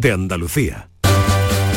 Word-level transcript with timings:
de 0.00 0.12
Andalucía. 0.12 0.88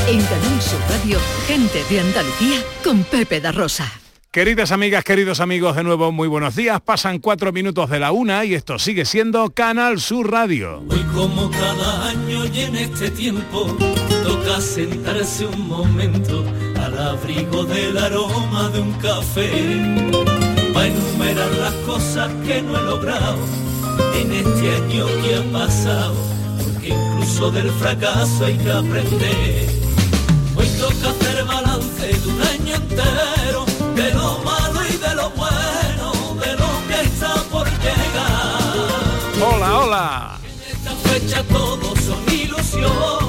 En 0.07 0.21
Canal 0.21 0.61
Sur 0.61 0.79
Radio, 0.89 1.19
gente 1.45 1.83
de 1.89 1.99
Andalucía 1.99 2.57
con 2.83 3.03
Pepe 3.03 3.41
da 3.41 3.51
Rosa. 3.51 3.91
Queridas 4.31 4.71
amigas, 4.71 5.03
queridos 5.03 5.39
amigos, 5.39 5.75
de 5.75 5.83
nuevo 5.83 6.11
muy 6.11 6.27
buenos 6.27 6.55
días. 6.55 6.81
Pasan 6.81 7.19
cuatro 7.19 7.51
minutos 7.51 7.89
de 7.89 7.99
la 7.99 8.11
una 8.11 8.43
y 8.45 8.55
esto 8.55 8.79
sigue 8.79 9.05
siendo 9.05 9.51
Canal 9.51 9.99
Sur 9.99 10.31
Radio. 10.31 10.83
Hoy 10.89 11.03
como 11.13 11.51
cada 11.51 12.07
año 12.09 12.45
y 12.45 12.61
en 12.61 12.75
este 12.75 13.11
tiempo 13.11 13.77
toca 14.23 14.59
sentarse 14.59 15.45
un 15.45 15.67
momento 15.67 16.43
al 16.81 16.97
abrigo 16.97 17.63
del 17.65 17.97
aroma 17.97 18.69
de 18.69 18.79
un 18.79 18.93
café. 18.93 19.49
Va 20.75 20.87
enumerar 20.87 21.51
las 21.57 21.73
cosas 21.85 22.31
que 22.45 22.61
no 22.61 22.75
he 22.77 22.81
logrado 22.81 23.37
en 24.15 24.31
este 24.31 24.75
año 24.75 25.05
que 25.21 25.35
ha 25.35 25.51
pasado, 25.51 26.15
incluso 27.23 27.51
del 27.51 27.71
fracaso 27.71 28.45
hay 28.45 28.57
que 28.57 28.71
aprender. 28.71 29.69
Hoy 30.55 30.67
toca 30.77 31.09
hacer 31.09 31.45
balance 31.45 32.07
de 32.07 32.27
un 32.27 32.41
año 32.41 32.75
entero, 32.75 33.65
de 33.95 34.13
lo 34.13 34.39
malo 34.39 34.81
y 34.89 34.97
de 34.97 35.15
lo 35.15 35.29
bueno, 35.31 36.35
de 36.41 36.53
lo 36.53 36.87
que 36.87 37.01
está 37.01 37.33
por 37.49 37.65
llegar. 37.65 39.55
Hola, 39.55 39.79
hola. 39.79 40.39
En 40.43 40.75
esta 40.75 40.91
fecha 41.09 41.43
todos 41.43 41.97
son 41.99 42.21
ilusiones, 42.29 43.22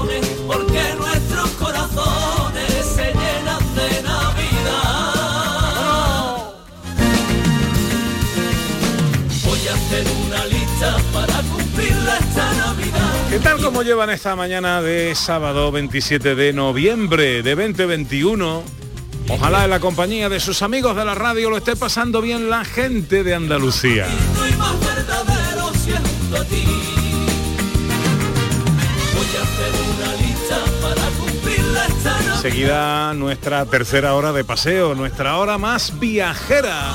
¿Qué 13.34 13.40
tal 13.40 13.60
como 13.60 13.82
llevan 13.82 14.10
esta 14.10 14.36
mañana 14.36 14.80
de 14.80 15.12
sábado 15.16 15.72
27 15.72 16.36
de 16.36 16.52
noviembre 16.52 17.42
de 17.42 17.56
2021? 17.56 18.62
Ojalá 19.28 19.64
en 19.64 19.70
la 19.70 19.80
compañía 19.80 20.28
de 20.28 20.38
sus 20.38 20.62
amigos 20.62 20.94
de 20.94 21.04
la 21.04 21.16
radio 21.16 21.50
lo 21.50 21.56
esté 21.56 21.74
pasando 21.74 22.22
bien 22.22 22.48
la 22.48 22.64
gente 22.64 23.24
de 23.24 23.34
Andalucía. 23.34 24.06
Seguida 32.40 33.14
nuestra 33.14 33.66
tercera 33.66 34.14
hora 34.14 34.32
de 34.32 34.44
paseo, 34.44 34.94
nuestra 34.94 35.38
hora 35.38 35.58
más 35.58 35.98
viajera. 35.98 36.92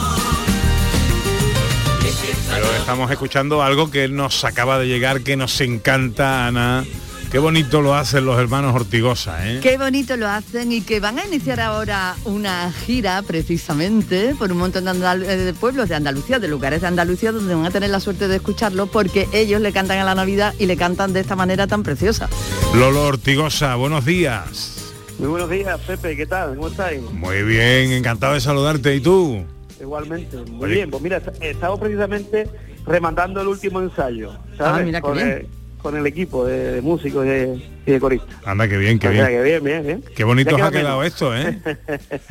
Pero 2.49 2.65
estamos 2.75 3.09
escuchando 3.11 3.61
algo 3.63 3.89
que 3.91 4.07
nos 4.07 4.43
acaba 4.43 4.77
de 4.79 4.87
llegar, 4.87 5.21
que 5.21 5.35
nos 5.35 5.59
encanta, 5.61 6.47
Ana. 6.47 6.85
Qué 7.31 7.37
bonito 7.37 7.81
lo 7.83 7.93
hacen 7.93 8.25
los 8.25 8.39
hermanos 8.39 8.73
Ortigosa, 8.73 9.47
¿eh? 9.47 9.59
Qué 9.61 9.77
bonito 9.77 10.17
lo 10.17 10.27
hacen 10.27 10.71
y 10.71 10.81
que 10.81 10.99
van 10.99 11.19
a 11.19 11.25
iniciar 11.25 11.59
ahora 11.59 12.15
una 12.25 12.71
gira 12.71 13.21
precisamente 13.21 14.33
por 14.33 14.51
un 14.51 14.57
montón 14.57 14.85
de, 14.85 14.91
andal- 14.91 15.23
eh, 15.23 15.37
de 15.37 15.53
pueblos 15.53 15.89
de 15.89 15.95
Andalucía, 15.95 16.39
de 16.39 16.47
lugares 16.47 16.81
de 16.81 16.87
Andalucía 16.87 17.31
donde 17.31 17.53
van 17.53 17.67
a 17.67 17.69
tener 17.69 17.91
la 17.91 17.99
suerte 17.99 18.27
de 18.27 18.37
escucharlo 18.37 18.87
porque 18.87 19.27
ellos 19.31 19.61
le 19.61 19.71
cantan 19.71 19.99
a 19.99 20.05
la 20.05 20.15
Navidad 20.15 20.55
y 20.57 20.65
le 20.65 20.75
cantan 20.75 21.13
de 21.13 21.19
esta 21.19 21.35
manera 21.35 21.67
tan 21.67 21.83
preciosa. 21.83 22.27
Lolo 22.73 23.03
Ortigosa, 23.03 23.75
buenos 23.75 24.05
días. 24.05 24.77
Muy 25.19 25.27
buenos 25.27 25.51
días, 25.51 25.79
Pepe, 25.85 26.15
¿qué 26.17 26.25
tal? 26.25 26.55
¿Cómo 26.55 26.69
estáis? 26.69 26.99
Muy 27.11 27.43
bien, 27.43 27.91
encantado 27.91 28.33
de 28.33 28.41
saludarte. 28.41 28.95
¿Y 28.95 29.01
tú? 29.01 29.45
Igualmente, 29.79 30.37
muy 30.37 30.65
Oye. 30.65 30.73
bien. 30.75 30.89
Pues 30.91 31.01
mira, 31.03 31.17
est- 31.17 31.41
estamos 31.41 31.79
precisamente 31.79 32.47
rematando 32.85 33.41
el 33.41 33.47
último 33.47 33.79
ensayo, 33.81 34.33
¿sabes? 34.57 34.81
Ah, 34.81 34.83
mira 34.85 34.99
qué 34.99 35.07
con, 35.07 35.13
bien. 35.15 35.27
El, 35.29 35.47
con 35.81 35.95
el 35.97 36.05
equipo 36.07 36.45
de, 36.45 36.71
de 36.73 36.81
músicos 36.81 37.25
y 37.25 37.29
de, 37.29 37.61
y 37.85 37.91
de 37.91 37.99
coristas. 37.99 38.35
Anda, 38.45 38.67
qué 38.67 38.77
bien, 38.77 38.99
qué 38.99 39.07
O 39.09 39.11
sea, 39.13 39.27
bien. 39.27 39.37
que 39.37 39.43
bien, 39.43 39.63
bien, 39.63 39.83
bien. 39.85 40.03
Qué 40.15 40.23
bonito 40.23 40.55
os 40.55 40.61
ha 40.61 40.69
queda 40.71 40.79
quedado 40.81 40.99
menos. 40.99 41.13
esto, 41.13 41.35
¿eh? 41.35 41.59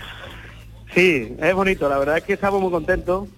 Sí, 0.94 1.36
es 1.38 1.54
bonito, 1.54 1.88
la 1.88 1.98
verdad 1.98 2.16
es 2.18 2.24
que 2.24 2.32
estamos 2.32 2.60
muy 2.60 2.70
contentos. 2.70 3.28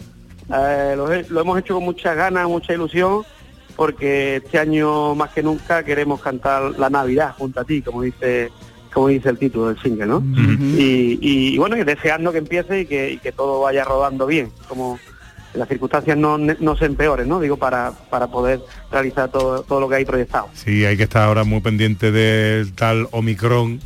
Eh, 0.56 0.94
lo, 0.96 1.08
lo 1.08 1.40
hemos 1.40 1.58
hecho 1.58 1.74
con 1.74 1.82
muchas 1.84 2.16
ganas, 2.16 2.48
mucha 2.48 2.72
ilusión, 2.72 3.22
porque 3.76 4.36
este 4.36 4.58
año 4.58 5.14
más 5.14 5.30
que 5.30 5.42
nunca 5.42 5.82
queremos 5.84 6.20
cantar 6.20 6.78
la 6.78 6.88
Navidad 6.90 7.34
junto 7.36 7.60
a 7.60 7.64
ti, 7.64 7.82
como 7.82 8.02
dice 8.02 8.50
como 8.92 9.08
dice 9.08 9.28
el 9.28 9.38
título 9.38 9.68
del 9.68 9.80
single, 9.82 10.06
¿no? 10.06 10.22
y, 10.76 11.18
y- 11.20 11.54
y 11.54 11.58
bueno, 11.58 11.76
y 11.76 11.84
deseando 11.84 12.32
que 12.32 12.38
empiece 12.38 12.80
y 12.80 12.86
que, 12.86 13.12
y 13.12 13.18
que 13.18 13.32
todo 13.32 13.60
vaya 13.60 13.84
rodando 13.84 14.26
bien, 14.26 14.50
como 14.68 14.98
que 15.52 15.58
las 15.58 15.68
circunstancias 15.68 16.16
no, 16.16 16.38
no 16.38 16.76
se 16.76 16.84
empeoren, 16.86 17.28
¿no? 17.28 17.40
Digo, 17.40 17.56
para, 17.56 17.92
para 18.08 18.28
poder 18.28 18.60
realizar 18.90 19.30
todo, 19.30 19.62
todo 19.62 19.80
lo 19.80 19.88
que 19.88 19.96
hay 19.96 20.04
proyectado. 20.04 20.48
Sí, 20.54 20.84
hay 20.84 20.96
que 20.96 21.02
estar 21.04 21.22
ahora 21.24 21.42
muy 21.44 21.60
pendiente 21.60 22.12
del 22.12 22.72
tal 22.72 23.08
Omicron. 23.10 23.80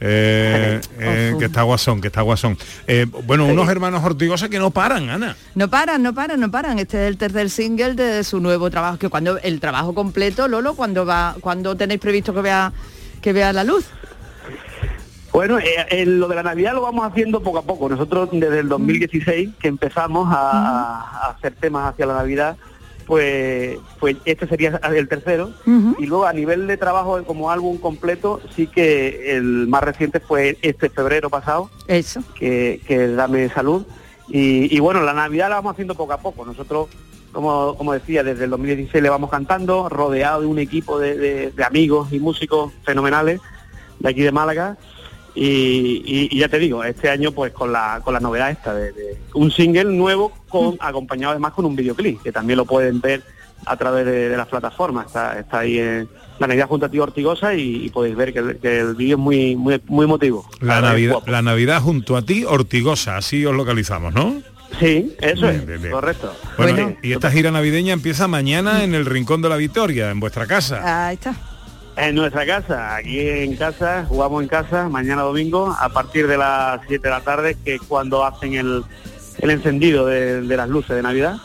eh, 0.00 0.80
eh, 0.98 1.34
que 1.38 1.44
está 1.44 1.62
guasón, 1.62 2.00
que 2.00 2.08
está 2.08 2.22
guasón. 2.22 2.56
Eh, 2.86 3.06
bueno, 3.24 3.46
unos 3.46 3.68
hermanos 3.68 4.02
Ortigosa 4.02 4.48
que 4.48 4.58
no 4.58 4.70
paran, 4.70 5.10
Ana. 5.10 5.36
No 5.54 5.68
paran, 5.68 6.02
no 6.02 6.14
paran, 6.14 6.40
no 6.40 6.50
paran. 6.50 6.78
Este 6.78 7.02
es 7.04 7.08
el 7.08 7.18
tercer 7.18 7.50
single 7.50 7.94
de 7.94 8.24
su 8.24 8.40
nuevo 8.40 8.70
trabajo, 8.70 8.98
que 8.98 9.08
cuando 9.08 9.38
el 9.38 9.60
trabajo 9.60 9.94
completo, 9.94 10.48
Lolo, 10.48 10.74
cuando 10.74 11.04
va, 11.06 11.36
cuando 11.40 11.76
tenéis 11.76 12.00
previsto 12.00 12.32
que 12.34 12.40
vea 12.42 12.72
que 13.20 13.32
vea 13.32 13.52
la 13.52 13.62
luz. 13.64 13.84
Bueno, 15.32 15.58
eh, 15.58 15.64
eh, 15.90 16.04
lo 16.06 16.28
de 16.28 16.34
la 16.36 16.42
Navidad 16.42 16.74
lo 16.74 16.82
vamos 16.82 17.06
haciendo 17.06 17.40
poco 17.42 17.58
a 17.58 17.62
poco. 17.62 17.88
Nosotros 17.88 18.28
desde 18.32 18.58
el 18.60 18.68
2016 18.68 19.50
que 19.58 19.68
empezamos 19.68 20.28
a, 20.30 21.00
a 21.00 21.30
hacer 21.30 21.54
temas 21.54 21.90
hacia 21.90 22.04
la 22.04 22.14
Navidad, 22.14 22.56
pues, 23.06 23.78
pues 23.98 24.16
este 24.26 24.46
sería 24.46 24.78
el 24.94 25.08
tercero. 25.08 25.50
Y 25.98 26.04
luego 26.06 26.26
a 26.26 26.32
nivel 26.34 26.66
de 26.66 26.76
trabajo 26.76 27.22
como 27.24 27.50
álbum 27.50 27.78
completo, 27.78 28.40
sí 28.54 28.66
que 28.66 29.34
el 29.36 29.68
más 29.68 29.82
reciente 29.82 30.20
fue 30.20 30.58
este 30.60 30.90
febrero 30.90 31.30
pasado, 31.30 31.70
Eso. 31.88 32.22
que, 32.38 32.80
que 32.86 33.08
Dame 33.08 33.48
Salud. 33.48 33.86
Y, 34.28 34.74
y 34.74 34.80
bueno, 34.80 35.00
la 35.00 35.14
Navidad 35.14 35.48
la 35.48 35.56
vamos 35.56 35.72
haciendo 35.72 35.94
poco 35.94 36.12
a 36.12 36.18
poco. 36.18 36.44
Nosotros, 36.44 36.88
como, 37.32 37.74
como 37.76 37.94
decía, 37.94 38.22
desde 38.22 38.44
el 38.44 38.50
2016 38.50 39.02
le 39.02 39.08
vamos 39.08 39.30
cantando, 39.30 39.88
rodeado 39.88 40.42
de 40.42 40.46
un 40.46 40.58
equipo 40.58 40.98
de, 40.98 41.16
de- 41.16 41.50
de 41.52 41.64
amigos 41.64 42.12
y 42.12 42.20
músicos 42.20 42.70
fenomenales 42.84 43.40
de 43.98 44.08
aquí 44.10 44.20
de 44.20 44.30
Málaga. 44.32 44.76
Y, 45.34 46.02
y- 46.04 46.28
y 46.30 46.38
ya 46.38 46.48
te 46.48 46.58
digo, 46.58 46.84
este 46.84 47.08
año 47.08 47.32
pues 47.32 47.52
con 47.52 47.72
la, 47.72 48.00
con 48.04 48.12
la 48.14 48.20
novedad 48.20 48.50
esta 48.50 48.74
de, 48.74 48.92
de 48.92 49.16
un 49.34 49.50
single 49.50 49.84
nuevo 49.84 50.30
con 50.48 50.76
acompañado 50.80 51.30
además 51.30 51.52
con 51.54 51.64
un 51.64 51.74
videoclip, 51.74 52.22
que 52.22 52.32
también 52.32 52.58
lo 52.58 52.66
pueden 52.66 53.00
ver 53.00 53.22
a 53.64 53.76
través 53.76 54.04
de, 54.04 54.28
de 54.28 54.36
las 54.36 54.48
plataformas. 54.48 55.06
Está, 55.06 55.38
está 55.38 55.60
ahí 55.60 55.78
en 55.78 56.08
la 56.38 56.48
Navidad 56.48 56.66
junto 56.68 56.84
a 56.86 56.88
ti 56.90 56.98
Ortigosa 56.98 57.54
y, 57.54 57.86
y 57.86 57.88
podéis 57.90 58.14
ver 58.16 58.32
que 58.32 58.38
el, 58.40 58.56
que 58.58 58.80
el 58.80 58.94
vídeo 58.94 59.16
es 59.16 59.22
muy, 59.22 59.56
muy, 59.56 59.80
muy 59.86 60.04
emotivo. 60.04 60.46
La 60.60 60.80
Navidad, 60.82 61.18
la 61.26 61.40
Navidad 61.40 61.80
junto 61.80 62.16
a 62.16 62.22
ti, 62.22 62.44
Ortigosa, 62.44 63.16
así 63.16 63.46
os 63.46 63.54
localizamos, 63.54 64.12
¿no? 64.12 64.42
Sí, 64.80 65.14
eso 65.20 65.42
Bien, 65.46 65.56
es, 65.60 65.66
bien, 65.66 65.80
bien. 65.82 65.92
correcto. 65.92 66.34
Bueno, 66.58 66.72
Bueno. 66.74 66.96
y 67.02 67.12
esta 67.12 67.30
gira 67.30 67.50
navideña 67.50 67.92
empieza 67.92 68.26
mañana 68.26 68.84
en 68.84 68.94
el 68.94 69.06
Rincón 69.06 69.40
de 69.42 69.48
la 69.50 69.56
Victoria, 69.56 70.10
en 70.10 70.18
vuestra 70.18 70.46
casa. 70.46 71.08
Ahí 71.08 71.14
está. 71.14 71.34
En 71.96 72.14
nuestra 72.14 72.46
casa, 72.46 72.96
aquí 72.96 73.20
en 73.20 73.54
casa, 73.56 74.06
jugamos 74.08 74.42
en 74.42 74.48
casa, 74.48 74.88
mañana 74.88 75.22
domingo, 75.22 75.76
a 75.78 75.90
partir 75.90 76.26
de 76.26 76.38
las 76.38 76.80
7 76.88 77.02
de 77.02 77.10
la 77.10 77.20
tarde, 77.20 77.56
que 77.62 77.74
es 77.74 77.82
cuando 77.82 78.24
hacen 78.24 78.54
el, 78.54 78.82
el 79.38 79.50
encendido 79.50 80.06
de, 80.06 80.40
de 80.40 80.56
las 80.56 80.68
luces 80.68 80.96
de 80.96 81.02
Navidad. 81.02 81.36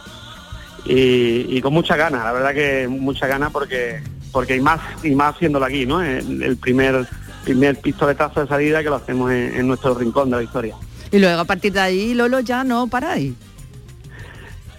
Y, 0.86 1.46
y 1.50 1.62
con 1.62 1.74
mucha 1.74 1.98
ganas, 1.98 2.24
la 2.24 2.32
verdad 2.32 2.54
que 2.54 2.88
mucha 2.88 3.28
ganas 3.28 3.52
porque 3.52 4.02
porque 4.32 4.54
hay 4.54 4.62
más 4.62 4.80
y 5.04 5.16
más 5.16 5.36
haciéndolo 5.36 5.66
aquí, 5.66 5.86
¿no? 5.86 6.02
El, 6.02 6.44
el 6.44 6.58
primer 6.58 7.08
primer 7.44 7.78
pistoletazo 7.80 8.42
de 8.42 8.48
salida 8.48 8.84
que 8.84 8.90
lo 8.90 8.96
hacemos 8.96 9.32
en, 9.32 9.56
en 9.56 9.68
nuestro 9.68 9.96
rincón 9.96 10.30
de 10.30 10.38
la 10.38 10.44
historia. 10.44 10.76
Y 11.12 11.20
luego 11.20 11.42
a 11.42 11.46
partir 11.46 11.74
de 11.74 11.80
ahí, 11.80 12.14
Lolo, 12.14 12.40
ya 12.42 12.64
no 12.64 12.88
paráis. 12.88 13.34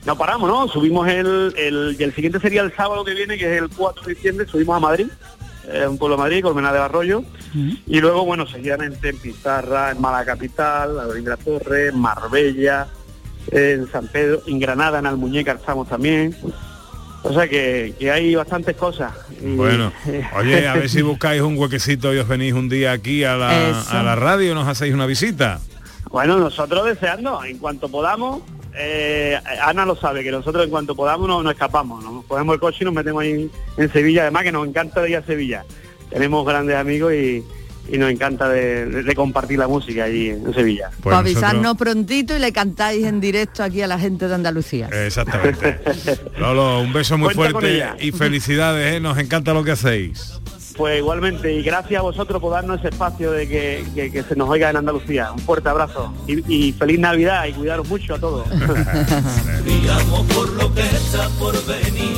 No 0.07 0.17
paramos, 0.17 0.49
¿no? 0.49 0.69
Subimos 0.69 1.09
el, 1.09 1.53
el, 1.57 1.97
y 1.99 2.03
el 2.03 2.15
siguiente 2.15 2.41
sería 2.41 2.63
el 2.63 2.75
sábado 2.75 3.05
que 3.05 3.15
viene, 3.15 3.37
que 3.37 3.57
es 3.57 3.63
el 3.63 3.69
4 3.69 4.05
de 4.05 4.15
diciembre, 4.15 4.47
subimos 4.47 4.77
a 4.77 4.81
Madrid, 4.81 5.07
eh, 5.73 5.87
un 5.87 5.99
pueblo 5.99 6.17
de 6.17 6.23
Madrid, 6.23 6.43
Colmena 6.43 6.73
del 6.73 6.83
Arroyo, 6.83 7.23
y 7.87 8.01
luego, 8.01 8.25
bueno, 8.25 8.47
seguidamente 8.47 9.09
en 9.11 9.19
Pizarra, 9.19 9.91
en 9.91 10.01
Mala 10.01 10.25
Capital, 10.25 10.97
de 11.15 11.23
la 11.23 11.37
Torre, 11.37 11.89
en 11.89 11.99
Marbella, 11.99 12.87
en 13.51 13.91
San 13.91 14.09
Pedro, 14.09 14.43
en 14.47 14.59
Granada, 14.61 14.99
en 14.99 15.07
Almuñécar 15.07 15.57
estamos 15.57 15.89
también. 15.89 16.37
O 17.25 17.33
sea 17.33 17.49
que, 17.49 17.95
que 17.99 18.11
hay 18.13 18.35
bastantes 18.35 18.77
cosas. 18.77 19.13
Y- 19.43 19.57
Bueno, 19.57 19.93
oye, 20.37 20.69
a 20.69 20.75
ver 20.75 20.89
si 20.89 21.03
buscáis 21.03 21.43
un 21.43 21.57
huequecito 21.59 22.15
y 22.15 22.19
os 22.19 22.29
venís 22.29 22.53
un 22.55 22.69
día 22.69 22.93
aquí 22.93 23.25
a 23.25 23.37
la, 23.37 23.71
Eso. 23.71 23.91
a 23.97 24.03
la 24.03 24.15
radio 24.15 24.55
nos 24.55 24.69
hacéis 24.69 24.95
una 24.95 25.07
visita. 25.07 25.59
Bueno, 26.11 26.39
nosotros 26.39 26.87
deseando, 26.87 27.43
en 27.45 27.59
cuanto 27.59 27.89
podamos, 27.91 28.43
eh, 28.79 29.39
Ana 29.65 29.85
lo 29.85 29.97
sabe, 29.97 30.23
que 30.23 30.31
nosotros 30.31 30.65
en 30.65 30.71
cuanto 30.71 30.95
podamos 30.95 31.27
no- 31.29 31.43
nos 31.43 31.53
escapamos, 31.53 32.03
nos 32.05 32.25
cogemos 32.25 32.55
el 32.55 32.61
coche 32.61 32.79
y 32.83 32.85
nos 32.85 32.95
metemos 32.95 33.23
ahí 33.23 33.31
en, 33.33 33.51
en 33.77 33.93
Sevilla, 33.93 34.23
además 34.23 34.45
que 34.45 34.53
nos 34.53 34.67
encanta 34.69 35.03
de 35.03 35.11
ir 35.11 35.17
a 35.17 35.23
Sevilla. 35.23 35.65
Tenemos 36.11 36.47
grandes 36.47 36.77
amigos 36.77 37.13
y, 37.13 37.45
y 37.91 37.99
nos 37.99 38.11
encanta 38.11 38.49
de, 38.49 38.87
de- 38.87 39.03
de 39.03 39.15
compartir 39.15 39.59
la 39.59 39.67
música 39.69 40.05
allí 40.05 40.31
en 40.31 40.55
Sevilla. 40.55 40.89
Pues 40.91 41.05
Para 41.05 41.19
avisarnos 41.19 41.63
nosotros- 41.63 41.95
prontito 41.95 42.37
y 42.37 42.39
le 42.39 42.53
cantáis 42.53 43.05
en 43.05 43.21
directo 43.21 43.63
aquí 43.63 43.83
a 43.83 43.87
la 43.87 43.99
gente 43.99 44.29
de 44.29 44.35
Andalucía. 44.35 44.89
Exactamente. 44.93 45.81
Lolo, 46.39 46.81
un 46.81 46.93
beso 46.93 47.19
muy 47.19 47.35
Cuenta 47.35 47.59
fuerte 47.61 47.85
y 48.01 48.13
felicidades, 48.13 48.95
¿eh? 48.95 49.01
nos 49.01 49.19
encanta 49.19 49.53
lo 49.55 49.65
que 49.65 49.73
hacéis. 49.73 50.39
Pues 50.79 50.99
igualmente, 50.99 51.53
y 51.53 51.63
gracias 51.65 51.99
a 51.99 52.03
vosotros 52.03 52.41
por 52.41 52.53
darnos 52.53 52.79
ese 52.79 52.91
espacio 52.91 53.33
de 53.33 53.49
que, 53.49 54.25
se 54.29 54.37
nos 54.37 54.49
oiga 54.49 54.71
en 54.71 54.77
Andalucía. 54.77 55.33
Un 55.33 55.41
fuerte 55.41 55.69
abrazo 55.69 56.15
y, 56.29 56.71
feliz 56.73 57.01
Navidad 57.01 57.47
y 57.47 57.53
cuidaros 57.53 57.89
mucho 57.89 58.15
a 58.15 58.21
todos. 58.21 58.47
por 60.35 60.53
lo 60.53 60.73
que 60.73 60.83
está 60.83 61.29
por 61.41 61.55
venir. 61.67 62.18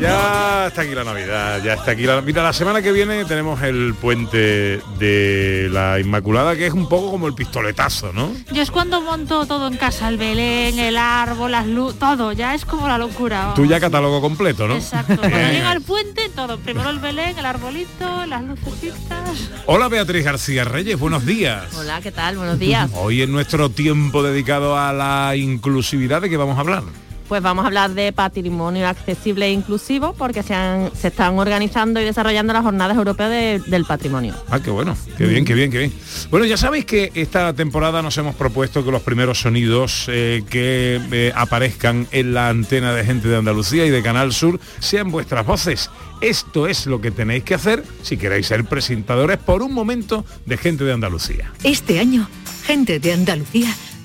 Ya 0.00 0.66
está 0.68 0.82
aquí 0.82 0.94
la 0.94 1.04
Navidad, 1.04 1.62
ya 1.62 1.74
está 1.74 1.90
aquí 1.90 2.04
la 2.04 2.20
Mira, 2.22 2.42
la 2.42 2.52
semana 2.52 2.80
que 2.80 2.90
viene 2.92 3.24
tenemos 3.24 3.62
el 3.62 3.94
puente 3.94 4.80
de 4.98 5.68
la 5.70 6.00
Inmaculada, 6.00 6.56
que 6.56 6.66
es 6.66 6.72
un 6.72 6.88
poco 6.88 7.10
como 7.10 7.26
el 7.26 7.34
pistoletazo, 7.34 8.12
¿no? 8.12 8.32
Yo 8.52 8.62
es 8.62 8.70
cuando 8.70 9.00
monto 9.02 9.46
todo 9.46 9.68
en 9.68 9.76
casa, 9.76 10.08
el 10.08 10.16
Belén, 10.16 10.78
el 10.78 10.96
árbol, 10.96 11.52
las 11.52 11.66
luces, 11.66 11.98
todo, 11.98 12.32
ya 12.32 12.54
es 12.54 12.64
como 12.64 12.88
la 12.88 12.98
locura. 12.98 13.52
Tú 13.54 13.66
ya 13.66 13.78
catálogo 13.78 14.20
completo, 14.20 14.66
¿no? 14.66 14.76
Exacto. 14.76 15.16
Cuando 15.18 15.38
llega 15.38 15.72
el 15.72 15.82
puente, 15.82 16.30
todo. 16.34 16.58
Primero 16.58 16.90
el 16.90 16.98
Belén, 16.98 17.38
el 17.38 17.46
arbolito, 17.46 18.26
las 18.26 18.42
lucecitas. 18.42 19.50
Hola 19.66 19.88
Beatriz 19.88 20.24
García 20.24 20.64
Reyes, 20.64 20.98
buenos 20.98 21.26
días. 21.26 21.74
Hola, 21.74 22.00
¿qué 22.00 22.10
tal? 22.10 22.38
Buenos 22.38 22.58
días. 22.58 22.90
Hoy 22.94 23.22
en 23.22 23.32
nuestro 23.32 23.70
tiempo 23.70 24.22
dedicado 24.22 24.78
a 24.78 24.92
la 24.92 25.36
inclusividad, 25.36 26.22
¿de 26.22 26.30
qué 26.30 26.36
vamos 26.36 26.56
a 26.56 26.60
hablar? 26.60 26.82
Pues 27.30 27.42
vamos 27.42 27.62
a 27.62 27.68
hablar 27.68 27.92
de 27.92 28.12
patrimonio 28.12 28.88
accesible 28.88 29.46
e 29.46 29.52
inclusivo 29.52 30.14
porque 30.14 30.42
se, 30.42 30.52
se 31.00 31.08
están 31.08 31.38
organizando 31.38 32.00
y 32.00 32.04
desarrollando 32.04 32.52
las 32.52 32.64
jornadas 32.64 32.96
europeas 32.96 33.64
del 33.70 33.84
patrimonio. 33.84 34.34
Ah, 34.50 34.58
qué 34.58 34.68
bueno, 34.70 34.96
qué 35.16 35.26
bien, 35.26 35.44
qué 35.44 35.54
bien, 35.54 35.70
qué 35.70 35.78
bien. 35.78 35.92
Bueno, 36.28 36.44
ya 36.44 36.56
sabéis 36.56 36.86
que 36.86 37.12
esta 37.14 37.52
temporada 37.54 38.02
nos 38.02 38.18
hemos 38.18 38.34
propuesto 38.34 38.84
que 38.84 38.90
los 38.90 39.02
primeros 39.02 39.38
sonidos 39.38 40.06
eh, 40.08 40.42
que 40.50 41.00
eh, 41.12 41.32
aparezcan 41.36 42.08
en 42.10 42.34
la 42.34 42.48
antena 42.48 42.92
de 42.94 43.04
gente 43.04 43.28
de 43.28 43.36
Andalucía 43.36 43.86
y 43.86 43.90
de 43.90 44.02
Canal 44.02 44.32
Sur 44.32 44.58
sean 44.80 45.12
vuestras 45.12 45.46
voces. 45.46 45.88
Esto 46.20 46.66
es 46.66 46.86
lo 46.86 47.00
que 47.00 47.12
tenéis 47.12 47.44
que 47.44 47.54
hacer 47.54 47.84
si 48.02 48.16
queréis 48.16 48.48
ser 48.48 48.64
presentadores 48.64 49.38
por 49.38 49.62
un 49.62 49.72
momento 49.72 50.24
de 50.46 50.56
gente 50.56 50.82
de 50.82 50.94
Andalucía. 50.94 51.52
Este 51.62 52.00
año, 52.00 52.28
gente 52.66 52.98
de 52.98 53.12
Andalucía 53.12 53.72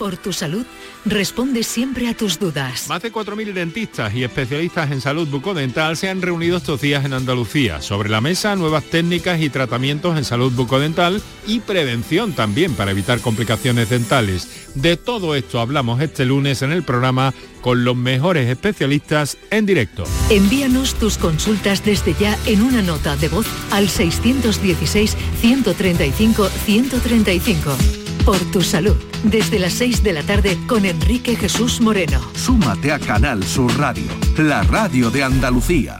por 0.00 0.16
tu 0.16 0.32
salud 0.32 0.64
responde 1.04 1.62
siempre 1.62 2.08
a 2.08 2.14
tus 2.14 2.38
dudas. 2.38 2.88
Más 2.88 3.02
de 3.02 3.12
4.000 3.12 3.52
dentistas 3.52 4.14
y 4.14 4.24
especialistas 4.24 4.90
en 4.90 5.02
salud 5.02 5.28
bucodental 5.28 5.94
se 5.98 6.08
han 6.08 6.22
reunido 6.22 6.56
estos 6.56 6.80
días 6.80 7.04
en 7.04 7.12
Andalucía. 7.12 7.82
Sobre 7.82 8.08
la 8.08 8.22
mesa, 8.22 8.56
nuevas 8.56 8.84
técnicas 8.84 9.42
y 9.42 9.50
tratamientos 9.50 10.16
en 10.16 10.24
salud 10.24 10.52
bucodental 10.52 11.20
y 11.46 11.60
prevención 11.60 12.32
también 12.32 12.72
para 12.72 12.92
evitar 12.92 13.20
complicaciones 13.20 13.90
dentales. 13.90 14.70
De 14.74 14.96
todo 14.96 15.34
esto 15.34 15.60
hablamos 15.60 16.00
este 16.00 16.24
lunes 16.24 16.62
en 16.62 16.72
el 16.72 16.82
programa 16.82 17.34
con 17.60 17.84
los 17.84 17.94
mejores 17.94 18.48
especialistas 18.48 19.36
en 19.50 19.66
directo. 19.66 20.04
Envíanos 20.30 20.94
tus 20.94 21.18
consultas 21.18 21.84
desde 21.84 22.14
ya 22.18 22.38
en 22.46 22.62
una 22.62 22.80
nota 22.80 23.16
de 23.16 23.28
voz 23.28 23.46
al 23.70 23.90
616 23.90 25.14
135 25.42 26.48
135 26.48 27.99
por 28.24 28.38
tu 28.50 28.62
salud. 28.62 28.96
Desde 29.24 29.58
las 29.58 29.74
6 29.74 30.02
de 30.02 30.12
la 30.12 30.22
tarde 30.22 30.58
con 30.66 30.84
Enrique 30.84 31.36
Jesús 31.36 31.80
Moreno. 31.80 32.20
Súmate 32.34 32.92
a 32.92 32.98
Canal 32.98 33.44
Sur 33.44 33.76
Radio, 33.78 34.10
la 34.38 34.62
radio 34.62 35.10
de 35.10 35.24
Andalucía. 35.24 35.99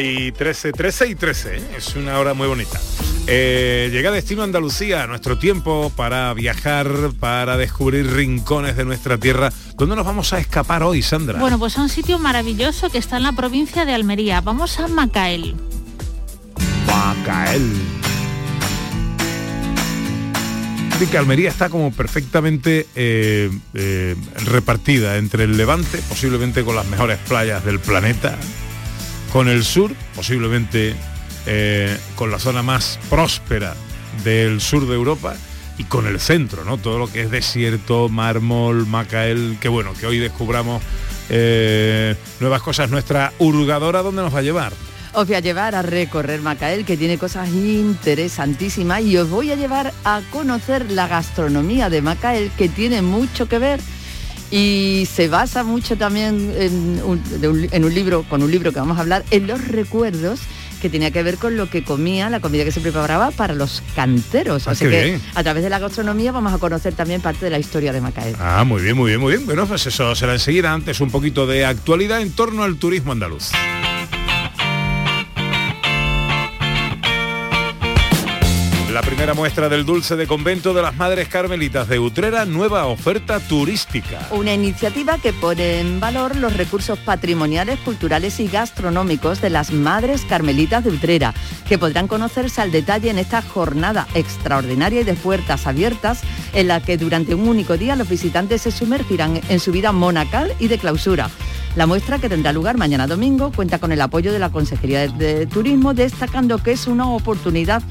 Y 0.00 0.32
13, 0.32 0.72
13 0.72 1.08
y 1.08 1.14
13, 1.14 1.56
¿eh? 1.56 1.62
es 1.76 1.94
una 1.94 2.18
hora 2.18 2.34
muy 2.34 2.48
bonita. 2.48 2.80
Eh, 3.26 3.90
llega 3.92 4.10
destino 4.10 4.42
Andalucía, 4.42 5.06
nuestro 5.06 5.38
tiempo 5.38 5.92
para 5.94 6.32
viajar, 6.32 6.88
para 7.20 7.56
descubrir 7.56 8.10
rincones 8.12 8.76
de 8.76 8.84
nuestra 8.84 9.18
tierra. 9.18 9.52
¿Dónde 9.76 9.96
nos 9.96 10.06
vamos 10.06 10.32
a 10.32 10.38
escapar 10.38 10.82
hoy, 10.82 11.02
Sandra? 11.02 11.38
Bueno, 11.38 11.58
pues 11.58 11.76
a 11.78 11.82
un 11.82 11.88
sitio 11.88 12.18
maravilloso 12.18 12.90
que 12.90 12.98
está 12.98 13.18
en 13.18 13.24
la 13.24 13.32
provincia 13.32 13.84
de 13.84 13.94
Almería. 13.94 14.40
Vamos 14.40 14.80
a 14.80 14.88
Macael. 14.88 15.54
Macael 16.86 17.70
que 21.06 21.16
Almería 21.16 21.48
está 21.48 21.70
como 21.70 21.92
perfectamente 21.92 22.86
eh, 22.94 23.50
eh, 23.74 24.16
repartida 24.44 25.16
entre 25.16 25.44
el 25.44 25.56
levante, 25.56 25.98
posiblemente 26.08 26.62
con 26.62 26.76
las 26.76 26.86
mejores 26.86 27.18
playas 27.26 27.64
del 27.64 27.78
planeta, 27.78 28.36
con 29.32 29.48
el 29.48 29.64
sur, 29.64 29.92
posiblemente 30.14 30.94
eh, 31.46 31.96
con 32.16 32.30
la 32.30 32.38
zona 32.38 32.62
más 32.62 32.98
próspera 33.08 33.74
del 34.24 34.60
sur 34.60 34.86
de 34.86 34.94
Europa, 34.94 35.34
y 35.78 35.84
con 35.84 36.06
el 36.06 36.20
centro, 36.20 36.62
¿no? 36.64 36.76
Todo 36.76 36.98
lo 36.98 37.10
que 37.10 37.22
es 37.22 37.30
desierto, 37.30 38.10
mármol, 38.10 38.86
Macael, 38.86 39.56
que 39.60 39.68
bueno, 39.68 39.94
que 39.98 40.06
hoy 40.06 40.18
descubramos 40.18 40.82
nuevas 42.40 42.60
cosas. 42.60 42.90
Nuestra 42.90 43.32
hurgadora, 43.38 44.02
¿dónde 44.02 44.20
nos 44.20 44.34
va 44.34 44.40
a 44.40 44.42
llevar? 44.42 44.72
Os 45.12 45.26
voy 45.26 45.36
a 45.36 45.40
llevar 45.40 45.74
a 45.74 45.82
recorrer 45.82 46.40
Macael, 46.40 46.84
que 46.84 46.96
tiene 46.96 47.18
cosas 47.18 47.48
interesantísimas, 47.48 49.00
y 49.02 49.16
os 49.16 49.30
voy 49.30 49.52
a 49.52 49.56
llevar 49.56 49.92
a 50.04 50.20
conocer 50.30 50.90
la 50.90 51.08
gastronomía 51.08 51.88
de 51.88 52.02
Macael, 52.02 52.50
que 52.58 52.68
tiene 52.68 53.00
mucho 53.00 53.48
que 53.48 53.58
ver 53.58 53.80
y 54.50 55.06
se 55.10 55.28
basa 55.28 55.62
mucho 55.64 55.96
también 55.96 56.52
en 56.56 57.00
un, 57.04 57.94
libro, 57.94 58.24
con 58.28 58.42
un 58.42 58.50
libro 58.50 58.72
que 58.72 58.80
vamos 58.80 58.98
a 58.98 59.02
hablar, 59.02 59.24
en 59.30 59.46
los 59.46 59.66
recuerdos 59.66 60.40
que 60.80 60.88
tenía 60.88 61.10
que 61.10 61.22
ver 61.22 61.36
con 61.36 61.56
lo 61.56 61.68
que 61.68 61.84
comía, 61.84 62.30
la 62.30 62.40
comida 62.40 62.64
que 62.64 62.72
se 62.72 62.80
preparaba 62.80 63.30
para 63.30 63.54
los 63.54 63.82
canteros. 63.94 64.66
Ah, 64.66 64.72
Así 64.72 64.86
que 64.86 65.20
a 65.34 65.42
través 65.42 65.62
de 65.62 65.70
la 65.70 65.78
gastronomía 65.78 66.32
vamos 66.32 66.52
a 66.52 66.58
conocer 66.58 66.94
también 66.94 67.20
parte 67.20 67.44
de 67.44 67.50
la 67.50 67.58
historia 67.58 67.92
de 67.92 68.00
Macael. 68.00 68.34
Ah, 68.40 68.64
muy 68.64 68.82
bien, 68.82 68.96
muy 68.96 69.10
bien, 69.10 69.20
muy 69.20 69.34
bien. 69.34 69.46
Bueno, 69.46 69.66
pues 69.66 69.86
eso 69.86 70.14
será 70.14 70.32
enseguida. 70.32 70.72
Antes 70.72 71.00
un 71.00 71.10
poquito 71.10 71.46
de 71.46 71.66
actualidad 71.66 72.22
en 72.22 72.32
torno 72.32 72.62
al 72.62 72.76
turismo 72.76 73.12
andaluz. 73.12 73.50
Primera 79.10 79.34
muestra 79.34 79.68
del 79.68 79.84
dulce 79.84 80.14
de 80.14 80.28
convento 80.28 80.72
de 80.72 80.82
las 80.82 80.94
Madres 80.94 81.26
Carmelitas 81.26 81.88
de 81.88 81.98
Utrera, 81.98 82.44
nueva 82.44 82.86
oferta 82.86 83.40
turística. 83.40 84.20
Una 84.30 84.54
iniciativa 84.54 85.18
que 85.18 85.32
pone 85.32 85.80
en 85.80 85.98
valor 85.98 86.36
los 86.36 86.56
recursos 86.56 86.96
patrimoniales, 86.96 87.80
culturales 87.80 88.38
y 88.38 88.46
gastronómicos 88.46 89.40
de 89.40 89.50
las 89.50 89.72
Madres 89.72 90.24
Carmelitas 90.28 90.84
de 90.84 90.90
Utrera, 90.90 91.34
que 91.68 91.76
podrán 91.76 92.06
conocerse 92.06 92.60
al 92.60 92.70
detalle 92.70 93.10
en 93.10 93.18
esta 93.18 93.42
jornada 93.42 94.06
extraordinaria 94.14 95.00
y 95.00 95.04
de 95.04 95.14
puertas 95.14 95.66
abiertas, 95.66 96.20
en 96.52 96.68
la 96.68 96.80
que 96.80 96.96
durante 96.96 97.34
un 97.34 97.48
único 97.48 97.76
día 97.76 97.96
los 97.96 98.08
visitantes 98.08 98.62
se 98.62 98.70
sumergirán 98.70 99.40
en 99.48 99.58
su 99.58 99.72
vida 99.72 99.90
monacal 99.90 100.54
y 100.60 100.68
de 100.68 100.78
clausura. 100.78 101.30
La 101.76 101.86
muestra 101.86 102.18
que 102.18 102.28
tendrá 102.28 102.52
lugar 102.52 102.76
mañana 102.76 103.06
domingo 103.06 103.52
cuenta 103.54 103.78
con 103.78 103.92
el 103.92 104.00
apoyo 104.00 104.32
de 104.32 104.40
la 104.40 104.50
Consejería 104.50 105.06
de 105.06 105.46
Turismo, 105.46 105.94
destacando 105.94 106.58
que 106.58 106.72
es 106.72 106.88
una 106.88 107.08
oportunidad 107.08 107.82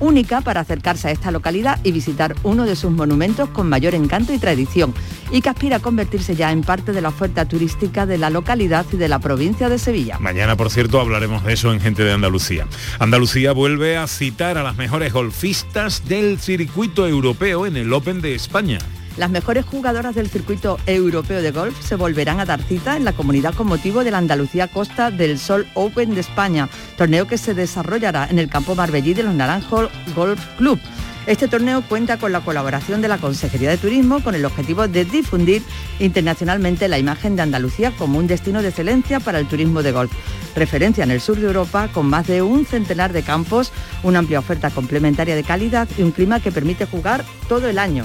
única 0.00 0.40
para 0.40 0.60
acercarse 0.60 1.08
a 1.08 1.10
esta 1.10 1.30
localidad 1.30 1.78
y 1.84 1.92
visitar 1.92 2.34
uno 2.42 2.64
de 2.64 2.76
sus 2.76 2.90
monumentos 2.90 3.48
con 3.50 3.68
mayor 3.68 3.94
encanto 3.94 4.32
y 4.32 4.38
tradición 4.38 4.94
y 5.30 5.40
que 5.40 5.48
aspira 5.48 5.76
a 5.76 5.80
convertirse 5.80 6.36
ya 6.36 6.52
en 6.52 6.62
parte 6.62 6.92
de 6.92 7.00
la 7.00 7.08
oferta 7.08 7.46
turística 7.46 8.06
de 8.06 8.18
la 8.18 8.30
localidad 8.30 8.86
y 8.92 8.96
de 8.96 9.08
la 9.08 9.18
provincia 9.18 9.68
de 9.68 9.78
Sevilla. 9.78 10.18
Mañana, 10.18 10.56
por 10.56 10.70
cierto, 10.70 11.00
hablaremos 11.00 11.44
de 11.44 11.52
eso 11.52 11.72
en 11.72 11.80
Gente 11.80 12.04
de 12.04 12.12
Andalucía. 12.12 12.66
Andalucía 12.98 13.52
vuelve 13.52 13.96
a 13.96 14.06
citar 14.06 14.58
a 14.58 14.62
las 14.62 14.76
mejores 14.76 15.12
golfistas 15.12 16.08
del 16.08 16.38
circuito 16.38 17.06
europeo 17.06 17.66
en 17.66 17.76
el 17.76 17.92
Open 17.92 18.20
de 18.20 18.34
España. 18.34 18.78
Las 19.18 19.30
mejores 19.30 19.64
jugadoras 19.64 20.14
del 20.14 20.30
circuito 20.30 20.78
europeo 20.86 21.42
de 21.42 21.50
golf 21.50 21.76
se 21.84 21.96
volverán 21.96 22.38
a 22.38 22.44
dar 22.44 22.62
cita 22.62 22.96
en 22.96 23.04
la 23.04 23.12
comunidad 23.12 23.52
con 23.52 23.66
motivo 23.66 24.04
de 24.04 24.12
la 24.12 24.18
Andalucía 24.18 24.68
Costa 24.68 25.10
del 25.10 25.40
Sol 25.40 25.66
Open 25.74 26.14
de 26.14 26.20
España, 26.20 26.68
torneo 26.96 27.26
que 27.26 27.36
se 27.36 27.52
desarrollará 27.52 28.28
en 28.30 28.38
el 28.38 28.48
campo 28.48 28.76
Marbellí 28.76 29.14
de 29.14 29.24
los 29.24 29.34
Naranjos 29.34 29.90
Golf 30.14 30.40
Club. 30.56 30.78
Este 31.26 31.48
torneo 31.48 31.82
cuenta 31.82 32.16
con 32.16 32.30
la 32.30 32.42
colaboración 32.42 33.02
de 33.02 33.08
la 33.08 33.18
Consejería 33.18 33.70
de 33.70 33.76
Turismo 33.76 34.22
con 34.22 34.36
el 34.36 34.44
objetivo 34.44 34.86
de 34.86 35.04
difundir 35.04 35.62
internacionalmente 35.98 36.86
la 36.86 37.00
imagen 37.00 37.34
de 37.34 37.42
Andalucía 37.42 37.90
como 37.98 38.20
un 38.20 38.28
destino 38.28 38.62
de 38.62 38.68
excelencia 38.68 39.18
para 39.18 39.40
el 39.40 39.48
turismo 39.48 39.82
de 39.82 39.90
golf. 39.90 40.12
Referencia 40.54 41.02
en 41.02 41.10
el 41.10 41.20
sur 41.20 41.36
de 41.38 41.48
Europa 41.48 41.88
con 41.92 42.06
más 42.06 42.28
de 42.28 42.40
un 42.40 42.64
centenar 42.64 43.12
de 43.12 43.24
campos, 43.24 43.72
una 44.04 44.20
amplia 44.20 44.38
oferta 44.38 44.70
complementaria 44.70 45.34
de 45.34 45.42
calidad 45.42 45.88
y 45.98 46.02
un 46.02 46.12
clima 46.12 46.38
que 46.38 46.52
permite 46.52 46.86
jugar 46.86 47.24
todo 47.48 47.68
el 47.68 47.80
año. 47.80 48.04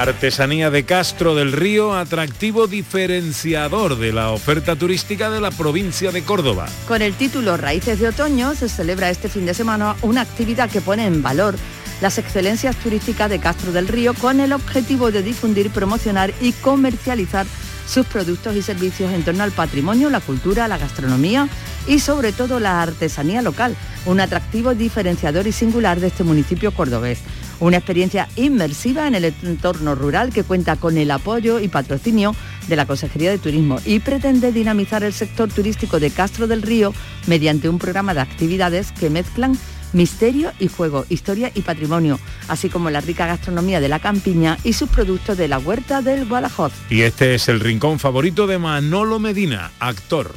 Artesanía 0.00 0.70
de 0.70 0.84
Castro 0.84 1.34
del 1.34 1.52
Río, 1.52 1.94
atractivo 1.94 2.66
diferenciador 2.66 3.98
de 3.98 4.14
la 4.14 4.30
oferta 4.30 4.74
turística 4.74 5.28
de 5.28 5.42
la 5.42 5.50
provincia 5.50 6.10
de 6.10 6.22
Córdoba. 6.22 6.66
Con 6.88 7.02
el 7.02 7.12
título 7.12 7.58
Raíces 7.58 8.00
de 8.00 8.08
Otoño 8.08 8.54
se 8.54 8.70
celebra 8.70 9.10
este 9.10 9.28
fin 9.28 9.44
de 9.44 9.52
semana 9.52 9.96
una 10.00 10.22
actividad 10.22 10.70
que 10.70 10.80
pone 10.80 11.04
en 11.04 11.22
valor 11.22 11.54
las 12.00 12.16
excelencias 12.16 12.76
turísticas 12.76 13.28
de 13.28 13.40
Castro 13.40 13.72
del 13.72 13.88
Río 13.88 14.14
con 14.14 14.40
el 14.40 14.54
objetivo 14.54 15.10
de 15.10 15.22
difundir, 15.22 15.68
promocionar 15.68 16.32
y 16.40 16.52
comercializar 16.52 17.44
sus 17.86 18.06
productos 18.06 18.56
y 18.56 18.62
servicios 18.62 19.12
en 19.12 19.22
torno 19.22 19.42
al 19.42 19.52
patrimonio, 19.52 20.08
la 20.08 20.20
cultura, 20.20 20.66
la 20.66 20.78
gastronomía 20.78 21.46
y 21.86 21.98
sobre 21.98 22.32
todo 22.32 22.58
la 22.58 22.80
artesanía 22.80 23.42
local, 23.42 23.76
un 24.06 24.20
atractivo 24.20 24.74
diferenciador 24.74 25.46
y 25.46 25.52
singular 25.52 26.00
de 26.00 26.06
este 26.06 26.24
municipio 26.24 26.72
cordobés. 26.72 27.18
Una 27.60 27.76
experiencia 27.76 28.28
inmersiva 28.36 29.06
en 29.06 29.14
el 29.14 29.24
entorno 29.24 29.94
rural 29.94 30.32
que 30.32 30.44
cuenta 30.44 30.76
con 30.76 30.96
el 30.96 31.10
apoyo 31.10 31.60
y 31.60 31.68
patrocinio 31.68 32.34
de 32.68 32.76
la 32.76 32.86
Consejería 32.86 33.30
de 33.30 33.38
Turismo 33.38 33.78
y 33.84 34.00
pretende 34.00 34.50
dinamizar 34.50 35.04
el 35.04 35.12
sector 35.12 35.52
turístico 35.52 36.00
de 36.00 36.10
Castro 36.10 36.46
del 36.46 36.62
Río 36.62 36.94
mediante 37.26 37.68
un 37.68 37.78
programa 37.78 38.14
de 38.14 38.20
actividades 38.20 38.92
que 38.92 39.10
mezclan 39.10 39.58
misterio 39.92 40.52
y 40.58 40.68
juego, 40.68 41.04
historia 41.08 41.50
y 41.54 41.62
patrimonio, 41.62 42.18
así 42.48 42.68
como 42.68 42.90
la 42.90 43.00
rica 43.00 43.26
gastronomía 43.26 43.80
de 43.80 43.88
la 43.88 43.98
campiña 43.98 44.56
y 44.64 44.72
sus 44.72 44.88
productos 44.88 45.36
de 45.36 45.48
la 45.48 45.58
huerta 45.58 46.00
del 46.00 46.26
Guadajoz. 46.26 46.72
Y 46.88 47.02
este 47.02 47.34
es 47.34 47.48
el 47.48 47.60
rincón 47.60 47.98
favorito 47.98 48.46
de 48.46 48.58
Manolo 48.58 49.18
Medina, 49.18 49.70
actor. 49.80 50.34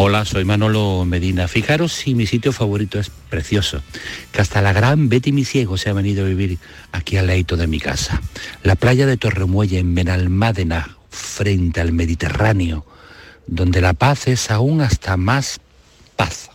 Hola, 0.00 0.24
soy 0.24 0.44
Manolo 0.44 1.04
Medina. 1.04 1.48
Fijaros 1.48 1.92
si 1.92 2.14
mi 2.14 2.24
sitio 2.24 2.52
favorito 2.52 3.00
es 3.00 3.10
precioso, 3.10 3.82
que 4.30 4.40
hasta 4.40 4.62
la 4.62 4.72
gran 4.72 5.08
Betty 5.08 5.32
mi 5.32 5.44
ciego 5.44 5.76
se 5.76 5.90
ha 5.90 5.92
venido 5.92 6.24
a 6.24 6.28
vivir 6.28 6.60
aquí 6.92 7.16
al 7.16 7.26
leito 7.26 7.56
de 7.56 7.66
mi 7.66 7.80
casa. 7.80 8.22
La 8.62 8.76
playa 8.76 9.06
de 9.06 9.16
Torremuelle 9.16 9.80
en 9.80 9.96
Benalmádena, 9.96 10.96
frente 11.10 11.80
al 11.80 11.90
Mediterráneo, 11.90 12.86
donde 13.48 13.80
la 13.80 13.92
paz 13.92 14.28
es 14.28 14.52
aún 14.52 14.82
hasta 14.82 15.16
más 15.16 15.58
paz. 16.14 16.50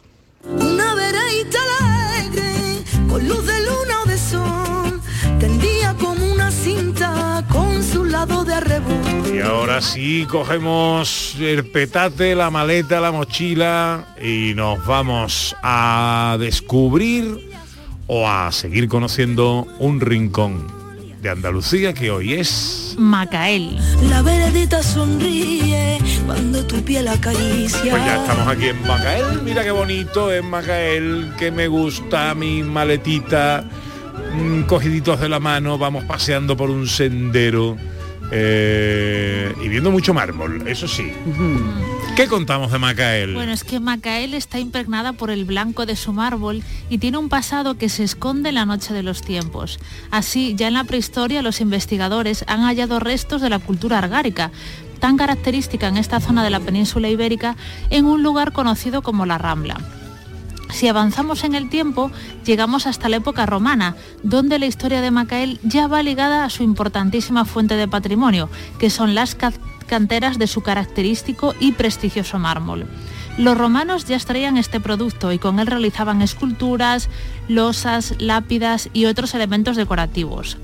Ahora 9.74 9.88
sí 9.88 10.28
cogemos 10.30 11.36
el 11.40 11.66
petate, 11.66 12.36
la 12.36 12.52
maleta, 12.52 13.02
la 13.02 13.12
mochila 13.12 14.06
y 14.22 14.54
nos 14.54 14.86
vamos 14.86 15.56
a 15.64 16.38
descubrir 16.40 17.50
o 18.06 18.30
a 18.30 18.52
seguir 18.52 18.88
conociendo 18.88 19.66
un 19.80 20.00
rincón 20.00 20.68
de 21.24 21.30
Andalucía 21.30 21.92
que 21.94 22.12
hoy 22.12 22.34
es 22.34 22.96
Macael. 23.00 23.80
La 24.10 24.22
veredita 24.22 24.84
sonríe 24.84 25.98
cuando 26.28 26.64
tu 26.68 26.80
piel 26.84 27.08
acaricia. 27.08 27.80
Pues 27.90 28.06
ya 28.06 28.18
estamos 28.18 28.48
aquí 28.48 28.68
en 28.68 28.82
Macael. 28.84 29.42
Mira 29.42 29.64
qué 29.64 29.72
bonito 29.72 30.32
es 30.32 30.44
Macael, 30.44 31.34
que 31.40 31.50
me 31.50 31.68
gusta 31.68 32.36
mi 32.36 32.62
maletita, 32.62 33.64
mm, 34.36 34.64
cogiditos 34.64 35.20
de 35.20 35.30
la 35.30 35.40
mano, 35.40 35.80
vamos 35.80 36.04
paseando 36.06 36.56
por 36.56 36.70
un 36.70 36.88
sendero 36.88 37.76
eh, 38.36 39.54
y 39.62 39.68
viendo 39.68 39.92
mucho 39.92 40.12
mármol, 40.12 40.68
eso 40.68 40.88
sí. 40.88 41.12
¿Qué 42.16 42.28
contamos 42.28 42.72
de 42.72 42.80
Macael? 42.80 43.36
Bueno, 43.36 43.52
es 43.52 43.64
que 43.64 43.80
Macael 43.80 44.34
está 44.34 44.58
impregnada 44.58 45.14
por 45.14 45.30
el 45.30 45.46
blanco 45.46 45.86
de 45.86 45.96
su 45.96 46.14
mármol 46.14 46.64
y 46.90 46.98
tiene 46.98 47.20
un 47.20 47.30
pasado 47.30 47.78
que 47.78 47.90
se 47.90 48.04
esconde 48.04 48.50
en 48.50 48.56
la 48.56 48.66
noche 48.66 48.92
de 48.92 49.04
los 49.04 49.22
tiempos. 49.22 49.80
Así, 50.10 50.56
ya 50.56 50.68
en 50.68 50.74
la 50.74 50.84
prehistoria 50.84 51.44
los 51.44 51.62
investigadores 51.62 52.44
han 52.48 52.62
hallado 52.62 53.00
restos 53.00 53.40
de 53.40 53.52
la 53.52 53.60
cultura 53.60 54.00
argárica, 54.00 54.50
tan 55.00 55.16
característica 55.16 55.88
en 55.88 55.98
esta 55.98 56.20
zona 56.20 56.44
de 56.44 56.50
la 56.50 56.60
península 56.60 57.10
ibérica, 57.10 57.56
en 57.92 58.06
un 58.06 58.24
lugar 58.24 58.52
conocido 58.52 59.04
como 59.04 59.28
la 59.28 59.38
Rambla. 59.38 59.78
Si 60.72 60.88
avanzamos 60.88 61.44
en 61.44 61.56
el 61.56 61.70
tiempo, 61.70 62.12
llegamos 62.46 62.88
hasta 62.88 63.08
la 63.10 63.18
época 63.18 63.46
romana, 63.46 63.96
donde 64.24 64.60
la 64.60 64.66
historia 64.66 65.02
de 65.02 65.12
Macael 65.12 65.60
ya 65.64 65.88
va 65.88 66.02
ligada 66.04 66.46
a 66.46 66.50
su 66.50 66.64
importantísima 66.64 67.46
fuente 67.46 67.76
de 67.76 67.88
patrimonio, 67.88 68.50
que 68.80 68.90
son 68.90 69.14
las 69.14 69.36
ca- 69.36 69.54
canteras 69.88 70.40
de 70.40 70.48
su 70.48 70.62
característico 70.62 71.54
y 71.60 71.74
prestigioso 71.74 72.40
mármol. 72.40 72.88
Los 73.38 73.58
romanos 73.58 74.06
ya 74.06 74.16
extraían 74.16 74.58
este 74.58 74.80
producto 74.80 75.32
y 75.32 75.40
con 75.40 75.60
él 75.60 75.68
realizaban 75.68 76.22
esculturas, 76.22 77.10
losas, 77.48 78.16
lápidas 78.20 78.90
y 78.94 79.06
otros 79.06 79.34
elementos 79.36 79.76
decorativos. 79.76 80.58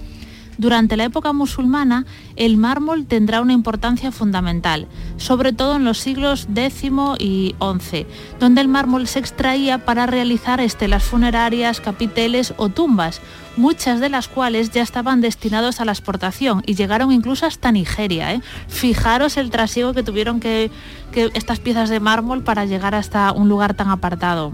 Durante 0.59 0.97
la 0.97 1.05
época 1.05 1.31
musulmana, 1.31 2.05
el 2.35 2.57
mármol 2.57 3.05
tendrá 3.05 3.39
una 3.39 3.53
importancia 3.53 4.11
fundamental, 4.11 4.89
sobre 5.15 5.53
todo 5.53 5.77
en 5.77 5.85
los 5.85 5.99
siglos 5.99 6.49
X 6.53 6.83
y 7.17 7.55
XI, 7.57 8.05
donde 8.41 8.59
el 8.59 8.67
mármol 8.67 9.07
se 9.07 9.19
extraía 9.19 9.85
para 9.85 10.05
realizar 10.05 10.59
estelas 10.59 11.03
funerarias, 11.03 11.79
capiteles 11.79 12.53
o 12.57 12.67
tumbas, 12.67 13.21
muchas 13.55 14.01
de 14.01 14.09
las 14.09 14.27
cuales 14.27 14.71
ya 14.71 14.81
estaban 14.81 15.21
destinados 15.21 15.79
a 15.79 15.85
la 15.85 15.93
exportación 15.93 16.61
y 16.65 16.75
llegaron 16.75 17.13
incluso 17.13 17.45
hasta 17.45 17.71
Nigeria. 17.71 18.33
¿eh? 18.33 18.41
Fijaros 18.67 19.37
el 19.37 19.51
trasiego 19.51 19.93
que 19.93 20.03
tuvieron 20.03 20.41
que, 20.41 20.71
que 21.13 21.31
estas 21.35 21.61
piezas 21.61 21.87
de 21.87 22.01
mármol 22.01 22.43
para 22.43 22.65
llegar 22.65 22.95
hasta 22.95 23.31
un 23.31 23.47
lugar 23.47 23.75
tan 23.75 23.87
apartado. 23.87 24.51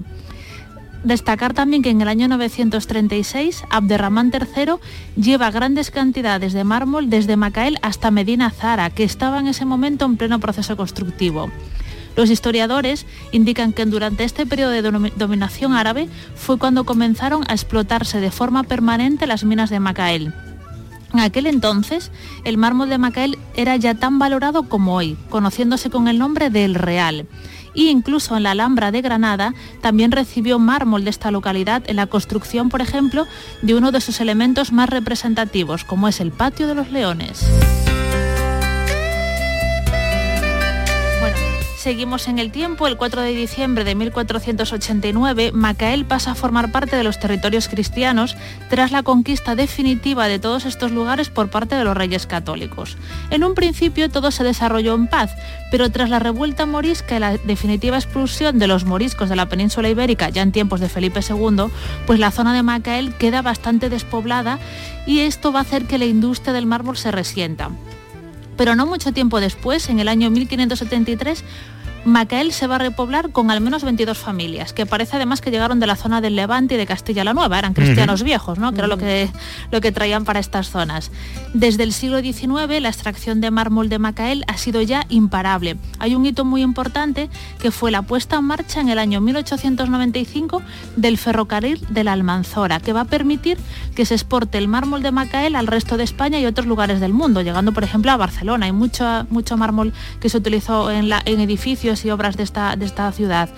Destacar 1.05 1.53
también 1.53 1.83
que 1.83 1.91
en 1.91 2.01
el 2.01 2.07
año 2.07 2.27
936 2.27 3.63
Abderramán 3.69 4.31
III 4.33 4.74
lleva 5.15 5.51
grandes 5.51 5.91
cantidades 5.91 6.51
de 6.53 6.63
mármol 6.63 7.12
desde 7.12 7.38
Macael 7.38 7.77
hasta 7.83 8.09
Medina 8.09 8.50
Zara, 8.50 8.89
que 8.89 9.03
estaba 9.03 9.39
en 9.39 9.47
ese 9.47 9.65
momento 9.65 10.05
en 10.05 10.17
pleno 10.17 10.39
proceso 10.39 10.75
constructivo. 10.75 11.51
Los 12.15 12.31
historiadores 12.31 13.05
indican 13.31 13.71
que 13.71 13.85
durante 13.85 14.24
este 14.24 14.47
periodo 14.47 14.71
de 14.71 14.81
domi- 14.81 15.13
dominación 15.15 15.74
árabe 15.74 16.09
fue 16.35 16.57
cuando 16.57 16.85
comenzaron 16.85 17.43
a 17.47 17.53
explotarse 17.53 18.19
de 18.19 18.31
forma 18.31 18.63
permanente 18.63 19.27
las 19.27 19.43
minas 19.43 19.69
de 19.69 19.79
Macael. 19.79 20.33
En 21.13 21.19
aquel 21.19 21.45
entonces, 21.45 22.12
el 22.45 22.57
mármol 22.57 22.89
de 22.89 22.97
Macael 22.97 23.38
era 23.55 23.75
ya 23.75 23.93
tan 23.93 24.17
valorado 24.17 24.63
como 24.63 24.95
hoy, 24.95 25.17
conociéndose 25.29 25.89
con 25.91 26.07
el 26.07 26.17
nombre 26.17 26.50
de 26.50 26.65
El 26.65 26.74
Real. 26.75 27.27
Y 27.75 27.89
incluso 27.89 28.36
en 28.36 28.44
la 28.44 28.51
Alhambra 28.51 28.91
de 28.91 29.01
Granada 29.01 29.53
también 29.82 30.12
recibió 30.12 30.58
mármol 30.58 31.03
de 31.03 31.10
esta 31.12 31.29
localidad 31.29 31.84
en 31.88 31.98
la 31.98 32.08
construcción, 32.08 32.70
por 32.70 32.82
ejemplo, 32.82 33.27
de 33.62 33.75
uno 33.75 33.91
de 33.91 34.01
sus 34.01 34.22
elementos 34.22 34.72
más 34.72 34.89
representativos, 34.89 35.84
como 35.84 36.08
es 36.08 36.20
el 36.22 36.32
Patio 36.32 36.67
de 36.67 36.75
los 36.75 36.89
Leones. 36.89 37.46
Seguimos 41.86 42.27
en 42.27 42.39
el 42.39 42.51
tiempo. 42.51 42.88
El 42.88 42.98
4 42.98 43.22
de 43.22 43.36
diciembre 43.36 43.84
de 43.84 43.94
1489, 43.94 45.51
Macael 45.51 46.04
pasa 46.04 46.32
a 46.32 46.36
formar 46.36 46.72
parte 46.72 46.96
de 46.96 47.04
los 47.04 47.20
territorios 47.20 47.68
cristianos 47.68 48.36
tras 48.72 48.92
la 48.92 49.04
conquista 49.04 49.54
definitiva 49.54 50.27
de 50.27 50.39
todos 50.39 50.65
estos 50.65 50.92
lugares 50.92 51.30
por 51.30 51.51
parte 51.51 51.75
de 51.75 51.84
los 51.84 51.96
reyes 51.96 52.25
católicos. 52.25 52.98
En 53.30 53.44
un 53.44 53.54
principio 53.54 54.10
todo 54.10 54.32
se 54.32 54.44
desarrolló 54.44 54.96
en 54.96 55.06
paz, 55.06 55.36
pero 55.70 55.92
tras 55.92 56.10
la 56.10 56.18
revuelta 56.18 56.65
morisca 56.65 57.18
y 57.18 57.20
la 57.20 57.38
definitiva 57.38 57.98
expulsión 57.98 58.58
de 58.58 58.65
los 58.65 58.84
moriscos 58.84 59.30
de 59.30 59.36
la 59.36 59.48
península 59.48 59.88
ibérica 59.88 60.30
ya 60.30 60.42
en 60.42 60.51
tiempos 60.51 60.80
de 60.80 60.89
Felipe 60.89 61.20
II, 61.20 61.68
pues 62.08 62.18
la 62.18 62.32
zona 62.32 62.56
de 62.56 62.63
Macael 62.63 63.13
queda 63.13 63.44
bastante 63.44 63.92
despoblada 63.92 64.58
y 65.06 65.20
esto 65.20 65.51
va 65.51 65.60
a 65.60 65.62
hacer 65.62 65.86
que 65.86 66.00
la 66.00 66.06
industria 66.06 66.51
del 66.51 66.65
mármol 66.65 66.98
se 66.98 67.12
resienta. 67.12 67.70
Pero 68.58 68.75
no 68.75 68.86
mucho 68.86 69.12
tiempo 69.12 69.39
después, 69.39 69.89
en 69.89 70.00
el 70.00 70.08
año 70.08 70.30
1573, 70.30 71.44
Macael 72.05 72.53
se 72.53 72.67
va 72.67 72.75
a 72.75 72.77
repoblar 72.77 73.31
con 73.31 73.50
al 73.50 73.62
menos 73.62 73.83
22 73.83 74.17
familias, 74.17 74.74
que 74.74 74.85
parece 74.85 75.15
además 75.15 75.41
que 75.41 75.50
llegaron 75.50 75.79
de 75.79 75.88
la 75.88 75.95
zona 75.95 76.21
del 76.21 76.35
Levante 76.35 76.75
y 76.75 76.77
de 76.77 76.85
Castilla 76.85 77.24
la 77.24 77.33
Nueva, 77.33 77.57
eran 77.57 77.74
cristianos 77.74 78.21
viejos, 78.21 78.59
¿no? 78.59 78.71
que 78.71 78.77
era 78.77 78.88
lo 78.88 78.97
que, 78.97 79.27
lo 79.71 79.81
que 79.81 79.91
traían 79.91 80.24
para 80.24 80.39
estas 80.39 80.69
zonas. 80.69 81.12
Desde 81.55 81.81
el 81.81 81.93
siglo 81.93 82.21
XIX 82.21 82.79
la 82.79 82.89
extracción 82.89 83.41
de 83.41 83.50
mármol 83.50 83.89
de 83.89 83.97
Macael 83.97 84.43
ha 84.47 84.57
sido 84.57 84.83
ya 84.83 85.05
imparable. 85.09 85.77
Hay 85.97 86.13
un 86.13 86.25
hito 86.27 86.45
muy 86.45 86.62
importante 86.62 87.29
que 87.59 87.71
fue 87.71 87.89
la 87.89 88.03
puesta 88.03 88.38
en 88.38 88.45
marcha 88.45 88.81
en 88.81 88.89
el 88.89 89.00
año 89.00 89.19
1895 89.19 90.62
del 90.95 91.17
ferrocarril 91.17 91.85
de 91.89 92.03
la 92.03 92.13
Almanzora, 92.13 92.79
que 92.79 92.93
va 92.93 93.01
a 93.01 93.05
permitir 93.05 93.57
que 93.95 94.05
se 94.05 94.13
exporte 94.13 94.59
el 94.59 94.67
mármol 94.67 95.01
de 95.01 95.12
Macael 95.12 95.55
al 95.55 95.65
resto 95.65 95.97
de 95.97 96.03
España 96.03 96.39
y 96.39 96.45
otros 96.45 96.67
lugares 96.67 97.00
del 97.00 97.13
mundo, 97.13 97.41
llegando 97.41 97.71
por 97.71 97.83
ejemplo 97.83 98.12
a 98.12 98.17
Barcelona. 98.17 98.67
Hay 98.67 98.74
mucho, 98.74 99.25
mucho 99.31 99.57
mármol 99.57 99.91
que 100.19 100.29
se 100.29 100.38
utilizó 100.38 100.91
en, 100.91 101.09
la, 101.09 101.24
en 101.25 101.39
edificios 101.39 101.94
y 102.03 102.09
obras 102.11 102.35
de 102.35 102.43
esta, 102.43 102.75
de 102.75 102.85
esta 102.85 103.11
ciudad. 103.11 103.49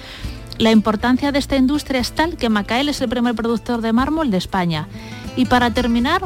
La 0.57 0.71
importancia 0.71 1.31
de 1.31 1.39
esta 1.39 1.55
industria 1.55 2.01
es 2.01 2.11
tal 2.11 2.35
que 2.35 2.49
Macael 2.49 2.89
es 2.89 2.99
el 3.01 3.09
primer 3.09 3.35
productor 3.35 3.81
de 3.81 3.93
mármol 3.93 4.31
de 4.31 4.37
España. 4.37 4.87
Y 5.37 5.45
para 5.45 5.69
terminar, 5.71 6.23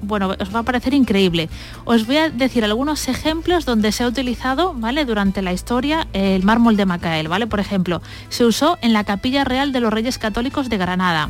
bueno, 0.00 0.34
os 0.40 0.54
va 0.54 0.60
a 0.60 0.62
parecer 0.62 0.94
increíble. 0.94 1.50
Os 1.84 2.06
voy 2.06 2.16
a 2.16 2.30
decir 2.30 2.64
algunos 2.64 3.08
ejemplos 3.08 3.66
donde 3.66 3.92
se 3.92 4.04
ha 4.04 4.08
utilizado, 4.08 4.72
¿vale? 4.74 5.04
Durante 5.04 5.42
la 5.42 5.52
historia 5.52 6.08
el 6.14 6.42
mármol 6.44 6.76
de 6.76 6.86
Macael, 6.86 7.28
¿vale? 7.28 7.46
Por 7.46 7.60
ejemplo, 7.60 8.00
se 8.30 8.46
usó 8.46 8.78
en 8.80 8.94
la 8.94 9.04
Capilla 9.04 9.44
Real 9.44 9.72
de 9.72 9.80
los 9.80 9.92
Reyes 9.92 10.18
Católicos 10.18 10.70
de 10.70 10.78
Granada, 10.78 11.28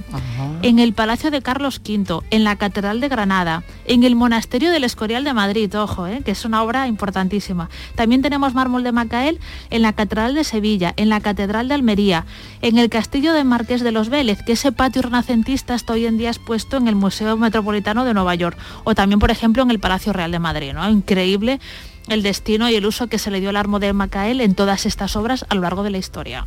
en 0.62 0.78
el 0.78 0.92
Palacio 0.92 1.32
de 1.32 1.42
Carlos 1.42 1.80
V, 1.84 2.20
en 2.30 2.44
la 2.44 2.54
Catedral 2.54 3.00
de 3.00 3.08
Granada, 3.08 3.64
en 3.84 4.04
el 4.04 4.14
Monasterio 4.14 4.70
del 4.70 4.84
Escorial 4.84 5.24
de 5.24 5.34
Madrid, 5.34 5.76
ojo, 5.76 6.06
¿eh? 6.06 6.22
que 6.24 6.30
es 6.30 6.44
una 6.44 6.62
obra 6.62 6.86
importantísima. 6.86 7.68
También 7.96 8.22
tenemos 8.22 8.54
mármol 8.54 8.84
de 8.84 8.92
Macael 8.92 9.40
en 9.70 9.82
la 9.82 9.92
Catedral 9.92 10.34
de 10.34 10.44
Sevilla, 10.44 10.94
en 10.96 11.08
la 11.08 11.20
Catedral 11.20 11.66
de 11.66 11.74
Almería, 11.74 12.26
en 12.62 12.78
el 12.78 12.90
Castillo 12.90 13.32
de 13.32 13.42
Marqués 13.42 13.82
de 13.82 13.90
los 13.90 14.08
Vélez, 14.08 14.38
que 14.46 14.52
ese 14.52 14.70
patio 14.70 15.02
renacentista 15.02 15.74
está 15.74 15.94
hoy 15.94 16.06
en 16.06 16.16
día 16.16 16.30
expuesto 16.30 16.76
en 16.76 16.86
el 16.86 16.94
Museo 16.94 17.23
Metropolitano 17.36 18.04
de 18.04 18.14
Nueva 18.14 18.34
York 18.34 18.56
o 18.84 18.94
también, 18.94 19.18
por 19.18 19.30
ejemplo, 19.30 19.62
en 19.62 19.70
el 19.70 19.80
Palacio 19.80 20.12
Real 20.12 20.30
de 20.30 20.38
Madrid. 20.38 20.72
¿no? 20.72 20.88
Increíble 20.88 21.60
el 22.08 22.22
destino 22.22 22.68
y 22.68 22.74
el 22.74 22.86
uso 22.86 23.06
que 23.06 23.18
se 23.18 23.30
le 23.30 23.40
dio 23.40 23.50
al 23.50 23.56
armo 23.56 23.80
de 23.80 23.92
Macael 23.92 24.40
en 24.40 24.54
todas 24.54 24.86
estas 24.86 25.16
obras 25.16 25.46
a 25.48 25.54
lo 25.54 25.62
largo 25.62 25.82
de 25.82 25.90
la 25.90 25.98
historia. 25.98 26.46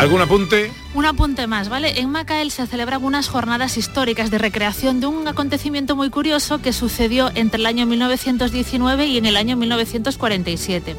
¿Algún 0.00 0.22
apunte? 0.22 0.72
Un 1.00 1.06
apunte 1.06 1.46
más, 1.46 1.70
¿vale? 1.70 1.98
En 1.98 2.10
Macael 2.10 2.50
se 2.50 2.66
celebran 2.66 3.02
unas 3.02 3.26
jornadas 3.26 3.78
históricas 3.78 4.30
de 4.30 4.36
recreación 4.36 5.00
de 5.00 5.06
un 5.06 5.26
acontecimiento 5.26 5.96
muy 5.96 6.10
curioso 6.10 6.60
que 6.60 6.74
sucedió 6.74 7.30
entre 7.34 7.58
el 7.58 7.64
año 7.64 7.86
1919 7.86 9.06
y 9.06 9.16
en 9.16 9.24
el 9.24 9.38
año 9.38 9.56
1947. 9.56 10.94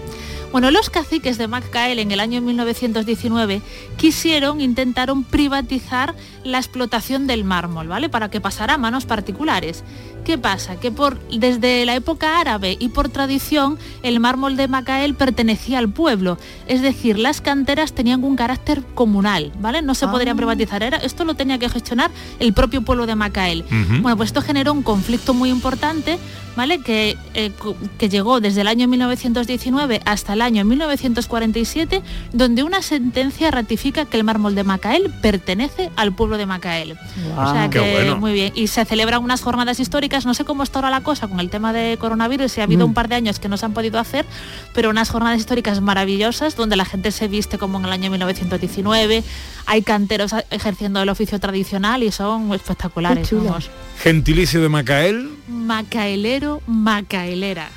Bueno, 0.52 0.70
los 0.70 0.90
caciques 0.90 1.38
de 1.38 1.48
Macael 1.48 2.00
en 2.00 2.12
el 2.12 2.20
año 2.20 2.42
1919 2.42 3.62
quisieron, 3.96 4.60
intentaron 4.60 5.24
privatizar 5.24 6.14
la 6.44 6.58
explotación 6.58 7.26
del 7.26 7.46
mármol, 7.46 7.88
¿vale? 7.88 8.10
Para 8.10 8.30
que 8.30 8.42
pasara 8.42 8.74
a 8.74 8.78
manos 8.78 9.06
particulares. 9.06 9.86
¿Qué 10.26 10.38
pasa? 10.38 10.76
Que 10.76 10.92
por, 10.92 11.20
desde 11.30 11.86
la 11.86 11.96
época 11.96 12.40
árabe 12.40 12.76
y 12.78 12.90
por 12.90 13.08
tradición, 13.08 13.80
el 14.04 14.20
mármol 14.20 14.58
de 14.58 14.68
Macael 14.68 15.16
pertenecía 15.16 15.80
al 15.80 15.90
pueblo. 15.90 16.38
Es 16.68 16.82
decir, 16.82 17.18
las 17.18 17.40
canteras 17.40 17.94
tenían 17.94 18.24
un 18.24 18.36
carácter 18.36 18.84
comunal, 18.94 19.54
¿vale? 19.60 19.82
No 19.82 19.91
se 19.96 20.08
podrían 20.08 20.38
privatizar. 20.38 20.84
Era, 20.84 20.98
esto 20.98 21.26
lo 21.26 21.36
tenía 21.36 21.58
que 21.58 21.70
gestionar 21.70 22.12
el 22.40 22.54
propio 22.54 22.82
pueblo 22.82 23.06
de 23.06 23.16
Macael. 23.16 23.66
Bueno, 24.02 24.18
pues 24.18 24.30
esto 24.30 24.42
generó 24.42 24.74
un 24.74 24.84
conflicto 24.84 25.34
muy 25.34 25.50
importante, 25.50 26.20
¿vale? 26.56 26.80
Que, 26.82 27.18
eh, 27.34 27.52
que 27.98 28.10
llegó 28.10 28.40
desde 28.40 28.62
el 28.62 28.68
año 28.68 28.88
1919 28.88 30.02
hasta 30.06 30.34
el 30.34 30.42
año 30.42 30.66
1947, 30.66 32.02
donde 32.34 32.64
una 32.64 32.82
sentencia 32.82 33.52
ratifica 33.52 34.06
que 34.06 34.18
el 34.18 34.24
mármol 34.24 34.56
de 34.56 34.64
Macael 34.64 35.12
pertenece 35.22 35.90
al 35.96 36.14
pueblo 36.14 36.38
de 36.38 36.46
Macael. 36.46 36.98
O 37.38 37.52
sea 37.52 37.70
Qué 37.70 37.80
que 37.80 37.92
bueno. 37.94 38.18
muy 38.18 38.34
bien. 38.34 38.54
Y 38.56 38.68
se 38.68 38.84
celebran 38.86 39.24
unas 39.24 39.42
jornadas 39.42 39.80
históricas, 39.80 40.26
no 40.26 40.34
sé 40.34 40.46
cómo 40.46 40.64
está 40.64 40.80
ahora 40.80 40.90
la 40.90 41.02
cosa 41.02 41.28
con 41.28 41.40
el 41.40 41.50
tema 41.50 41.74
de 41.74 41.98
coronavirus, 42.00 42.52
si 42.52 42.62
ha 42.62 42.64
habido 42.66 42.86
Mm. 42.86 42.90
un 42.90 42.94
par 42.94 43.08
de 43.10 43.16
años 43.16 43.40
que 43.40 43.48
no 43.50 43.58
se 43.58 43.66
han 43.66 43.74
podido 43.74 44.00
hacer, 44.00 44.26
pero 44.74 44.90
unas 44.90 45.10
jornadas 45.10 45.40
históricas 45.40 45.82
maravillosas 45.82 46.56
donde 46.56 46.76
la 46.76 46.86
gente 46.86 47.12
se 47.12 47.28
viste 47.28 47.58
como 47.58 47.78
en 47.80 47.86
el 47.86 47.92
año 47.92 48.10
1919, 48.12 49.24
hay 49.66 49.82
canteros 49.84 50.34
ejerciendo 50.50 51.02
el 51.02 51.10
oficio 51.10 51.40
tradicional 51.40 52.04
y 52.04 52.12
son 52.12 52.54
espectaculares. 52.54 53.30
Gentilicio 54.02 54.62
de 54.62 54.70
Macael. 54.70 55.30
Macaelero, 55.48 56.41
macaelera. 56.68 57.70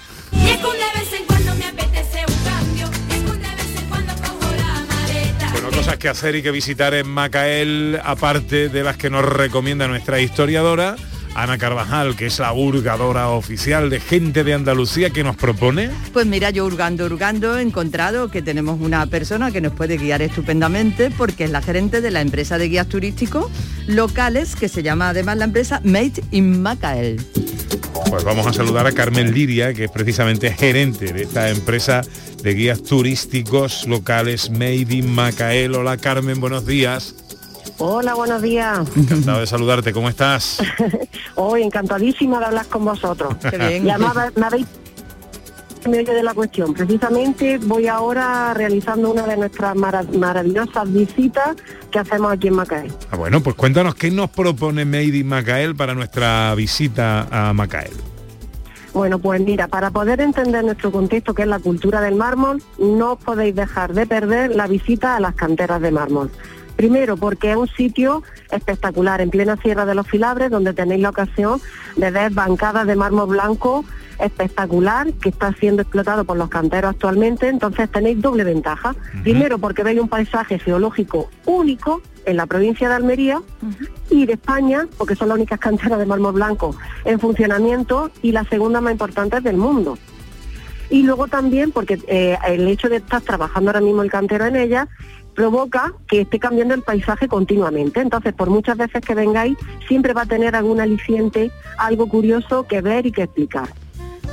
Bueno, 5.53 5.71
cosas 5.71 5.97
que 5.99 6.09
hacer 6.09 6.35
y 6.37 6.43
que 6.43 6.51
visitar 6.51 6.95
en 6.95 7.09
Macael, 7.09 8.01
aparte 8.03 8.69
de 8.69 8.83
las 8.83 8.97
que 8.97 9.11
nos 9.11 9.25
recomienda 9.25 9.87
nuestra 9.89 10.21
historiadora, 10.21 10.97
Ana 11.35 11.59
Carvajal, 11.59 12.17
que 12.17 12.27
es 12.27 12.39
la 12.39 12.53
hurgadora 12.53 13.29
oficial 13.29 13.91
de 13.91 14.01
gente 14.01 14.45
de 14.45 14.55
Andalucía, 14.55 15.11
que 15.11 15.25
nos 15.25 15.37
propone. 15.37 15.91
Pues 16.13 16.27
mira, 16.27 16.51
yo 16.51 16.65
hurgando, 16.65 17.05
hurgando, 17.05 17.59
he 17.59 17.63
encontrado 17.63 18.31
que 18.31 18.41
tenemos 18.41 18.81
una 18.81 19.07
persona 19.07 19.51
que 19.51 19.61
nos 19.61 19.73
puede 19.73 19.97
guiar 19.97 20.23
estupendamente 20.23 21.11
porque 21.11 21.45
es 21.45 21.51
la 21.51 21.61
gerente 21.61 22.01
de 22.01 22.11
la 22.11 22.21
empresa 22.21 22.57
de 22.59 22.69
guías 22.69 22.89
turísticos 22.89 23.51
locales 23.87 24.57
que 24.57 24.69
se 24.69 24.83
llama 24.83 25.11
además 25.11 25.37
la 25.37 25.45
empresa 25.47 25.81
Made 25.85 26.23
in 26.31 26.63
Macael. 26.63 27.21
Pues 28.09 28.23
vamos 28.23 28.47
a 28.47 28.53
saludar 28.53 28.87
a 28.87 28.93
Carmen 28.93 29.33
Liria, 29.33 29.75
que 29.75 29.85
es 29.85 29.91
precisamente 29.91 30.53
gerente 30.53 31.13
de 31.13 31.23
esta 31.25 31.51
empresa 31.51 32.03
de 32.43 32.55
guías 32.55 32.83
turísticos 32.83 33.87
locales 33.89 34.51
Made 34.51 34.87
in 34.91 35.13
Macael. 35.13 35.75
Hola 35.75 35.97
Carmen, 35.97 36.41
buenos 36.41 36.67
días. 36.67 37.24
Hola, 37.79 38.15
buenos 38.15 38.41
días. 38.41 38.81
Encantado 38.97 39.41
de 39.41 39.47
saludarte, 39.47 39.93
¿cómo 39.93 40.09
estás? 40.09 40.59
Hoy 41.35 41.63
encantadísima 41.63 42.39
de 42.39 42.47
hablar 42.47 42.67
con 42.67 42.85
vosotros. 42.85 43.35
Qué 43.51 43.59
bien. 43.59 43.87
Y 43.87 43.91
además 43.91 44.17
me 44.37 44.47
habéis 44.47 44.67
medio 45.89 46.15
de 46.15 46.23
la 46.23 46.33
cuestión. 46.33 46.73
Precisamente 46.73 47.59
voy 47.59 47.89
ahora 47.89 48.55
realizando 48.55 49.11
una 49.11 49.27
de 49.27 49.37
nuestras 49.37 49.77
mara- 49.77 50.05
maravillosas 50.17 50.91
visitas 50.91 51.57
que 51.91 51.99
hacemos 51.99 52.33
aquí 52.33 52.49
en 52.49 52.55
Macael. 52.55 52.93
Ah, 53.11 53.17
bueno, 53.17 53.43
pues 53.43 53.55
cuéntanos 53.57 53.95
qué 53.95 54.11
nos 54.11 54.31
propone 54.31 54.85
Made 54.87 55.17
in 55.19 55.27
Macael 55.29 55.75
para 55.77 55.95
nuestra 55.95 56.55
visita 56.55 57.27
a 57.31 57.53
Macael. 57.53 57.93
Bueno, 58.95 59.19
pues 59.19 59.41
mira, 59.41 59.67
para 59.67 59.91
poder 59.91 60.21
entender 60.21 60.65
nuestro 60.65 60.93
contexto, 60.93 61.35
que 61.35 61.43
es 61.43 61.49
la 61.49 61.59
cultura 61.59 62.01
del 62.01 62.15
mármol, 62.15 62.63
no 62.79 63.15
os 63.15 63.19
podéis 63.19 63.55
dejar 63.57 63.93
de 63.93 64.07
perder 64.07 64.55
la 64.55 64.69
visita 64.69 65.17
a 65.17 65.21
las 65.21 65.35
canteras 65.35 65.83
de 65.83 65.91
mármol. 65.91 66.31
Primero, 66.77 67.17
porque 67.17 67.51
es 67.51 67.57
un 67.57 67.69
sitio 67.69 68.23
espectacular, 68.51 69.21
en 69.21 69.31
plena 69.31 69.57
Sierra 69.57 69.87
de 69.87 69.95
los 69.95 70.09
Filabres, 70.09 70.51
donde 70.51 70.73
tenéis 70.73 71.03
la 71.03 71.11
ocasión 71.11 71.61
de 71.97 72.11
ver 72.11 72.33
bancadas 72.33 72.87
de 72.87 72.97
mármol 72.97 73.29
blanco 73.29 73.85
espectacular 74.19 75.13
que 75.15 75.29
está 75.29 75.53
siendo 75.55 75.83
explotado 75.83 76.25
por 76.25 76.37
los 76.37 76.49
canteros 76.49 76.91
actualmente, 76.91 77.49
entonces 77.49 77.91
tenéis 77.91 78.21
doble 78.21 78.45
ventaja. 78.45 78.95
Primero, 79.23 79.59
porque 79.59 79.83
veis 79.83 80.01
un 80.01 80.09
paisaje 80.09 80.59
geológico 80.59 81.31
único 81.47 82.03
en 82.25 82.37
la 82.37 82.47
provincia 82.47 82.89
de 82.89 82.95
Almería 82.95 83.43
y 84.11 84.27
de 84.27 84.35
España, 84.35 84.87
porque 84.97 85.15
son 85.15 85.29
las 85.29 85.37
únicas 85.37 85.59
canteras 85.59 85.99
de 85.99 86.07
mármol 86.07 86.33
blanco 86.33 86.77
en 87.05 87.21
funcionamiento 87.21 88.11
y 88.23 88.33
la 88.33 88.45
segunda 88.45 88.81
más 88.81 88.93
importante 88.93 89.41
del 89.41 89.57
mundo. 89.57 89.99
Y 90.91 91.03
luego 91.03 91.29
también 91.29 91.73
porque 91.73 91.99
eh, 92.07 92.37
el 92.47 92.69
hecho 92.69 92.89
de 92.89 92.97
estar 92.97 93.21
trabajando 93.23 93.71
ahora 93.71 93.81
mismo 93.81 94.03
el 94.03 94.11
cantero 94.11 94.45
en 94.47 94.57
ella 94.57 94.89
provoca 95.35 95.93
que 96.09 96.23
esté 96.23 96.39
cambiando 96.39 96.75
el 96.75 96.83
paisaje 96.83 97.29
continuamente. 97.29 98.01
Entonces, 98.01 98.33
por 98.33 98.51
muchas 98.51 98.77
veces 98.77 99.03
que 99.03 99.15
vengáis, 99.15 99.57
siempre 99.87 100.13
va 100.13 100.23
a 100.23 100.27
tener 100.27 100.57
algún 100.57 100.81
aliciente, 100.81 101.51
algo 101.79 102.09
curioso 102.09 102.67
que 102.67 102.81
ver 102.81 103.07
y 103.07 103.13
que 103.13 103.23
explicar. 103.23 103.69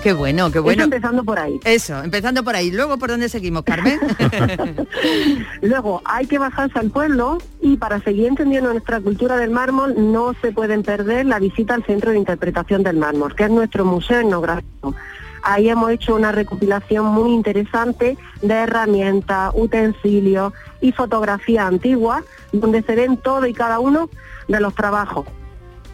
Qué 0.01 0.13
bueno, 0.13 0.51
qué 0.51 0.59
bueno. 0.59 0.81
Eso 0.81 0.85
empezando 0.85 1.23
por 1.23 1.37
ahí. 1.37 1.59
Eso, 1.63 2.03
empezando 2.03 2.43
por 2.43 2.55
ahí. 2.55 2.71
Luego, 2.71 2.97
¿por 2.97 3.09
dónde 3.09 3.29
seguimos, 3.29 3.63
Carmen? 3.63 3.99
Luego 5.61 6.01
hay 6.05 6.25
que 6.25 6.39
bajarse 6.39 6.79
al 6.79 6.89
pueblo 6.89 7.37
y 7.61 7.77
para 7.77 7.99
seguir 8.01 8.25
entendiendo 8.25 8.71
nuestra 8.71 8.99
cultura 8.99 9.37
del 9.37 9.51
mármol 9.51 9.93
no 10.11 10.33
se 10.41 10.51
pueden 10.51 10.81
perder 10.81 11.27
la 11.27 11.37
visita 11.37 11.75
al 11.75 11.83
Centro 11.85 12.11
de 12.11 12.17
Interpretación 12.17 12.81
del 12.81 12.97
Mármol, 12.97 13.35
que 13.35 13.43
es 13.43 13.51
nuestro 13.51 13.85
museo 13.85 14.21
etnográfico. 14.21 14.95
Ahí 15.43 15.69
hemos 15.69 15.91
hecho 15.91 16.15
una 16.15 16.31
recopilación 16.31 17.05
muy 17.05 17.31
interesante 17.31 18.17
de 18.41 18.53
herramientas, 18.53 19.51
utensilios 19.55 20.53
y 20.81 20.91
fotografías 20.91 21.65
antiguas, 21.65 22.23
donde 22.51 22.81
se 22.83 22.95
ven 22.95 23.17
todo 23.17 23.45
y 23.45 23.53
cada 23.53 23.79
uno 23.79 24.09
de 24.47 24.59
los 24.59 24.75
trabajos. 24.75 25.25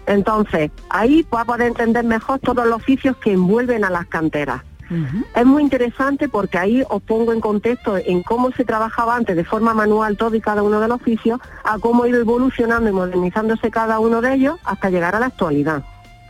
Entonces, 0.06 0.72
ahí 0.90 1.26
va 1.34 1.42
a 1.42 1.46
poder 1.46 1.68
entender 1.68 2.04
mejor 2.04 2.40
todos 2.40 2.66
los 2.66 2.78
oficios 2.78 3.18
que 3.18 3.34
envuelven 3.34 3.84
a 3.84 3.90
las 3.90 4.08
canteras. 4.08 4.64
Es 5.36 5.46
muy 5.46 5.64
interesante 5.64 6.30
porque 6.30 6.58
ahí 6.58 6.82
os 6.90 7.02
pongo 7.02 7.34
en 7.34 7.42
contexto 7.42 7.98
en 7.98 8.24
cómo 8.24 8.52
se 8.52 8.64
trabajaba 8.64 9.18
antes 9.18 9.36
de 9.36 9.44
forma 9.44 9.74
manual 9.74 10.16
todo 10.16 10.34
y 10.36 10.40
cada 10.40 10.64
uno 10.64 10.80
de 10.80 10.88
los 10.88 11.02
oficios, 11.02 11.42
a 11.66 11.78
cómo 11.78 12.04
ha 12.04 12.08
ido 12.08 12.22
evolucionando 12.22 12.90
y 12.90 12.94
modernizándose 12.94 13.70
cada 13.70 14.00
uno 14.00 14.22
de 14.22 14.36
ellos 14.36 14.58
hasta 14.64 14.90
llegar 14.90 15.14
a 15.14 15.20
la 15.20 15.26
actualidad, 15.26 15.84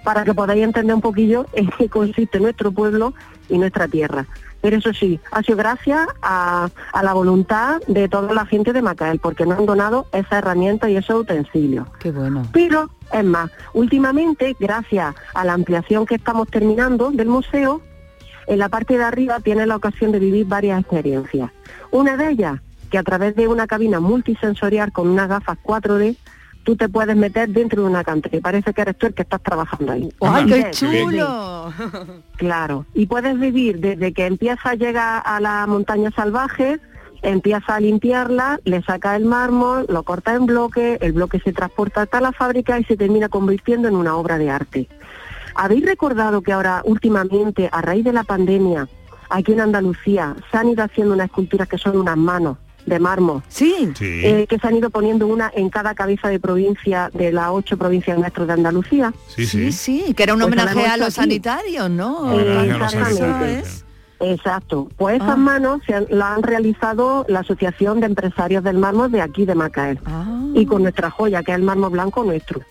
para 0.07 0.23
que 0.23 0.33
podáis 0.33 0.63
entender 0.63 0.95
un 0.95 1.01
poquillo 1.01 1.47
en 1.51 1.69
qué 1.77 1.89
consiste 1.89 2.39
nuestro 2.39 2.71
pueblo 2.71 3.13
y 3.49 3.57
nuestra 3.57 3.89
tierra. 3.89 4.25
Pero 4.61 4.77
eso 4.77 4.93
sí, 4.93 5.19
ha 5.31 5.43
sido 5.43 5.57
gracias 5.57 6.07
a, 6.21 6.69
a 6.93 7.03
la 7.03 7.11
voluntad 7.11 7.81
de 7.89 8.07
toda 8.07 8.33
la 8.33 8.45
gente 8.45 8.71
de 8.71 8.81
Macael, 8.81 9.19
porque 9.19 9.45
nos 9.45 9.59
han 9.59 9.65
donado 9.65 10.07
esa 10.13 10.37
herramienta 10.37 10.89
y 10.89 10.95
esos 10.95 11.23
utensilios. 11.23 11.89
Qué 11.99 12.11
bueno. 12.11 12.43
Pero, 12.53 12.89
es 13.11 13.25
más, 13.25 13.51
últimamente, 13.73 14.55
gracias 14.57 15.13
a 15.33 15.43
la 15.43 15.51
ampliación 15.51 16.05
que 16.05 16.15
estamos 16.15 16.47
terminando 16.47 17.11
del 17.11 17.27
museo, 17.27 17.81
en 18.47 18.59
la 18.59 18.69
parte 18.69 18.97
de 18.97 19.03
arriba 19.03 19.41
tienes 19.41 19.67
la 19.67 19.75
ocasión 19.75 20.13
de 20.13 20.19
vivir 20.19 20.45
varias 20.45 20.79
experiencias. 20.79 21.51
Una 21.91 22.15
de 22.15 22.29
ellas, 22.29 22.61
que 22.89 22.97
a 22.97 23.03
través 23.03 23.35
de 23.35 23.49
una 23.49 23.67
cabina 23.67 23.99
multisensorial 23.99 24.93
con 24.93 25.09
unas 25.09 25.27
gafas 25.27 25.57
4D, 25.61 26.15
tú 26.67 26.75
te 26.75 26.89
puedes 26.89 27.15
meter 27.15 27.47
dentro 27.47 27.81
de 27.81 27.87
una 27.87 28.03
cantera 28.03 28.35
y 28.35 28.41
parece 28.41 28.73
que 28.73 28.81
eres 28.81 28.97
tú 28.97 29.07
el 29.07 29.13
que 29.13 29.21
estás 29.21 29.41
trabajando 29.41 29.93
ahí. 29.93 30.09
¡Ay, 30.19 30.45
qué 30.47 30.71
chulo! 30.71 31.71
Claro, 32.35 32.85
y 32.93 33.05
puedes 33.07 33.39
vivir 33.39 33.79
desde 33.79 34.11
que 34.11 34.25
empieza 34.25 34.71
a 34.71 34.75
llegar 34.75 35.23
a 35.25 35.39
la 35.39 35.65
montaña 35.65 36.11
salvaje, 36.11 36.79
empieza 37.21 37.75
a 37.75 37.79
limpiarla, 37.79 38.59
le 38.65 38.83
saca 38.83 39.15
el 39.15 39.23
mármol, 39.23 39.85
lo 39.87 40.03
corta 40.03 40.35
en 40.35 40.45
bloque, 40.45 40.97
el 40.99 41.13
bloque 41.13 41.39
se 41.39 41.53
transporta 41.53 42.01
hasta 42.01 42.19
la 42.19 42.33
fábrica 42.33 42.77
y 42.77 42.83
se 42.83 42.97
termina 42.97 43.29
convirtiendo 43.29 43.87
en 43.87 43.95
una 43.95 44.17
obra 44.17 44.37
de 44.37 44.51
arte. 44.51 44.89
¿Habéis 45.55 45.85
recordado 45.85 46.41
que 46.41 46.51
ahora 46.51 46.81
últimamente, 46.83 47.69
a 47.71 47.81
raíz 47.81 48.03
de 48.03 48.13
la 48.13 48.25
pandemia, 48.25 48.89
aquí 49.29 49.53
en 49.53 49.61
Andalucía 49.61 50.35
se 50.51 50.57
han 50.57 50.67
ido 50.67 50.83
haciendo 50.83 51.13
unas 51.13 51.27
esculturas 51.27 51.69
que 51.69 51.77
son 51.77 51.97
unas 51.97 52.17
manos 52.17 52.57
de 52.87 52.99
mármol? 52.99 53.43
Sí. 53.49 53.93
Eh, 54.01 54.47
que 54.49 54.57
se 54.57 54.65
han 54.67 54.75
ido 54.77 54.89
poniendo 54.89 55.27
una 55.27 55.51
en 55.55 55.69
cada 55.69 55.93
cabeza 55.93 56.29
de 56.29 56.39
provincia 56.39 57.11
de 57.13 57.31
las 57.31 57.49
ocho 57.51 57.77
provincias 57.77 58.17
nuestras 58.17 58.47
de 58.47 58.53
Andalucía. 58.53 59.13
Sí, 59.27 59.45
sí. 59.45 59.71
Sí, 59.71 60.13
que 60.15 60.23
era 60.23 60.33
un 60.33 60.39
Pues 60.39 60.47
homenaje 60.53 60.87
a 60.87 60.97
los 60.97 61.07
aquí. 61.09 61.15
sanitarios, 61.27 61.89
¿no? 61.91 62.31
Es. 63.45 63.83
Exacto. 64.19 64.87
Pues 64.97 65.17
esas 65.17 65.29
Ah. 65.29 65.35
manos 65.35 65.81
se 65.85 65.93
han, 65.93 66.07
la 66.09 66.33
han 66.33 66.41
realizado 66.41 67.23
la 67.29 67.41
Asociación 67.41 67.99
de 67.99 68.07
Empresarios 68.07 68.63
del 68.63 68.77
Mármol 68.77 69.11
de 69.11 69.21
aquí 69.21 69.45
de 69.45 69.53
Macael. 69.53 69.99
Y 70.55 70.65
con 70.65 70.81
nuestra 70.81 71.11
joya, 71.11 71.43
que 71.43 71.51
es 71.51 71.57
el 71.57 71.63
mármol 71.63 71.91
blanco 71.91 72.23
nuestro. 72.23 72.61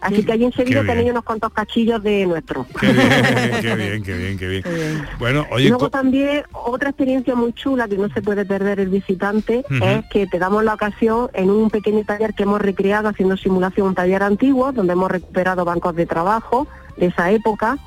Así 0.00 0.24
que 0.24 0.32
allí 0.32 0.48
bien. 0.64 0.86
tenéis 0.86 1.10
unos 1.10 1.24
cuantos 1.24 1.52
cachillos 1.52 2.02
de 2.02 2.24
nuestro. 2.26 2.66
Qué 2.80 2.92
bien, 2.92 3.60
qué 3.60 3.74
bien, 3.74 4.38
qué 4.38 4.48
bien, 4.48 4.62
qué 4.62 4.70
bien. 4.70 5.08
Bueno, 5.18 5.46
oye, 5.50 5.68
Luego 5.68 5.90
también 5.90 6.44
otra 6.52 6.90
experiencia 6.90 7.34
muy 7.34 7.52
chula 7.52 7.88
que 7.88 7.96
no 7.96 8.08
se 8.10 8.22
puede 8.22 8.44
perder 8.44 8.78
el 8.80 8.88
visitante 8.88 9.64
es 9.68 10.04
que 10.10 10.26
te 10.26 10.38
damos 10.38 10.62
la 10.62 10.74
ocasión 10.74 11.30
en 11.34 11.50
un 11.50 11.70
pequeño 11.70 12.04
taller 12.04 12.34
que 12.34 12.44
hemos 12.44 12.60
recreado 12.60 13.08
haciendo 13.08 13.36
simulación, 13.36 13.88
un 13.88 13.94
taller 13.94 14.22
antiguo 14.22 14.72
donde 14.72 14.92
hemos 14.92 15.10
recuperado 15.10 15.64
bancos 15.64 15.96
de 15.96 16.06
trabajo 16.06 16.68
de 16.96 17.06
esa 17.06 17.30
época. 17.32 17.78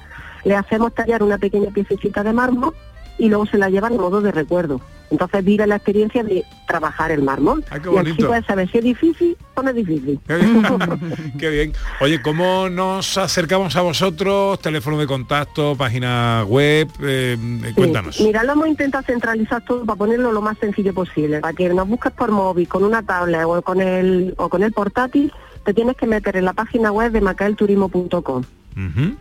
Le 0.43 0.55
hacemos 0.55 0.93
tallar 0.93 1.23
una 1.23 1.37
pequeña 1.37 1.71
piececita 1.71 2.23
de 2.23 2.33
mármol 2.33 2.73
y 3.21 3.29
luego 3.29 3.45
se 3.45 3.59
la 3.59 3.69
llevan 3.69 3.93
a 3.93 3.97
modo 3.97 4.19
de 4.19 4.31
recuerdo. 4.31 4.81
Entonces 5.11 5.45
vive 5.45 5.67
la 5.67 5.75
experiencia 5.75 6.23
de 6.23 6.43
trabajar 6.67 7.11
el 7.11 7.21
mármol. 7.21 7.63
Ah, 7.69 7.77
y 7.77 7.97
así 7.97 8.23
puedes 8.23 8.45
saber 8.47 8.67
si 8.71 8.79
es 8.79 8.83
difícil 8.83 9.37
o 9.53 9.61
no 9.61 9.69
es 9.69 9.75
difícil. 9.75 10.19
Qué 10.25 10.37
bien. 10.37 10.63
Qué 11.39 11.49
bien. 11.49 11.73
Oye, 11.99 12.19
¿cómo 12.23 12.67
nos 12.67 13.19
acercamos 13.19 13.75
a 13.75 13.81
vosotros? 13.81 14.59
Teléfono 14.59 14.97
de 14.97 15.05
contacto, 15.05 15.75
página 15.75 16.43
web, 16.47 16.87
eh, 17.03 17.37
Sí, 17.67 17.73
cuéntanos. 17.75 18.19
Mira, 18.21 18.43
lo 18.43 18.53
hemos 18.53 18.69
intentado 18.69 19.03
centralizar 19.03 19.63
todo 19.65 19.85
para 19.85 19.97
ponerlo 19.99 20.31
lo 20.31 20.41
más 20.41 20.57
sencillo 20.57 20.91
posible. 20.91 21.41
Para 21.41 21.53
que 21.53 21.69
nos 21.69 21.87
busques 21.87 22.13
por 22.13 22.31
móvil, 22.31 22.67
con 22.67 22.83
una 22.83 23.03
tablet 23.03 23.43
o 23.45 23.61
con 23.61 23.81
el, 23.81 24.33
o 24.37 24.49
con 24.49 24.63
el 24.63 24.71
portátil, 24.71 25.31
te 25.63 25.75
tienes 25.75 25.95
que 25.95 26.07
meter 26.07 26.37
en 26.37 26.45
la 26.45 26.53
página 26.53 26.91
web 26.91 27.11
de 27.11 27.21
macaelturismo.com. 27.21 28.43
Ujú. 28.77 29.15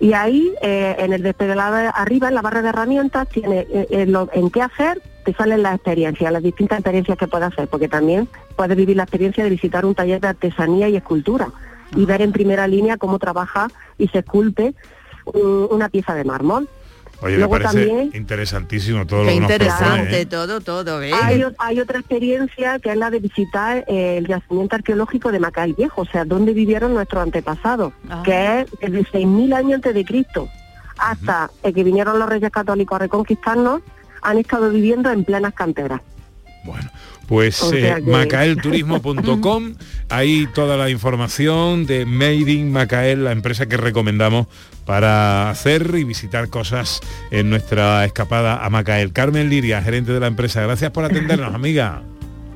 Y 0.00 0.12
ahí, 0.12 0.52
eh, 0.62 0.94
en 0.98 1.12
el 1.12 1.22
desplegado 1.22 1.90
arriba, 1.94 2.28
en 2.28 2.34
la 2.34 2.42
barra 2.42 2.62
de 2.62 2.68
herramientas, 2.68 3.28
tiene 3.28 3.66
eh, 3.70 3.86
eh, 3.90 4.06
lo- 4.06 4.28
en 4.32 4.50
qué 4.50 4.62
hacer, 4.62 5.02
te 5.24 5.34
salen 5.34 5.62
las 5.62 5.74
experiencias, 5.74 6.32
las 6.32 6.42
distintas 6.42 6.78
experiencias 6.78 7.18
que 7.18 7.26
puedes 7.26 7.48
hacer, 7.48 7.68
porque 7.68 7.88
también 7.88 8.28
puedes 8.56 8.76
vivir 8.76 8.96
la 8.96 9.02
experiencia 9.02 9.42
de 9.44 9.50
visitar 9.50 9.84
un 9.84 9.94
taller 9.94 10.20
de 10.20 10.28
artesanía 10.28 10.88
y 10.88 10.96
escultura 10.96 11.48
y 11.96 12.04
ver 12.04 12.22
en 12.22 12.32
primera 12.32 12.66
línea 12.68 12.96
cómo 12.96 13.18
trabaja 13.18 13.68
y 13.98 14.08
se 14.08 14.18
esculpe 14.20 14.74
un- 15.24 15.68
una 15.70 15.88
pieza 15.88 16.14
de 16.14 16.24
mármol. 16.24 16.68
Oye, 17.20 17.32
me 17.32 17.38
Luego 17.38 17.50
parece 17.52 17.86
también- 17.86 18.10
interesantísimo 18.14 19.04
todo 19.06 19.24
lo 19.24 19.28
que 19.30 19.40
nos 19.40 19.50
interesante 19.50 19.96
propone, 19.96 20.20
¿eh? 20.20 20.26
todo, 20.26 20.60
todo, 20.60 20.98
¿ves? 21.00 21.12
Hay, 21.58 21.80
otra 21.80 21.98
experiencia 21.98 22.78
que 22.78 22.90
es 22.90 22.96
la 22.96 23.10
de 23.10 23.18
visitar 23.18 23.84
eh, 23.88 24.18
el 24.18 24.28
yacimiento 24.28 24.76
arqueológico 24.76 25.32
de 25.32 25.40
Macael 25.40 25.74
Viejo, 25.74 26.02
o 26.02 26.06
sea, 26.06 26.24
donde 26.24 26.52
vivieron 26.52 26.94
nuestros 26.94 27.22
antepasados, 27.22 27.92
Ah. 28.08 28.22
que 28.24 28.60
es 28.60 28.66
desde 28.80 29.04
6.000 29.10 29.52
años 29.52 29.74
antes 29.74 29.94
de 29.94 30.04
Cristo 30.04 30.48
hasta 30.96 31.50
eh, 31.64 31.72
que 31.72 31.82
vinieron 31.84 32.18
los 32.20 32.28
reyes 32.28 32.50
católicos 32.50 32.96
a 32.96 32.98
reconquistarnos, 33.00 33.82
han 34.22 34.38
estado 34.38 34.70
viviendo 34.70 35.10
en 35.10 35.24
plenas 35.24 35.54
canteras. 35.54 36.00
Pues 37.26 37.62
O 37.62 37.72
eh, 37.74 37.94
que- 37.96 38.00
macaelturismo.com, 38.10 39.74
ahí 40.08 40.46
toda 40.54 40.76
la 40.76 40.88
información 40.90 41.86
de 41.86 42.04
Made 42.06 42.50
in 42.52 42.72
Macael, 42.72 43.24
la 43.24 43.32
empresa 43.32 43.66
que 43.66 43.76
recomendamos 43.76 44.46
para 44.88 45.50
hacer 45.50 45.96
y 45.96 46.04
visitar 46.04 46.48
cosas 46.48 47.02
en 47.30 47.50
nuestra 47.50 48.06
escapada 48.06 48.64
a 48.64 48.70
Macael. 48.70 49.12
Carmen 49.12 49.50
Liria, 49.50 49.82
gerente 49.82 50.12
de 50.12 50.20
la 50.20 50.28
empresa, 50.28 50.62
gracias 50.62 50.90
por 50.92 51.04
atendernos, 51.04 51.54
amiga. 51.54 52.00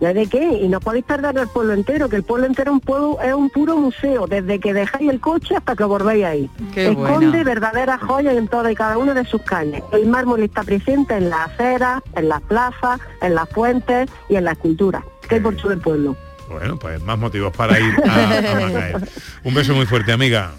¿No 0.01 0.15
de 0.15 0.27
qué? 0.27 0.43
Y 0.63 0.67
no 0.69 0.81
podéis 0.81 1.05
perder 1.05 1.37
el 1.37 1.49
pueblo 1.49 1.75
entero, 1.75 2.09
que 2.09 2.17
el 2.17 2.23
pueblo 2.23 2.47
entero 2.47 2.71
es 2.71 2.75
un, 2.77 2.81
pueblo, 2.81 3.19
es 3.23 3.35
un 3.35 3.51
puro 3.51 3.77
museo, 3.77 4.27
desde 4.27 4.59
que 4.61 4.73
dejáis 4.73 5.11
el 5.11 5.21
coche 5.21 5.57
hasta 5.57 5.77
que 5.77 5.85
volvéis 5.85 6.25
ahí. 6.25 6.51
Qué 6.73 6.89
Esconde 6.89 7.45
verdaderas 7.45 8.01
joyas 8.01 8.35
en 8.35 8.49
todas 8.49 8.73
y 8.73 8.77
cada 8.77 8.97
una 8.97 9.13
de 9.13 9.27
sus 9.27 9.43
calles. 9.43 9.83
El 9.93 10.07
mármol 10.07 10.43
está 10.43 10.65
presente 10.65 11.15
en 11.15 11.29
las 11.29 11.51
aceras, 11.51 12.01
en 12.17 12.31
las 12.31 12.41
plazas, 12.41 12.99
en 13.21 13.35
las 13.35 13.47
fuentes 13.51 14.09
y 14.31 14.37
en 14.37 14.45
la 14.45 14.53
escultura, 14.53 15.05
que 15.29 15.35
hay 15.35 15.41
por 15.43 15.55
todo 15.57 15.73
el 15.73 15.81
pueblo. 15.81 16.17
Bueno, 16.49 16.79
pues 16.79 17.01
más 17.03 17.19
motivos 17.19 17.55
para 17.55 17.79
ir 17.79 17.95
a, 18.09 18.39
a 18.53 18.61
Macael. 18.61 19.09
Un 19.45 19.53
beso 19.53 19.75
muy 19.75 19.85
fuerte, 19.85 20.13
amiga. 20.13 20.53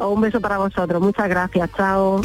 Un 0.00 0.20
beso 0.20 0.40
para 0.40 0.58
vosotros, 0.58 1.00
muchas 1.02 1.28
gracias, 1.28 1.70
chao. 1.76 2.20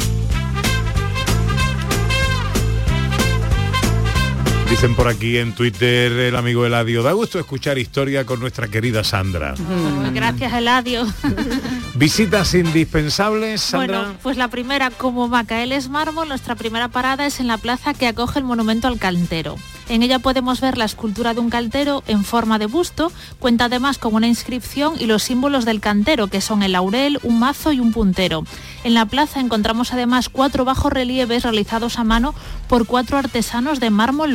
Dicen 4.68 4.96
por 4.96 5.08
aquí 5.08 5.38
en 5.38 5.54
Twitter 5.54 6.12
el 6.12 6.36
amigo 6.36 6.66
Eladio, 6.66 7.02
da 7.02 7.12
gusto 7.12 7.38
escuchar 7.38 7.78
historia 7.78 8.26
con 8.26 8.40
nuestra 8.40 8.68
querida 8.68 9.04
Sandra. 9.04 9.54
Pues 9.54 10.12
Gracias, 10.12 10.52
Eladio. 10.52 11.06
Visitas 11.94 12.52
indispensables, 12.52 13.60
Sandra. 13.62 14.00
Bueno, 14.00 14.14
pues 14.22 14.36
la 14.36 14.48
primera, 14.48 14.90
como 14.90 15.28
Macael 15.28 15.72
es 15.72 15.88
mármol, 15.88 16.28
nuestra 16.28 16.56
primera 16.56 16.88
parada 16.88 17.26
es 17.26 17.40
en 17.40 17.46
la 17.46 17.58
plaza 17.58 17.94
que 17.94 18.06
acoge 18.06 18.40
el 18.40 18.44
monumento 18.44 18.88
al 18.88 18.98
cantero. 18.98 19.56
En 19.88 20.02
ella 20.02 20.18
podemos 20.18 20.60
ver 20.60 20.76
la 20.76 20.84
escultura 20.84 21.32
de 21.32 21.38
un 21.40 21.48
cantero 21.48 22.02
en 22.08 22.24
forma 22.24 22.58
de 22.58 22.66
busto, 22.66 23.12
cuenta 23.38 23.66
además 23.66 23.98
con 23.98 24.14
una 24.14 24.26
inscripción 24.26 24.94
y 24.98 25.06
los 25.06 25.22
símbolos 25.22 25.64
del 25.64 25.80
cantero, 25.80 26.26
que 26.26 26.40
son 26.40 26.64
el 26.64 26.72
laurel, 26.72 27.20
un 27.22 27.38
mazo 27.38 27.72
y 27.72 27.78
un 27.78 27.92
puntero. 27.92 28.42
En 28.82 28.94
la 28.94 29.06
plaza 29.06 29.38
encontramos 29.38 29.92
además 29.92 30.28
cuatro 30.28 30.64
bajos 30.64 30.92
relieves 30.92 31.44
realizados 31.44 31.98
a 31.98 32.04
mano 32.04 32.34
por 32.68 32.86
cuatro 32.86 33.16
artesanos 33.16 33.78
de 33.78 33.90
mármol 33.90 34.34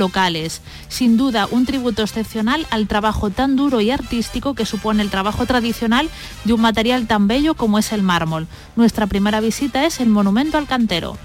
Sin 0.88 1.18
duda, 1.18 1.48
un 1.50 1.66
tributo 1.66 2.04
excepcional 2.04 2.68
al 2.70 2.88
trabajo 2.88 3.32
tan 3.32 3.56
duro 3.56 3.82
y 3.82 3.90
artístico 3.90 4.54
que 4.54 4.68
supone 4.68 5.02
el 5.02 5.10
trabajo 5.10 5.48
tradicional 5.48 6.10
de 6.44 6.54
un 6.54 6.62
material 6.62 7.08
tan 7.08 7.28
bello 7.28 7.56
como 7.56 7.80
es 7.80 7.92
el 7.92 8.04
mármol. 8.04 8.48
Nuestra 8.76 9.08
primera 9.08 9.40
visita 9.40 9.84
es 9.84 10.00
el 10.00 10.10
monumento 10.10 10.60
al 10.60 10.68
cantero. 10.68 11.18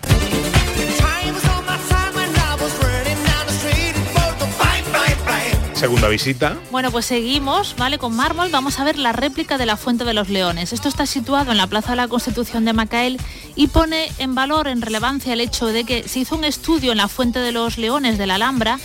Segunda 5.76 6.08
visita. 6.08 6.56
Bueno, 6.70 6.90
pues 6.90 7.04
seguimos, 7.04 7.76
¿vale? 7.76 7.98
Con 7.98 8.16
mármol 8.16 8.48
vamos 8.50 8.80
a 8.80 8.84
ver 8.84 8.98
la 8.98 9.12
réplica 9.12 9.58
de 9.58 9.66
la 9.66 9.76
Fuente 9.76 10.04
de 10.04 10.14
los 10.14 10.30
Leones. 10.30 10.72
Esto 10.72 10.88
está 10.88 11.04
situado 11.04 11.52
en 11.52 11.58
la 11.58 11.66
Plaza 11.66 11.90
de 11.90 11.96
la 11.96 12.08
Constitución 12.08 12.64
de 12.64 12.72
Macael 12.72 13.18
y 13.56 13.66
pone 13.66 14.10
en 14.18 14.34
valor, 14.34 14.68
en 14.68 14.80
relevancia, 14.80 15.34
el 15.34 15.40
hecho 15.42 15.66
de 15.66 15.84
que 15.84 16.08
se 16.08 16.20
hizo 16.20 16.34
un 16.34 16.44
estudio 16.44 16.92
en 16.92 16.98
la 16.98 17.08
Fuente 17.08 17.40
de 17.40 17.52
los 17.52 17.76
Leones 17.76 18.16
de 18.16 18.26
la 18.26 18.36
Alhambra 18.36 18.78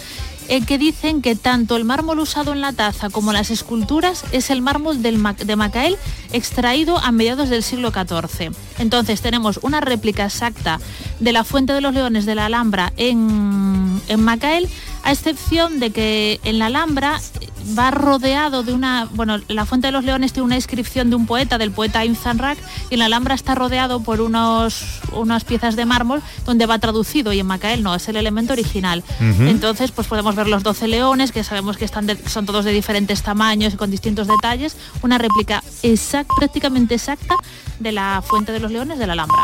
eh, 0.50 0.66
que 0.66 0.78
dicen 0.78 1.22
que 1.22 1.36
tanto 1.38 1.78
el 1.78 1.86
mármol 1.86 2.20
usado 2.20 2.52
en 2.52 2.60
la 2.60 2.74
taza 2.74 3.10
como 3.10 3.32
las 3.32 3.52
esculturas 3.52 4.26
es 4.34 4.50
el 4.50 4.62
mármol 4.62 5.02
del 5.02 5.18
Ma- 5.18 5.32
de 5.34 5.56
Macael 5.56 5.98
extraído 6.34 6.98
a 6.98 7.12
mediados 7.14 7.48
del 7.48 7.64
siglo 7.64 7.92
XIV. 7.92 8.52
Entonces 8.80 9.22
tenemos 9.22 9.60
una 9.62 9.80
réplica 9.80 10.26
exacta 10.26 10.80
de 11.22 11.32
la 11.32 11.46
Fuente 11.46 11.72
de 11.72 11.80
los 11.80 11.94
Leones 11.94 12.26
de 12.26 12.36
la 12.36 12.48
Alhambra 12.48 12.92
en, 12.98 14.02
en 14.10 14.22
Macael, 14.22 14.68
a 15.04 15.12
excepción 15.12 15.80
de 15.80 15.92
que 15.92 16.40
en 16.44 16.60
la 16.60 16.68
Alhambra 16.68 17.20
va 17.78 17.92
rodeado 17.92 18.64
de 18.64 18.74
una, 18.74 19.08
bueno, 19.12 19.40
la 19.48 19.66
Fuente 19.66 19.88
de 19.88 19.92
los 19.92 20.04
Leones 20.04 20.34
tiene 20.34 20.46
una 20.46 20.56
inscripción 20.56 21.10
de 21.10 21.16
un 21.16 21.26
poeta, 21.28 21.58
del 21.58 21.72
poeta 21.72 22.04
Ibn 22.04 22.16
Zanrak, 22.16 22.58
y 22.90 22.94
en 22.96 23.00
la 23.00 23.06
Alhambra 23.06 23.36
está 23.36 23.54
rodeado 23.56 24.02
por 24.02 24.20
unos, 24.22 24.84
unas 25.12 25.44
piezas 25.44 25.76
de 25.76 25.86
mármol 25.86 26.22
donde 26.46 26.66
va 26.66 26.80
traducido 26.80 27.34
y 27.34 27.40
en 27.40 27.46
Macael 27.48 27.84
no, 27.84 27.94
es 27.96 28.08
el 28.10 28.16
elemento 28.16 28.54
original. 28.54 29.04
Entonces, 29.20 29.92
pues 29.92 30.08
podemos 30.08 30.36
ver 30.36 30.48
los 30.48 30.64
12 30.64 30.88
leones, 30.88 31.32
que 31.32 31.44
sabemos 31.44 31.78
que 31.78 31.86
están 31.86 32.08
de- 32.08 32.18
son 32.28 32.46
todos 32.46 32.66
de 32.66 32.72
diferentes 32.72 33.22
tamaños 33.22 33.74
y 33.74 33.78
con 33.78 33.92
distintos 33.92 34.28
detalles, 34.28 34.76
una 35.04 35.18
réplica 35.18 35.64
exact- 35.84 36.34
prácticamente 36.38 36.96
exacta 36.96 37.36
de 37.80 37.92
la 37.92 38.22
Fuente 38.26 38.52
de 38.52 38.60
los 38.60 38.72
Leones 38.72 38.98
de 39.00 39.08
la 39.08 39.14
Alhambra. 39.14 39.44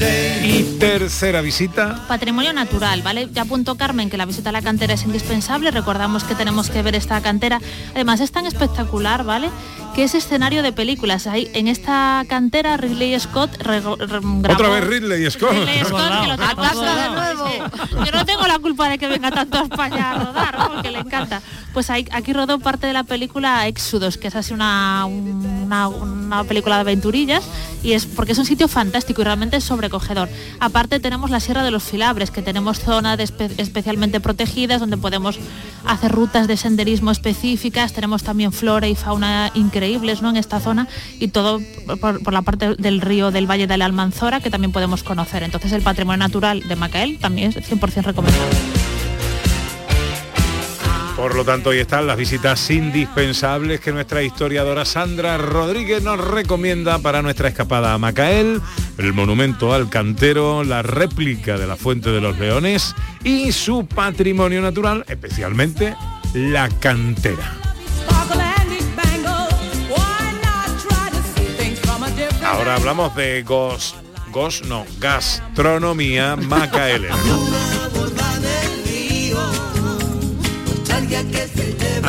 Y 0.00 0.76
tercera 0.78 1.40
visita. 1.40 2.04
Patrimonio 2.06 2.52
natural, 2.52 3.02
¿vale? 3.02 3.28
Ya 3.32 3.42
apuntó 3.42 3.76
Carmen 3.76 4.10
que 4.10 4.16
la 4.16 4.26
visita 4.26 4.50
a 4.50 4.52
la 4.52 4.62
cantera 4.62 4.94
es 4.94 5.02
indispensable, 5.04 5.70
recordamos 5.70 6.24
que 6.24 6.34
tenemos 6.34 6.70
que 6.70 6.82
ver 6.82 6.94
esta 6.94 7.20
cantera. 7.20 7.60
Además 7.94 8.20
es 8.20 8.30
tan 8.30 8.46
espectacular, 8.46 9.24
¿vale? 9.24 9.50
Que 9.94 10.04
es 10.04 10.14
escenario 10.14 10.62
de 10.62 10.72
películas. 10.72 11.26
Ahí 11.26 11.50
en 11.54 11.66
esta 11.66 12.24
cantera 12.28 12.76
Ridley 12.76 13.18
Scott 13.18 13.56
re- 13.60 13.80
grabó- 13.80 14.52
Otra 14.54 14.68
vez 14.68 14.84
Ridley 14.86 15.28
Scott. 15.30 15.50
Ridley 15.52 15.80
Scott, 15.84 16.12
que 16.22 16.28
lo. 16.28 16.36
Sí, 16.36 17.52
sí. 17.90 17.96
Yo 18.06 18.12
no 18.12 18.24
tengo 18.24 18.46
la 18.46 18.58
culpa 18.60 18.88
de 18.88 18.98
que 18.98 19.08
venga 19.08 19.30
tanto 19.32 19.58
a 19.58 19.62
España 19.62 20.12
a 20.12 20.24
rodar, 20.24 20.58
¿no? 20.58 20.68
porque 20.74 20.90
le 20.92 20.98
encanta. 21.00 21.42
Pues 21.72 21.90
ahí- 21.90 22.06
aquí 22.12 22.32
rodó 22.32 22.58
parte 22.60 22.86
de 22.86 22.92
la 22.92 23.02
película 23.04 23.66
Éxodos, 23.66 24.16
que 24.18 24.28
es 24.28 24.36
así 24.36 24.52
una, 24.54 25.04
una, 25.06 25.88
una 25.88 26.44
película 26.44 26.76
de 26.76 26.80
aventurillas, 26.82 27.44
y 27.82 27.92
es 27.92 28.06
porque 28.06 28.32
es 28.32 28.38
un 28.38 28.46
sitio 28.46 28.68
fantástico 28.68 29.20
y 29.22 29.24
realmente 29.24 29.56
es 29.56 29.64
sobrecogedor. 29.88 30.28
Aparte 30.60 31.00
tenemos 31.00 31.30
la 31.30 31.40
Sierra 31.40 31.62
de 31.62 31.70
los 31.70 31.82
Filabres, 31.82 32.30
que 32.30 32.42
tenemos 32.42 32.80
zonas 32.80 33.18
especialmente 33.18 34.20
protegidas, 34.20 34.80
donde 34.80 34.96
podemos 34.96 35.38
hacer 35.86 36.12
rutas 36.12 36.46
de 36.46 36.56
senderismo 36.56 37.10
específicas, 37.10 37.92
tenemos 37.92 38.22
también 38.22 38.52
flora 38.52 38.88
y 38.88 38.94
fauna 38.94 39.50
increíbles 39.54 40.22
¿no? 40.22 40.30
en 40.30 40.36
esta 40.36 40.60
zona, 40.60 40.88
y 41.18 41.28
todo 41.28 41.60
por, 42.00 42.22
por 42.22 42.32
la 42.32 42.42
parte 42.42 42.74
del 42.76 43.00
río 43.00 43.30
del 43.30 43.50
Valle 43.50 43.66
de 43.66 43.76
la 43.76 43.86
Almanzora, 43.86 44.40
que 44.40 44.50
también 44.50 44.72
podemos 44.72 45.02
conocer. 45.02 45.42
Entonces 45.42 45.72
el 45.72 45.82
patrimonio 45.82 46.18
natural 46.18 46.62
de 46.68 46.76
Macael 46.76 47.18
también 47.18 47.52
es 47.56 47.70
100% 47.70 48.02
recomendable. 48.02 48.77
Por 51.18 51.34
lo 51.34 51.44
tanto, 51.44 51.70
ahí 51.70 51.80
están 51.80 52.06
las 52.06 52.16
visitas 52.16 52.70
indispensables 52.70 53.80
que 53.80 53.90
nuestra 53.90 54.22
historiadora 54.22 54.84
Sandra 54.84 55.36
Rodríguez 55.36 56.00
nos 56.00 56.24
recomienda 56.24 57.00
para 57.00 57.22
nuestra 57.22 57.48
escapada 57.48 57.92
a 57.92 57.98
Macael, 57.98 58.62
el 58.98 59.12
monumento 59.12 59.74
al 59.74 59.90
cantero, 59.90 60.62
la 60.62 60.82
réplica 60.82 61.58
de 61.58 61.66
la 61.66 61.74
Fuente 61.74 62.10
de 62.10 62.20
los 62.20 62.38
Leones 62.38 62.94
y 63.24 63.50
su 63.50 63.84
patrimonio 63.84 64.62
natural, 64.62 65.04
especialmente 65.08 65.96
la 66.34 66.68
cantera. 66.68 67.52
Ahora 72.44 72.76
hablamos 72.76 73.16
de 73.16 73.42
gos, 73.42 73.96
gos 74.30 74.62
no, 74.68 74.86
gastronomía 75.00 76.36
χάρια 80.98 81.22
και 81.22 81.47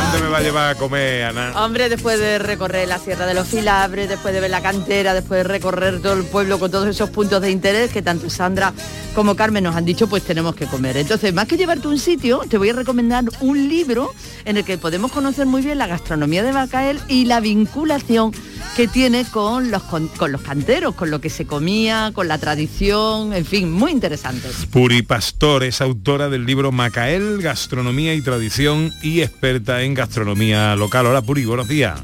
¿Dónde 0.01 0.19
me 0.25 0.29
va 0.29 0.37
a 0.37 0.41
llevar 0.41 0.69
a 0.69 0.75
comer, 0.75 1.23
Ana? 1.25 1.51
Hombre, 1.63 1.89
después 1.89 2.17
de 2.19 2.39
recorrer 2.39 2.87
la 2.87 2.99
Sierra 2.99 3.25
de 3.25 3.33
los 3.33 3.47
Filabres, 3.47 4.07
después 4.07 4.33
de 4.33 4.39
ver 4.39 4.49
la 4.49 4.61
cantera, 4.61 5.13
después 5.13 5.39
de 5.39 5.43
recorrer 5.43 6.01
todo 6.01 6.13
el 6.13 6.23
pueblo 6.23 6.57
con 6.57 6.71
todos 6.71 6.87
esos 6.87 7.09
puntos 7.09 7.41
de 7.41 7.51
interés 7.51 7.91
que 7.91 8.01
tanto 8.01 8.29
Sandra 8.29 8.73
como 9.13 9.35
Carmen 9.35 9.65
nos 9.65 9.75
han 9.75 9.83
dicho, 9.83 10.07
pues 10.07 10.23
tenemos 10.23 10.55
que 10.55 10.65
comer. 10.65 10.95
Entonces, 10.95 11.33
más 11.33 11.47
que 11.47 11.57
llevarte 11.57 11.87
a 11.87 11.89
un 11.89 11.99
sitio, 11.99 12.41
te 12.49 12.57
voy 12.57 12.69
a 12.69 12.73
recomendar 12.73 13.25
un 13.41 13.67
libro 13.67 14.13
en 14.45 14.55
el 14.57 14.63
que 14.63 14.77
podemos 14.77 15.11
conocer 15.11 15.45
muy 15.45 15.61
bien 15.61 15.77
la 15.77 15.87
gastronomía 15.87 16.43
de 16.43 16.53
Macael 16.53 16.99
y 17.09 17.25
la 17.25 17.41
vinculación 17.41 18.31
que 18.77 18.87
tiene 18.87 19.25
con 19.25 19.71
los, 19.71 19.83
con, 19.83 20.07
con 20.07 20.31
los 20.31 20.41
canteros, 20.41 20.95
con 20.95 21.11
lo 21.11 21.19
que 21.19 21.29
se 21.29 21.45
comía, 21.45 22.11
con 22.13 22.27
la 22.29 22.37
tradición, 22.37 23.33
en 23.33 23.45
fin, 23.45 23.69
muy 23.69 23.91
interesante. 23.91 24.47
Puri 24.71 25.01
Pastor 25.01 25.65
es 25.65 25.81
autora 25.81 26.29
del 26.29 26.45
libro 26.45 26.71
Macael, 26.71 27.41
Gastronomía 27.41 28.13
y 28.13 28.21
Tradición 28.21 28.93
y 29.01 29.21
experta 29.21 29.81
en 29.81 29.88
gastronomía 29.93 30.75
local. 30.75 31.05
Hola 31.05 31.21
Puri, 31.21 31.45
buenos 31.45 31.67
días. 31.67 31.99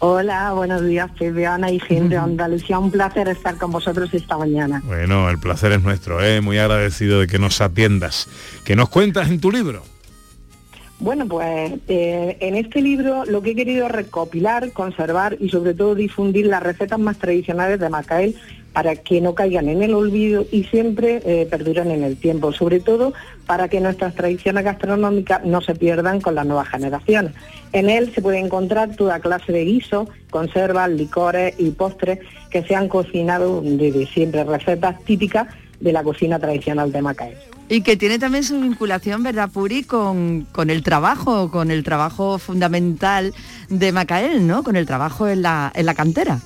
Hola, 0.00 0.52
buenos 0.52 0.86
días, 0.86 1.10
Pepe, 1.18 1.44
Ana 1.44 1.72
y 1.72 1.80
gente 1.80 2.10
de 2.10 2.16
Andalucía. 2.18 2.78
Un 2.78 2.90
placer 2.90 3.26
estar 3.28 3.56
con 3.56 3.72
vosotros 3.72 4.14
esta 4.14 4.38
mañana. 4.38 4.80
Bueno, 4.84 5.28
el 5.28 5.38
placer 5.38 5.72
es 5.72 5.82
nuestro, 5.82 6.22
¿eh? 6.22 6.40
muy 6.40 6.58
agradecido 6.58 7.18
de 7.18 7.26
que 7.26 7.40
nos 7.40 7.60
atiendas. 7.60 8.28
¿Qué 8.64 8.76
nos 8.76 8.90
cuentas 8.90 9.28
en 9.28 9.40
tu 9.40 9.50
libro? 9.50 9.82
Bueno, 11.00 11.28
pues 11.28 11.74
eh, 11.86 12.36
en 12.40 12.56
este 12.56 12.82
libro 12.82 13.24
lo 13.24 13.40
que 13.40 13.50
he 13.50 13.54
querido 13.54 13.86
es 13.86 13.92
recopilar, 13.92 14.72
conservar 14.72 15.36
y 15.38 15.48
sobre 15.48 15.72
todo 15.74 15.94
difundir 15.94 16.46
las 16.46 16.60
recetas 16.60 16.98
más 16.98 17.18
tradicionales 17.18 17.78
de 17.78 17.88
Macael 17.88 18.34
para 18.72 18.96
que 18.96 19.20
no 19.20 19.34
caigan 19.34 19.68
en 19.68 19.82
el 19.82 19.94
olvido 19.94 20.44
y 20.50 20.64
siempre 20.64 21.20
eh, 21.24 21.46
perduren 21.48 21.92
en 21.92 22.02
el 22.02 22.16
tiempo, 22.16 22.52
sobre 22.52 22.80
todo 22.80 23.12
para 23.46 23.68
que 23.68 23.80
nuestras 23.80 24.14
tradiciones 24.16 24.64
gastronómicas 24.64 25.44
no 25.44 25.60
se 25.60 25.76
pierdan 25.76 26.20
con 26.20 26.34
las 26.34 26.46
nuevas 26.46 26.68
generaciones. 26.68 27.32
En 27.72 27.90
él 27.90 28.12
se 28.12 28.20
puede 28.20 28.40
encontrar 28.40 28.96
toda 28.96 29.20
clase 29.20 29.52
de 29.52 29.64
guisos, 29.64 30.08
conservas, 30.30 30.90
licores 30.90 31.54
y 31.58 31.70
postres 31.70 32.18
que 32.50 32.64
se 32.64 32.74
han 32.74 32.88
cocinado 32.88 33.62
desde 33.62 34.04
siempre, 34.06 34.42
recetas 34.42 35.00
típicas 35.04 35.46
de 35.78 35.92
la 35.92 36.02
cocina 36.02 36.40
tradicional 36.40 36.90
de 36.90 37.02
Macael. 37.02 37.57
Y 37.68 37.82
que 37.82 37.96
tiene 37.96 38.18
también 38.18 38.44
su 38.44 38.58
vinculación, 38.60 39.22
¿verdad, 39.22 39.50
Puri, 39.50 39.82
con, 39.82 40.46
con 40.52 40.70
el 40.70 40.82
trabajo, 40.82 41.50
con 41.50 41.70
el 41.70 41.84
trabajo 41.84 42.38
fundamental 42.38 43.34
de 43.68 43.92
Macael, 43.92 44.46
¿no? 44.46 44.62
Con 44.62 44.76
el 44.76 44.86
trabajo 44.86 45.28
en 45.28 45.42
la, 45.42 45.70
en 45.74 45.84
la 45.84 45.94
cantera. 45.94 46.40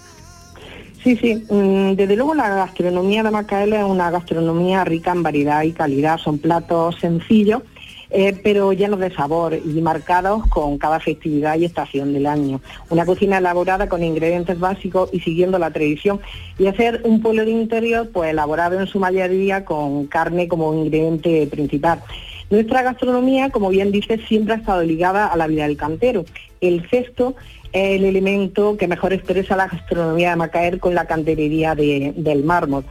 Sí, 1.02 1.16
sí. 1.16 1.44
mm, 1.48 1.92
Desde 1.94 2.16
luego 2.16 2.34
la 2.34 2.48
gastronomía 2.48 3.22
de 3.22 3.30
Macael 3.30 3.72
es 3.72 3.84
una 3.84 4.10
gastronomía 4.10 4.84
rica 4.84 5.12
en 5.12 5.22
variedad 5.22 5.62
y 5.62 5.72
calidad. 5.72 6.18
Son 6.18 6.38
platos 6.38 6.96
sencillos, 7.00 7.62
eh, 8.12 8.38
pero 8.44 8.72
llenos 8.72 9.00
de 9.00 9.10
sabor 9.10 9.54
y 9.54 9.80
marcados 9.80 10.46
con 10.48 10.78
cada 10.78 11.00
festividad 11.00 11.56
y 11.58 11.64
estación 11.64 12.12
del 12.12 12.26
año. 12.26 12.60
Una 12.90 13.06
cocina 13.06 13.38
elaborada 13.38 13.88
con 13.88 14.02
ingredientes 14.02 14.58
básicos 14.60 15.08
y 15.12 15.20
siguiendo 15.20 15.58
la 15.58 15.70
tradición. 15.70 16.20
Y 16.58 16.66
hacer 16.66 17.00
un 17.04 17.22
pueblo 17.22 17.44
de 17.44 17.50
interior, 17.50 18.10
pues 18.12 18.30
elaborado 18.30 18.78
en 18.78 18.86
su 18.86 18.98
mayoría 18.98 19.64
con 19.64 20.06
carne 20.06 20.46
como 20.48 20.72
ingrediente 20.74 21.46
principal. 21.46 22.00
Nuestra 22.50 22.82
gastronomía, 22.82 23.48
como 23.48 23.70
bien 23.70 23.90
dice, 23.92 24.18
siempre 24.28 24.54
ha 24.54 24.58
estado 24.58 24.82
ligada 24.82 25.26
a 25.26 25.36
la 25.36 25.46
vida 25.46 25.66
del 25.66 25.78
cantero. 25.78 26.24
El 26.60 26.86
cesto 26.90 27.34
es 27.72 27.98
el 27.98 28.04
elemento 28.04 28.76
que 28.76 28.86
mejor 28.86 29.14
expresa 29.14 29.56
la 29.56 29.68
gastronomía 29.68 30.30
de 30.30 30.36
Macaer 30.36 30.78
con 30.78 30.94
la 30.94 31.06
canterería 31.06 31.74
de- 31.74 32.12
del 32.14 32.44
mármol. 32.44 32.84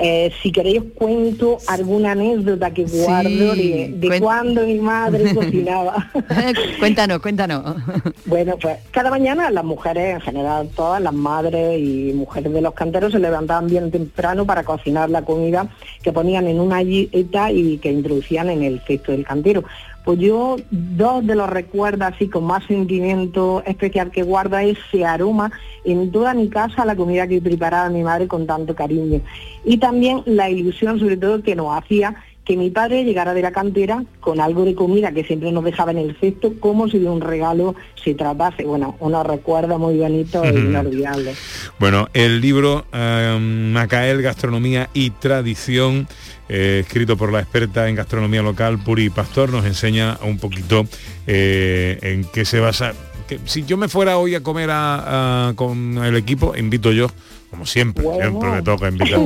Eh, 0.00 0.30
si 0.42 0.52
queréis 0.52 0.78
os 0.78 0.84
cuento 0.94 1.58
alguna 1.66 2.12
anécdota 2.12 2.70
que 2.70 2.86
Sí, 2.86 2.98
guardo 3.02 3.54
de, 3.56 3.92
de 3.96 4.08
cuen- 4.08 4.20
cuando 4.20 4.64
mi 4.64 4.78
madre 4.78 5.34
cocinaba. 5.34 6.08
cuéntanos, 6.78 7.18
cuéntanos. 7.20 7.76
Bueno, 8.26 8.56
pues 8.60 8.76
cada 8.90 9.10
mañana 9.10 9.50
las 9.50 9.64
mujeres, 9.64 10.14
en 10.14 10.20
general 10.20 10.68
todas 10.76 11.00
las 11.02 11.12
madres 11.14 11.80
y 11.80 12.12
mujeres 12.14 12.52
de 12.52 12.60
los 12.60 12.74
canteros 12.74 13.10
se 13.12 13.18
levantaban 13.18 13.66
bien 13.66 13.90
temprano 13.90 14.44
para 14.46 14.62
cocinar 14.64 15.10
la 15.10 15.22
comida 15.22 15.66
que 16.02 16.12
ponían 16.12 16.46
en 16.46 16.60
una 16.60 16.78
dieta 16.84 17.50
y 17.50 17.78
que 17.78 17.90
introducían 17.90 18.50
en 18.50 18.62
el 18.62 18.80
cesto 18.86 19.12
del 19.12 19.24
cantero. 19.24 19.64
Pues 20.08 20.20
yo 20.20 20.56
dos 20.70 21.26
de 21.26 21.34
los 21.34 21.50
recuerdos 21.50 22.08
así 22.14 22.28
con 22.28 22.44
más 22.44 22.64
sentimiento 22.64 23.62
especial 23.66 24.10
que 24.10 24.22
guarda 24.22 24.62
ese 24.62 25.04
aroma 25.04 25.52
en 25.84 26.10
toda 26.10 26.32
mi 26.32 26.48
casa, 26.48 26.86
la 26.86 26.96
comida 26.96 27.26
que 27.26 27.42
preparaba 27.42 27.90
mi 27.90 28.02
madre 28.02 28.26
con 28.26 28.46
tanto 28.46 28.74
cariño. 28.74 29.20
Y 29.66 29.76
también 29.76 30.22
la 30.24 30.48
ilusión 30.48 30.98
sobre 30.98 31.18
todo 31.18 31.42
que 31.42 31.54
nos 31.54 31.76
hacía 31.76 32.14
que 32.48 32.56
mi 32.56 32.70
padre 32.70 33.04
llegara 33.04 33.34
de 33.34 33.42
la 33.42 33.52
cantera 33.52 34.02
con 34.20 34.40
algo 34.40 34.64
de 34.64 34.74
comida 34.74 35.12
que 35.12 35.22
siempre 35.22 35.52
nos 35.52 35.62
dejaba 35.64 35.90
en 35.90 35.98
el 35.98 36.16
cesto, 36.18 36.54
como 36.58 36.88
si 36.88 36.98
de 36.98 37.06
un 37.06 37.20
regalo 37.20 37.74
se 38.02 38.14
tratase. 38.14 38.64
Bueno, 38.64 38.96
unos 39.00 39.26
recuerdos 39.26 39.78
muy 39.78 39.98
bonitos 39.98 40.46
e 40.46 40.58
inolvidables. 40.58 41.36
Bueno, 41.78 42.08
el 42.14 42.40
libro 42.40 42.86
eh, 42.90 43.38
Macael, 43.38 44.22
Gastronomía 44.22 44.88
y 44.94 45.10
Tradición, 45.10 46.08
eh, 46.48 46.84
escrito 46.86 47.18
por 47.18 47.30
la 47.30 47.40
experta 47.40 47.86
en 47.86 47.96
gastronomía 47.96 48.40
local, 48.40 48.78
Puri 48.82 49.10
Pastor, 49.10 49.50
nos 49.50 49.66
enseña 49.66 50.16
un 50.22 50.38
poquito 50.38 50.86
eh, 51.26 51.98
en 52.00 52.24
qué 52.32 52.46
se 52.46 52.60
basa 52.60 52.94
que 53.28 53.38
si 53.44 53.62
yo 53.66 53.76
me 53.76 53.88
fuera 53.88 54.16
hoy 54.16 54.34
a 54.34 54.42
comer 54.42 54.70
a- 54.70 55.48
a- 55.50 55.54
con 55.54 55.98
el 56.02 56.16
equipo, 56.16 56.56
invito 56.56 56.92
yo, 56.92 57.08
como 57.50 57.64
siempre, 57.66 58.04
siempre 58.04 58.50
me 58.50 58.62
toca 58.62 58.88
invitar. 58.88 59.18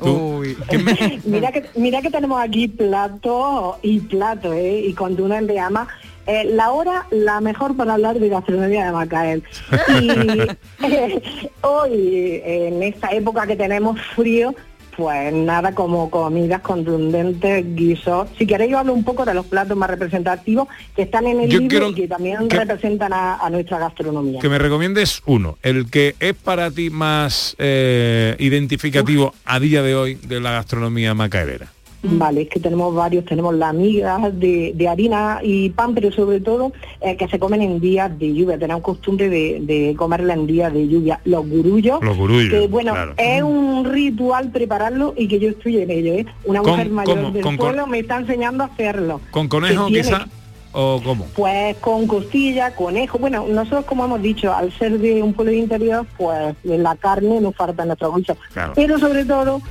Tú, 0.00 0.42
¿quién 0.68 0.84
me- 0.84 1.20
Mira 1.24 1.52
que, 1.52 1.64
mira 1.76 2.00
que 2.02 2.10
tenemos 2.10 2.40
aquí 2.42 2.68
plato 2.68 3.78
y 3.82 4.00
plato, 4.00 4.52
¿eh? 4.52 4.80
Y 4.86 4.94
cuando 4.94 5.24
uno 5.24 5.34
en 5.34 5.46
llama, 5.48 5.86
eh, 6.26 6.44
la 6.44 6.70
hora 6.72 7.06
la 7.10 7.40
mejor 7.40 7.76
para 7.76 7.94
hablar 7.94 8.18
de 8.18 8.28
gastronomía 8.28 8.86
de 8.86 8.92
Macael. 8.92 9.42
Y 10.00 10.10
eh, 10.84 11.22
hoy, 11.62 12.40
en 12.44 12.82
esta 12.82 13.08
época 13.10 13.46
que 13.46 13.56
tenemos 13.56 14.00
frío, 14.14 14.54
pues 14.98 15.32
nada 15.32 15.76
como 15.76 16.10
comidas 16.10 16.60
contundentes, 16.60 17.64
guisos. 17.76 18.28
Si 18.36 18.48
queréis 18.48 18.72
yo 18.72 18.78
hablo 18.80 18.92
un 18.92 19.04
poco 19.04 19.24
de 19.24 19.32
los 19.32 19.46
platos 19.46 19.76
más 19.76 19.88
representativos 19.88 20.66
que 20.96 21.02
están 21.02 21.24
en 21.28 21.38
el 21.40 21.48
Yo 21.48 21.60
libro 21.60 21.90
y 21.90 21.94
que 21.94 22.08
también 22.08 22.48
que- 22.48 22.56
representan 22.58 23.12
a, 23.12 23.36
a 23.36 23.48
nuestra 23.48 23.78
gastronomía. 23.78 24.40
que 24.40 24.48
me 24.48 24.58
recomiendes 24.58 25.22
uno, 25.24 25.56
el 25.62 25.88
que 25.88 26.16
es 26.18 26.34
para 26.34 26.72
ti 26.72 26.90
más 26.90 27.54
eh, 27.60 28.34
identificativo 28.40 29.34
a 29.44 29.60
día 29.60 29.82
de 29.82 29.94
hoy 29.94 30.14
de 30.16 30.40
la 30.40 30.50
gastronomía 30.50 31.14
macaerera. 31.14 31.68
Vale, 32.00 32.42
es 32.42 32.48
que 32.48 32.60
tenemos 32.60 32.94
varios, 32.94 33.24
tenemos 33.24 33.52
las 33.56 33.74
migas 33.74 34.20
de, 34.38 34.72
de 34.74 34.88
harina 34.88 35.40
y 35.42 35.70
pan, 35.70 35.94
pero 35.94 36.12
sobre 36.12 36.38
todo 36.40 36.72
eh, 37.00 37.16
que 37.16 37.26
se 37.26 37.40
comen 37.40 37.60
en 37.60 37.80
días 37.80 38.16
de 38.18 38.32
lluvia. 38.32 38.56
Tenemos 38.56 38.82
costumbre 38.84 39.28
de, 39.28 39.58
de 39.62 39.94
comerla 39.96 40.34
en 40.34 40.46
días 40.46 40.72
de 40.72 40.86
lluvia. 40.86 41.20
Los 41.24 41.48
gurullos, 41.48 41.98
Los 42.00 42.16
gurullos, 42.16 42.50
que 42.50 42.68
bueno, 42.68 42.92
claro. 42.92 43.14
es 43.16 43.42
un 43.42 43.84
ritual 43.84 44.50
prepararlo 44.52 45.12
y 45.16 45.26
que 45.26 45.40
yo 45.40 45.48
estoy 45.48 45.78
en 45.78 45.90
ello. 45.90 46.12
¿eh? 46.14 46.26
Una 46.44 46.62
mujer 46.62 46.88
mayor 46.90 47.16
¿cómo? 47.16 47.30
del 47.32 47.42
Con- 47.42 47.56
pueblo 47.56 47.86
me 47.88 47.98
está 47.98 48.18
enseñando 48.18 48.62
a 48.62 48.66
hacerlo. 48.68 49.20
¿Con 49.32 49.48
conejo 49.48 49.86
Que 49.86 49.92
tiene- 49.94 50.08
quizá? 50.08 50.26
¿O 50.72 51.00
cómo? 51.02 51.24
Pues 51.34 51.76
con 51.78 52.06
costilla, 52.06 52.76
conejo. 52.76 53.18
Bueno, 53.18 53.46
nosotros 53.48 53.86
como 53.86 54.04
hemos 54.04 54.20
dicho, 54.22 54.54
al 54.54 54.70
ser 54.78 54.98
de 54.98 55.22
un 55.22 55.32
pueblo 55.32 55.50
de 55.50 55.58
interior, 55.58 56.06
pues 56.16 56.54
la 56.62 56.94
carne 56.94 57.40
nos 57.40 57.56
falta 57.56 57.82
en 57.82 57.88
nuestro 57.88 58.12
bolso. 58.12 58.36
Claro. 58.52 58.74
Pero 58.76 58.98
sobre 58.98 59.24
todo, 59.24 59.62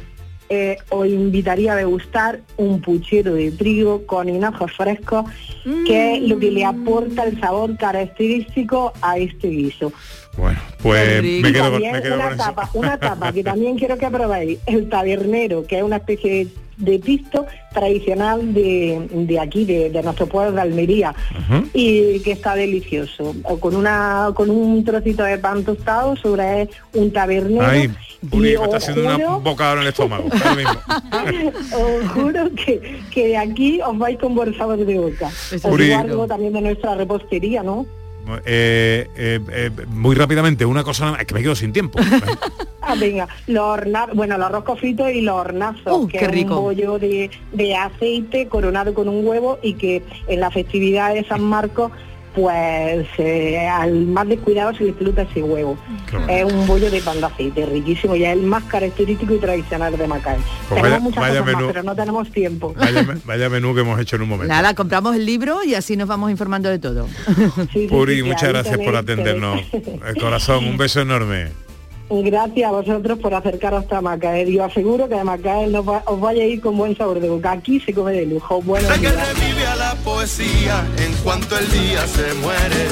eh, 0.50 0.78
os 0.90 1.08
invitaría 1.08 1.74
a 1.74 1.76
degustar 1.76 2.40
un 2.58 2.82
puchero 2.82 3.34
de 3.34 3.52
trigo 3.52 4.06
con 4.06 4.30
hinojos 4.30 4.72
frescos, 4.74 5.26
que 5.86 6.16
es 6.16 6.22
lo 6.24 6.40
que 6.40 6.52
le 6.52 6.64
aporta 6.66 7.24
el 7.26 7.40
sabor 7.40 7.76
característico 7.78 8.94
a 9.02 9.18
este 9.18 9.50
guiso. 9.50 9.92
Bueno, 10.38 10.60
pues 10.84 11.24
me 11.24 11.52
quedo, 11.52 11.64
con- 11.64 11.72
también 11.74 11.92
me 11.94 12.02
quedo 12.02 12.16
una 12.16 12.24
con 12.26 12.34
eso. 12.34 12.44
tapa, 12.44 12.70
una 12.74 12.98
tapa 13.00 13.32
que 13.34 13.44
también 13.52 13.78
quiero 13.78 13.98
que 13.98 14.08
probéis, 14.08 14.60
el 14.68 14.88
tabernero, 14.90 15.66
que 15.66 15.78
es 15.78 15.84
una 15.84 15.98
especie 15.98 16.32
de, 16.32 16.48
de 16.78 17.00
pisto 17.00 17.46
tradicional 17.74 18.54
de, 18.54 19.08
de 19.12 19.40
aquí, 19.40 19.66
de, 19.66 19.90
de 19.90 20.04
nuestro 20.04 20.28
pueblo 20.28 20.52
de 20.54 20.62
Almería, 20.62 21.14
y 21.74 22.20
que 22.22 22.32
está 22.32 22.56
delicioso. 22.56 23.36
O 23.44 23.60
Con 23.60 23.76
una 23.76 24.32
con 24.36 24.50
un 24.50 24.84
trocito 24.86 25.24
de 25.24 25.38
pan 25.38 25.64
tostado 25.64 26.16
sobre 26.16 26.70
un 26.94 27.12
tabernero. 27.12 27.66
Ay, 27.66 27.90
Puri, 28.30 28.54
y 28.54 28.58
me 28.58 28.64
está 28.64 28.78
haciendo 28.78 29.04
juro- 29.12 29.38
un 29.38 29.44
bocado 29.44 29.74
en 29.76 29.82
el 29.82 29.88
estómago. 29.88 30.26
os 31.74 32.12
juro 32.12 32.50
que, 32.56 33.00
que 33.12 33.28
de 33.28 33.38
aquí 33.38 33.80
os 33.82 33.98
vais 33.98 34.18
con 34.20 34.36
buen 34.36 34.56
sabor 34.58 34.78
de 34.78 34.98
boca. 35.00 35.28
Os 35.28 35.66
algo 35.66 36.28
también 36.28 36.54
de 36.54 36.62
nuestra 36.62 36.96
repostería, 36.96 37.64
¿no? 37.64 37.86
Eh, 38.46 39.10
eh, 39.16 39.40
eh, 39.52 39.72
muy 39.88 40.16
rápidamente, 40.16 40.66
una 40.66 40.84
cosa, 40.84 41.04
nada 41.06 41.12
más, 41.14 41.22
es 41.22 41.28
que 41.28 41.34
me 41.34 41.42
quedo 41.42 41.56
sin 41.56 41.74
tiempo. 41.74 42.00
Ah, 42.90 42.96
venga, 42.98 43.28
los 43.48 43.82
bueno, 44.14 44.38
los 44.38 44.50
roscos 44.50 44.80
fritos 44.80 45.12
y 45.12 45.20
los 45.20 45.36
hornazos, 45.36 45.92
Uh, 46.04 46.08
que 46.08 46.20
qué 46.20 46.24
es 46.26 46.32
rico. 46.32 46.56
un 46.60 46.64
bollo 46.64 46.98
de, 46.98 47.30
de 47.52 47.76
aceite 47.76 48.48
coronado 48.48 48.94
con 48.94 49.10
un 49.10 49.28
huevo 49.28 49.60
y 49.62 49.74
que 49.74 50.02
en 50.30 50.40
la 50.40 50.50
festividad 50.52 51.14
de 51.14 51.26
San 51.26 51.42
Marcos, 51.44 51.92
pues 52.38 53.08
eh, 53.18 53.68
al 53.68 54.06
más 54.06 54.28
descuidado 54.28 54.72
se 54.76 54.84
le 54.84 54.90
explota 54.92 55.24
ese 55.24 55.42
huevo. 55.42 55.76
Es 56.30 56.44
un 56.46 56.68
bollo 56.68 56.92
de 56.92 57.02
pan 57.02 57.20
de 57.20 57.26
aceite, 57.26 57.66
riquísimo 57.66 58.16
y 58.16 58.24
es 58.26 58.34
el 58.34 58.44
más 58.44 58.64
característico 58.66 59.34
y 59.34 59.40
tradicional 59.40 59.98
de 59.98 60.08
Macaé. 60.08 60.38
Pues 60.70 60.82
tenemos 60.82 60.84
vaya- 60.84 61.00
muchas 61.00 61.20
vaya 61.22 61.40
cosas 61.40 61.46
menú. 61.48 61.60
más, 61.66 61.74
pero 61.74 61.84
no 61.84 61.96
tenemos 61.96 62.32
tiempo. 62.32 62.74
Vaya, 62.78 63.02
me- 63.02 63.16
vaya 63.26 63.50
menú 63.50 63.74
que 63.74 63.82
hemos 63.82 64.00
hecho 64.00 64.18
en 64.18 64.22
un 64.22 64.30
momento. 64.30 64.54
Nada, 64.54 64.76
compramos 64.76 65.16
el 65.16 65.26
libro 65.26 65.64
y 65.64 65.74
así 65.74 65.98
nos 65.98 66.08
vamos 66.08 66.30
informando 66.30 66.70
de 66.70 66.78
todo. 66.78 67.08
Puri, 67.90 68.22
muchas 68.22 68.50
gracias 68.50 68.78
por 68.78 68.96
atendernos. 68.96 69.60
El 69.74 70.16
corazón, 70.22 70.64
un 70.66 70.78
beso 70.78 71.02
enorme. 71.02 71.48
Gracias 72.10 72.68
a 72.70 72.72
vosotros 72.72 73.20
por 73.20 73.34
acercaros 73.34 73.84
hasta 73.84 74.00
Macaé. 74.02 74.50
Yo 74.52 74.64
aseguro 74.64 75.10
que 75.10 75.16
de 75.16 75.24
va- 75.86 76.04
os 76.06 76.20
vaya 76.22 76.42
a 76.44 76.46
ir 76.46 76.62
con 76.62 76.78
buen 76.78 76.96
sabor 76.96 77.20
de 77.20 77.28
boca. 77.30 77.52
Aquí 77.52 77.80
se 77.82 77.94
come 77.94 78.14
de 78.14 78.26
lujo. 78.26 78.62
Buenos 78.62 78.90
que 78.94 79.00
días. 79.00 79.38
revive 79.38 79.66
a 79.68 79.76
la 79.76 79.96
poesía 79.96 80.86
en 80.98 81.14
cuanto 81.24 81.58
el 81.58 81.70
día 81.70 82.08
se 82.08 82.34
muere. 82.36 82.88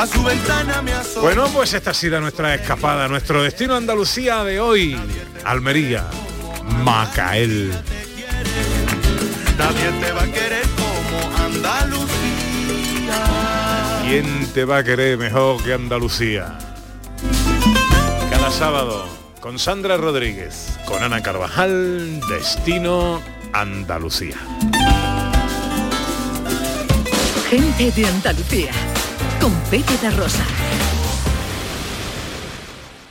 A 0.00 0.06
su 0.06 0.22
ventana 0.22 0.80
me 0.82 0.92
asoma. 0.92 1.22
Bueno, 1.26 1.46
pues 1.54 1.74
esta 1.74 1.90
ha 1.90 1.94
sido 1.94 2.20
nuestra 2.20 2.54
escapada, 2.54 3.06
nuestro 3.08 3.42
destino 3.42 3.74
Andalucía 3.76 4.42
de 4.44 4.60
hoy. 4.60 4.98
Almería, 5.44 6.04
Macael. 6.84 7.70
Nadie 9.58 9.90
te 10.00 10.12
va 10.12 10.22
a 10.22 10.26
querer 10.26 10.62
como 10.76 11.36
Andalucía. 11.44 12.06
¿Quién 14.06 14.46
te 14.54 14.64
va 14.64 14.78
a 14.78 14.84
querer 14.84 15.18
mejor 15.18 15.62
que 15.62 15.74
Andalucía? 15.74 16.58
Cada 18.48 18.60
sábado 18.60 19.06
con 19.40 19.58
Sandra 19.58 19.98
Rodríguez, 19.98 20.78
con 20.86 21.02
Ana 21.02 21.22
Carvajal, 21.22 22.18
Destino 22.30 23.20
Andalucía. 23.52 24.36
Gente 27.50 27.90
de 27.90 28.06
Andalucía, 28.06 28.70
con 29.38 29.52
Pepe 29.70 29.92
da 30.02 30.10
Rosa. 30.12 30.46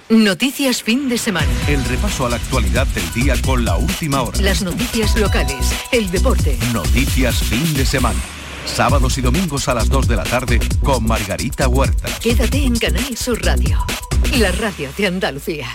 Noticias 0.10 0.82
fin 0.82 1.08
de 1.08 1.19
semana. 1.19 1.52
El 1.67 1.86
repaso 1.86 2.26
a 2.26 2.30
la 2.32 2.38
actualidad 2.38 2.88
del 2.88 3.13
día 3.13 3.36
con 3.45 3.63
la 3.63 3.76
última 3.76 4.23
hora. 4.23 4.41
Las 4.41 4.63
noticias 4.63 5.15
locales, 5.17 5.71
el 5.91 6.10
deporte. 6.10 6.58
Noticias 6.73 7.43
fin 7.43 7.76
de 7.76 7.86
semana. 7.86 8.19
Sábados 8.65 9.19
y 9.19 9.21
domingos 9.21 9.67
a 9.67 9.76
las 9.76 9.88
2 9.88 10.08
de 10.08 10.15
la 10.15 10.23
tarde 10.23 10.60
con 10.84 11.06
Margarita 11.06 11.67
Huerta. 11.67 12.10
Quédate 12.21 12.63
en 12.63 12.76
Canal 12.78 13.15
Sur 13.15 13.39
Radio, 13.45 13.86
la 14.36 14.52
radio 14.52 14.92
de 14.96 15.08
Andalucía. 15.08 15.68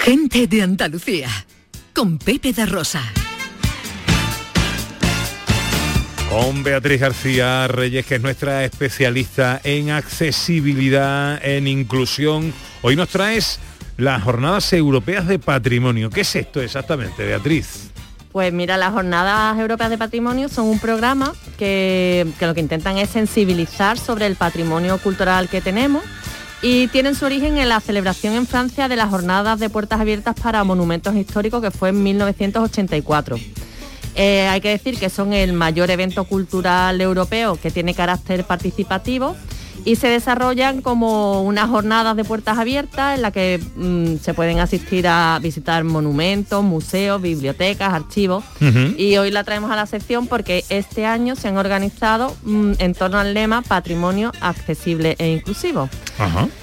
Gente 0.00 0.46
de 0.46 0.62
Andalucía, 0.62 1.28
con 1.94 2.18
Pepe 2.18 2.52
da 2.52 2.66
Rosa. 2.66 3.02
Con 6.28 6.62
Beatriz 6.62 7.00
García 7.00 7.66
Reyes, 7.68 8.04
que 8.04 8.16
es 8.16 8.20
nuestra 8.20 8.64
especialista 8.64 9.60
en 9.64 9.90
accesibilidad, 9.90 11.42
en 11.42 11.66
inclusión. 11.66 12.52
Hoy 12.82 12.96
nos 12.96 13.08
traes 13.08 13.58
las 13.96 14.22
jornadas 14.22 14.72
europeas 14.72 15.26
de 15.26 15.38
patrimonio. 15.38 16.10
¿Qué 16.10 16.22
es 16.22 16.36
esto 16.36 16.60
exactamente, 16.60 17.24
Beatriz? 17.24 17.90
Pues 18.32 18.52
mira, 18.52 18.76
las 18.76 18.92
Jornadas 18.92 19.58
Europeas 19.58 19.88
de 19.88 19.96
Patrimonio 19.96 20.50
son 20.50 20.66
un 20.66 20.78
programa 20.78 21.32
que, 21.56 22.26
lo 22.38 22.52
que 22.52 22.60
intentan 22.60 22.98
es 22.98 23.08
sensibilizar 23.08 23.98
sobre 23.98 24.26
el 24.26 24.36
patrimonio 24.36 24.98
cultural 24.98 25.48
que 25.48 25.62
tenemos 25.62 26.04
y 26.60 26.88
tienen 26.88 27.14
su 27.14 27.24
origen 27.24 27.56
en 27.56 27.70
la 27.70 27.80
celebración 27.80 28.34
en 28.34 28.46
Francia 28.46 28.88
de 28.88 28.96
las 28.96 29.08
Jornadas 29.08 29.58
de 29.58 29.70
Puertas 29.70 30.00
Abiertas 30.00 30.34
para 30.34 30.64
Monumentos 30.64 31.14
Históricos 31.14 31.62
que 31.62 31.70
fue 31.70 31.88
en 31.88 32.02
1984. 32.02 33.38
Eh, 34.16 34.46
hay 34.48 34.60
que 34.60 34.68
decir 34.68 34.98
que 34.98 35.08
son 35.08 35.32
el 35.32 35.54
mayor 35.54 35.90
evento 35.90 36.24
cultural 36.24 37.00
europeo 37.00 37.56
que 37.56 37.70
tiene 37.70 37.94
carácter 37.94 38.44
participativo 38.44 39.34
y 39.86 39.94
se 39.94 40.08
desarrollan 40.08 40.82
como 40.82 41.42
unas 41.42 41.70
jornadas 41.70 42.16
de 42.16 42.24
puertas 42.24 42.58
abiertas 42.58 43.14
en 43.14 43.22
las 43.22 43.32
que 43.32 43.60
mm, 43.76 44.16
se 44.16 44.34
pueden 44.34 44.58
asistir 44.58 45.06
a 45.06 45.38
visitar 45.40 45.84
monumentos, 45.84 46.64
museos, 46.64 47.22
bibliotecas, 47.22 47.94
archivos. 47.94 48.42
Y 48.98 49.16
hoy 49.16 49.30
la 49.30 49.44
traemos 49.44 49.70
a 49.70 49.76
la 49.76 49.86
sección 49.86 50.26
porque 50.26 50.64
este 50.70 51.06
año 51.06 51.36
se 51.36 51.46
han 51.46 51.56
organizado 51.56 52.36
mm, 52.42 52.72
en 52.80 52.94
torno 52.94 53.18
al 53.18 53.32
lema 53.32 53.62
Patrimonio 53.62 54.32
accesible 54.40 55.14
e 55.18 55.28
inclusivo. 55.28 55.88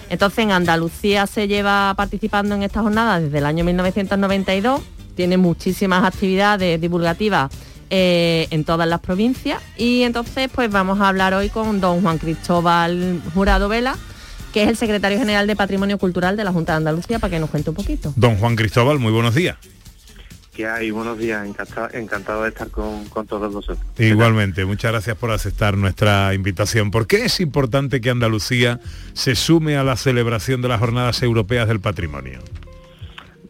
Entonces 0.10 0.40
en 0.40 0.52
Andalucía 0.52 1.26
se 1.26 1.48
lleva 1.48 1.94
participando 1.96 2.56
en 2.56 2.64
esta 2.64 2.82
jornada 2.82 3.22
desde 3.22 3.38
el 3.38 3.46
año 3.46 3.64
1992, 3.64 4.82
tiene 5.16 5.38
muchísimas 5.38 6.04
actividades 6.04 6.82
divulgativas 6.82 7.50
eh, 7.96 8.48
en 8.50 8.64
todas 8.64 8.88
las 8.88 9.02
provincias 9.02 9.62
y 9.78 10.02
entonces 10.02 10.50
pues 10.52 10.72
vamos 10.72 11.00
a 11.00 11.10
hablar 11.10 11.36
hoy 11.36 11.50
con 11.50 11.80
don 11.80 12.02
Juan 12.02 12.18
Cristóbal 12.18 13.22
Jurado 13.36 13.70
Vela, 13.70 13.96
que 14.52 14.64
es 14.64 14.70
el 14.70 14.78
secretario 14.78 15.20
general 15.20 15.46
de 15.46 15.56
Patrimonio 15.56 16.00
Cultural 16.00 16.36
de 16.36 16.44
la 16.44 16.52
Junta 16.52 16.74
de 16.74 16.78
Andalucía, 16.78 17.20
para 17.20 17.30
que 17.30 17.40
nos 17.40 17.52
cuente 17.52 17.70
un 17.70 17.76
poquito. 17.76 18.12
Don 18.16 18.38
Juan 18.38 18.56
Cristóbal, 18.56 18.98
muy 18.98 19.12
buenos 19.12 19.36
días. 19.36 19.58
que 20.56 20.66
hay? 20.66 20.90
Buenos 20.90 21.20
días, 21.20 21.46
encantado, 21.46 21.90
encantado 21.94 22.42
de 22.42 22.50
estar 22.50 22.72
con, 22.72 23.06
con 23.10 23.28
todos 23.28 23.54
vosotros. 23.54 23.86
Igualmente, 24.00 24.66
muchas 24.66 24.92
gracias 24.92 25.16
por 25.16 25.30
aceptar 25.30 25.78
nuestra 25.78 26.34
invitación. 26.34 26.90
¿Por 26.90 27.06
qué 27.06 27.26
es 27.26 27.40
importante 27.42 28.02
que 28.02 28.10
Andalucía 28.10 28.80
se 29.14 29.36
sume 29.36 29.78
a 29.78 29.84
la 29.84 29.98
celebración 29.98 30.64
de 30.64 30.70
las 30.70 30.80
Jornadas 30.80 31.22
Europeas 31.22 31.68
del 31.68 31.80
Patrimonio? 31.80 32.40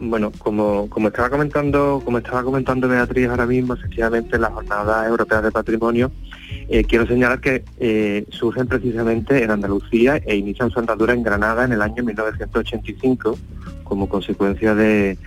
Bueno, 0.06 0.34
como, 0.38 0.90
como 0.90 1.08
estaba 1.08 1.30
comentando, 1.30 2.02
como 2.04 2.18
estaba 2.18 2.44
comentando 2.44 2.90
Beatriz 2.90 3.30
ahora 3.30 3.46
mismo, 3.46 3.74
efectivamente 3.74 4.38
las 4.38 4.52
jornadas 4.52 5.08
europeas 5.08 5.44
de 5.44 5.52
patrimonio, 5.52 6.12
eh, 6.68 6.84
quiero 6.84 7.08
señalar 7.08 7.40
que 7.40 7.64
eh, 7.80 8.26
surgen 8.30 8.68
precisamente 8.68 9.44
en 9.44 9.52
Andalucía 9.52 10.18
e 10.18 10.36
inician 10.36 10.70
su 10.72 10.80
andadura 10.80 11.14
en 11.14 11.24
Granada 11.24 11.64
en 11.64 11.72
el 11.72 11.82
año 11.82 12.04
1985 12.04 13.38
como 13.86 14.10
consecuencia 14.10 14.76
de, 14.76 15.18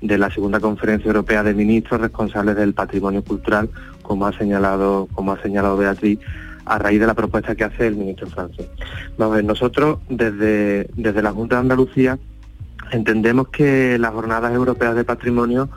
de 0.00 0.18
la 0.18 0.30
segunda 0.30 0.60
conferencia 0.60 1.08
europea 1.08 1.42
de 1.42 1.52
ministros 1.52 2.00
responsables 2.00 2.54
del 2.54 2.72
patrimonio 2.72 3.24
cultural, 3.24 3.68
como 4.02 4.26
ha 4.26 4.38
señalado, 4.38 5.08
como 5.12 5.32
ha 5.32 5.42
señalado 5.42 5.76
Beatriz, 5.76 6.20
a 6.66 6.78
raíz 6.78 7.00
de 7.00 7.06
la 7.08 7.14
propuesta 7.14 7.56
que 7.56 7.64
hace 7.64 7.88
el 7.88 7.96
ministro 7.96 8.28
francés. 8.28 8.68
Vamos 9.18 9.32
a 9.32 9.36
ver, 9.36 9.44
nosotros 9.44 9.98
desde, 10.08 10.88
desde 10.94 11.20
la 11.20 11.32
Junta 11.32 11.56
de 11.56 11.62
Andalucía 11.62 12.18
entendemos 12.92 13.48
que 13.48 13.98
las 13.98 14.12
jornadas 14.12 14.52
europeas 14.54 14.94
de 14.94 15.04
patrimonio 15.04 15.68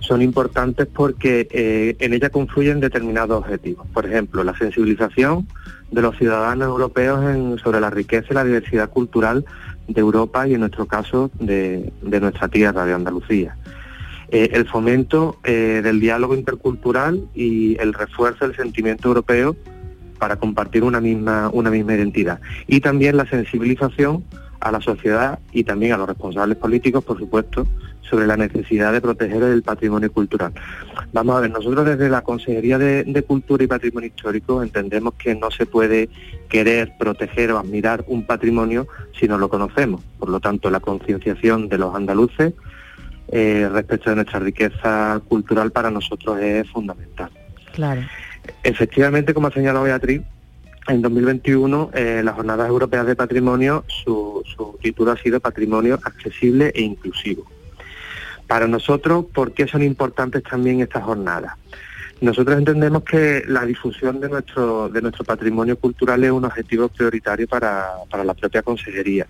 son 0.00 0.20
importantes 0.20 0.86
porque 0.86 1.48
eh, 1.50 1.96
en 1.98 2.12
ellas 2.12 2.30
confluyen 2.30 2.80
determinados 2.80 3.38
objetivos. 3.38 3.86
Por 3.94 4.04
ejemplo, 4.06 4.44
la 4.44 4.56
sensibilización 4.56 5.46
de 5.90 6.02
los 6.02 6.16
ciudadanos 6.18 6.68
europeos 6.68 7.24
en- 7.24 7.58
sobre 7.58 7.80
la 7.80 7.88
riqueza 7.90 8.26
y 8.30 8.34
la 8.34 8.44
diversidad 8.44 8.90
cultural 8.90 9.44
de 9.88 10.00
Europa 10.00 10.46
y 10.46 10.54
en 10.54 10.60
nuestro 10.60 10.86
caso 10.86 11.30
de, 11.38 11.90
de 12.02 12.20
nuestra 12.20 12.48
tierra, 12.48 12.84
de 12.84 12.92
Andalucía. 12.92 13.56
Eh, 14.28 14.50
el 14.52 14.66
fomento 14.66 15.38
eh, 15.44 15.80
del 15.82 16.00
diálogo 16.00 16.34
intercultural 16.34 17.22
y 17.34 17.76
el 17.80 17.92
refuerzo 17.94 18.46
del 18.46 18.56
sentimiento 18.56 19.08
europeo 19.08 19.56
para 20.18 20.36
compartir 20.36 20.84
una 20.84 21.00
misma, 21.00 21.50
una 21.52 21.70
misma 21.70 21.94
identidad. 21.94 22.40
Y 22.66 22.80
también 22.80 23.16
la 23.16 23.26
sensibilización 23.26 24.24
a 24.64 24.72
la 24.72 24.80
sociedad 24.80 25.38
y 25.52 25.62
también 25.62 25.92
a 25.92 25.98
los 25.98 26.08
responsables 26.08 26.56
políticos, 26.56 27.04
por 27.04 27.18
supuesto, 27.18 27.66
sobre 28.00 28.26
la 28.26 28.36
necesidad 28.36 28.92
de 28.94 29.02
proteger 29.02 29.42
el 29.42 29.62
patrimonio 29.62 30.10
cultural. 30.10 30.54
Vamos 31.12 31.36
a 31.36 31.40
ver, 31.40 31.50
nosotros 31.50 31.84
desde 31.84 32.08
la 32.08 32.22
Consejería 32.22 32.78
de, 32.78 33.04
de 33.04 33.22
Cultura 33.22 33.62
y 33.62 33.66
Patrimonio 33.66 34.08
Histórico 34.08 34.62
entendemos 34.62 35.14
que 35.14 35.34
no 35.34 35.50
se 35.50 35.66
puede 35.66 36.08
querer 36.48 36.94
proteger 36.98 37.52
o 37.52 37.58
admirar 37.58 38.04
un 38.08 38.24
patrimonio 38.24 38.88
si 39.18 39.28
no 39.28 39.36
lo 39.36 39.50
conocemos. 39.50 40.02
Por 40.18 40.30
lo 40.30 40.40
tanto, 40.40 40.70
la 40.70 40.80
concienciación 40.80 41.68
de 41.68 41.76
los 41.76 41.94
andaluces 41.94 42.54
eh, 43.28 43.68
respecto 43.70 44.10
de 44.10 44.16
nuestra 44.16 44.38
riqueza 44.40 45.20
cultural 45.28 45.72
para 45.72 45.90
nosotros 45.90 46.40
es 46.40 46.66
fundamental. 46.70 47.30
Claro. 47.74 48.00
Efectivamente, 48.62 49.34
como 49.34 49.48
ha 49.48 49.50
señalado 49.50 49.84
Beatriz, 49.84 50.22
en 50.88 51.02
2021 51.02 51.90
eh, 51.94 52.22
las 52.24 52.34
Jornadas 52.34 52.68
Europeas 52.68 53.06
de 53.06 53.16
Patrimonio, 53.16 53.84
su, 53.88 54.42
su 54.44 54.78
título 54.82 55.12
ha 55.12 55.16
sido 55.16 55.40
Patrimonio 55.40 55.98
Accesible 56.02 56.72
e 56.74 56.82
Inclusivo. 56.82 57.44
Para 58.46 58.66
nosotros, 58.66 59.24
¿por 59.32 59.52
qué 59.52 59.66
son 59.66 59.82
importantes 59.82 60.42
también 60.42 60.80
estas 60.80 61.04
jornadas? 61.04 61.54
Nosotros 62.20 62.56
entendemos 62.56 63.02
que 63.02 63.42
la 63.46 63.64
difusión 63.64 64.20
de 64.20 64.28
nuestro, 64.28 64.88
de 64.88 65.02
nuestro 65.02 65.24
patrimonio 65.24 65.76
cultural 65.76 66.22
es 66.24 66.30
un 66.30 66.44
objetivo 66.44 66.88
prioritario 66.88 67.48
para, 67.48 67.88
para 68.10 68.24
la 68.24 68.34
propia 68.34 68.62
Consejería 68.62 69.26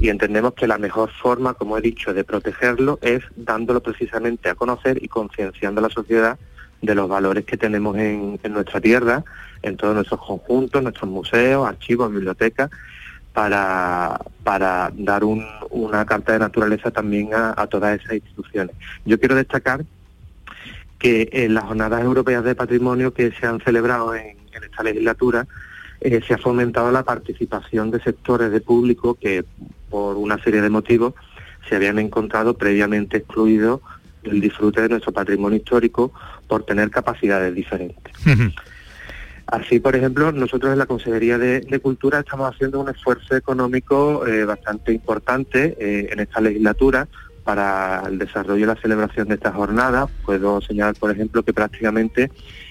y 0.00 0.08
entendemos 0.08 0.54
que 0.54 0.66
la 0.66 0.78
mejor 0.78 1.10
forma, 1.10 1.54
como 1.54 1.78
he 1.78 1.80
dicho, 1.80 2.12
de 2.14 2.24
protegerlo 2.24 2.98
es 3.02 3.22
dándolo 3.36 3.82
precisamente 3.82 4.48
a 4.48 4.54
conocer 4.54 5.02
y 5.02 5.08
concienciando 5.08 5.80
a 5.80 5.82
la 5.82 5.90
sociedad 5.90 6.38
de 6.82 6.94
los 6.94 7.08
valores 7.08 7.44
que 7.44 7.56
tenemos 7.56 7.96
en, 7.96 8.38
nuestra 8.50 8.80
tierra, 8.80 9.24
en 9.62 9.76
todos 9.76 9.94
nuestros 9.94 10.20
conjuntos, 10.20 10.82
nuestros 10.82 11.10
museos, 11.10 11.66
archivos, 11.66 12.12
bibliotecas, 12.12 12.70
para, 13.32 14.20
para 14.44 14.92
dar 14.94 15.24
un- 15.24 15.44
una 15.70 16.04
carta 16.06 16.32
de 16.34 16.38
naturaleza 16.38 16.90
también 16.90 17.30
a, 17.34 17.66
todas 17.66 18.00
esas 18.00 18.14
instituciones. 18.14 18.76
Yo 19.04 19.18
quiero 19.18 19.34
destacar 19.34 19.84
que 20.98 21.28
en 21.32 21.54
las 21.54 21.64
jornadas 21.64 22.02
europeas 22.02 22.44
de 22.44 22.54
patrimonio 22.54 23.12
que 23.12 23.32
se 23.32 23.46
han 23.46 23.60
celebrado 23.60 24.14
en, 24.14 24.36
en 24.52 24.64
esta 24.64 24.82
legislatura 24.82 25.46
eh, 26.00 26.20
se 26.26 26.34
ha 26.34 26.38
fomentado 26.38 26.92
la 26.92 27.02
participación 27.02 27.90
de 27.90 28.00
sectores 28.00 28.50
de 28.52 28.60
público 28.60 29.14
que 29.14 29.44
por 29.90 30.16
una 30.16 30.38
serie 30.42 30.60
de 30.60 30.70
motivos 30.70 31.14
se 31.68 31.76
habían 31.76 31.98
encontrado 31.98 32.54
previamente 32.56 33.18
excluidos 33.18 33.80
del 34.22 34.40
disfrute 34.40 34.82
de 34.82 34.88
nuestro 34.90 35.12
patrimonio 35.12 35.58
histórico 35.58 36.12
por 36.48 36.64
tener 36.64 36.90
capacidades 36.90 37.54
diferentes. 37.54 38.12
Así, 39.46 39.78
por 39.78 39.94
ejemplo, 39.94 40.32
nosotros 40.32 40.72
en 40.72 40.78
la 40.78 40.86
Consejería 40.86 41.36
de, 41.36 41.60
de 41.60 41.78
Cultura 41.80 42.20
estamos 42.20 42.52
haciendo 42.52 42.80
un 42.80 42.88
esfuerzo 42.88 43.36
económico 43.36 44.26
eh, 44.26 44.44
bastante 44.44 44.92
importante 44.92 45.76
eh, 45.78 46.08
en 46.10 46.20
esta 46.20 46.40
legislatura 46.40 47.08
para 47.44 48.02
el 48.06 48.18
desarrollo 48.18 48.64
y 48.64 48.66
la 48.66 48.76
celebración 48.76 49.28
de 49.28 49.34
estas 49.34 49.54
jornadas. 49.54 50.10
Puedo 50.24 50.62
señalar, 50.62 50.94
por 50.94 51.10
ejemplo, 51.10 51.42
que 51.42 51.52
prácticamente 51.52 52.30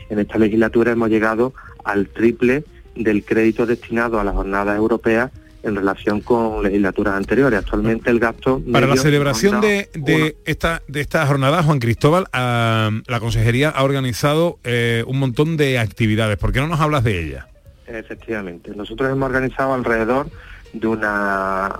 en 0.09 0.19
esta 0.19 0.39
legislatura 0.39 0.91
hemos 0.91 1.09
llegado 1.09 1.53
al 1.83 2.07
triple 2.07 2.63
del 2.95 3.23
crédito 3.23 3.65
destinado 3.65 4.19
a 4.19 4.23
las 4.23 4.33
jornadas 4.33 4.75
europeas 4.77 5.31
en 5.63 5.75
relación 5.75 6.19
con 6.21 6.61
legislaturas 6.61 7.15
anteriores. 7.15 7.59
Actualmente 7.59 8.09
el 8.09 8.19
gasto... 8.19 8.61
Para 8.71 8.85
la 8.85 8.97
celebración 8.97 9.61
de, 9.61 9.89
de 9.93 10.37
esta, 10.45 10.81
de 10.87 11.01
esta 11.01 11.25
jornada, 11.25 11.63
Juan 11.63 11.79
Cristóbal, 11.79 12.25
ah, 12.33 12.91
la 13.07 13.19
Consejería 13.21 13.69
ha 13.69 13.83
organizado 13.83 14.59
eh, 14.65 15.03
un 15.07 15.19
montón 15.19 15.55
de 15.55 15.79
actividades. 15.79 16.37
¿Por 16.37 16.51
qué 16.51 16.59
no 16.59 16.67
nos 16.67 16.81
hablas 16.81 17.05
de 17.05 17.23
ellas? 17.23 17.45
Efectivamente. 17.87 18.71
Nosotros 18.75 19.09
hemos 19.09 19.27
organizado 19.27 19.73
alrededor 19.73 20.29
de 20.73 20.87
una 20.87 21.71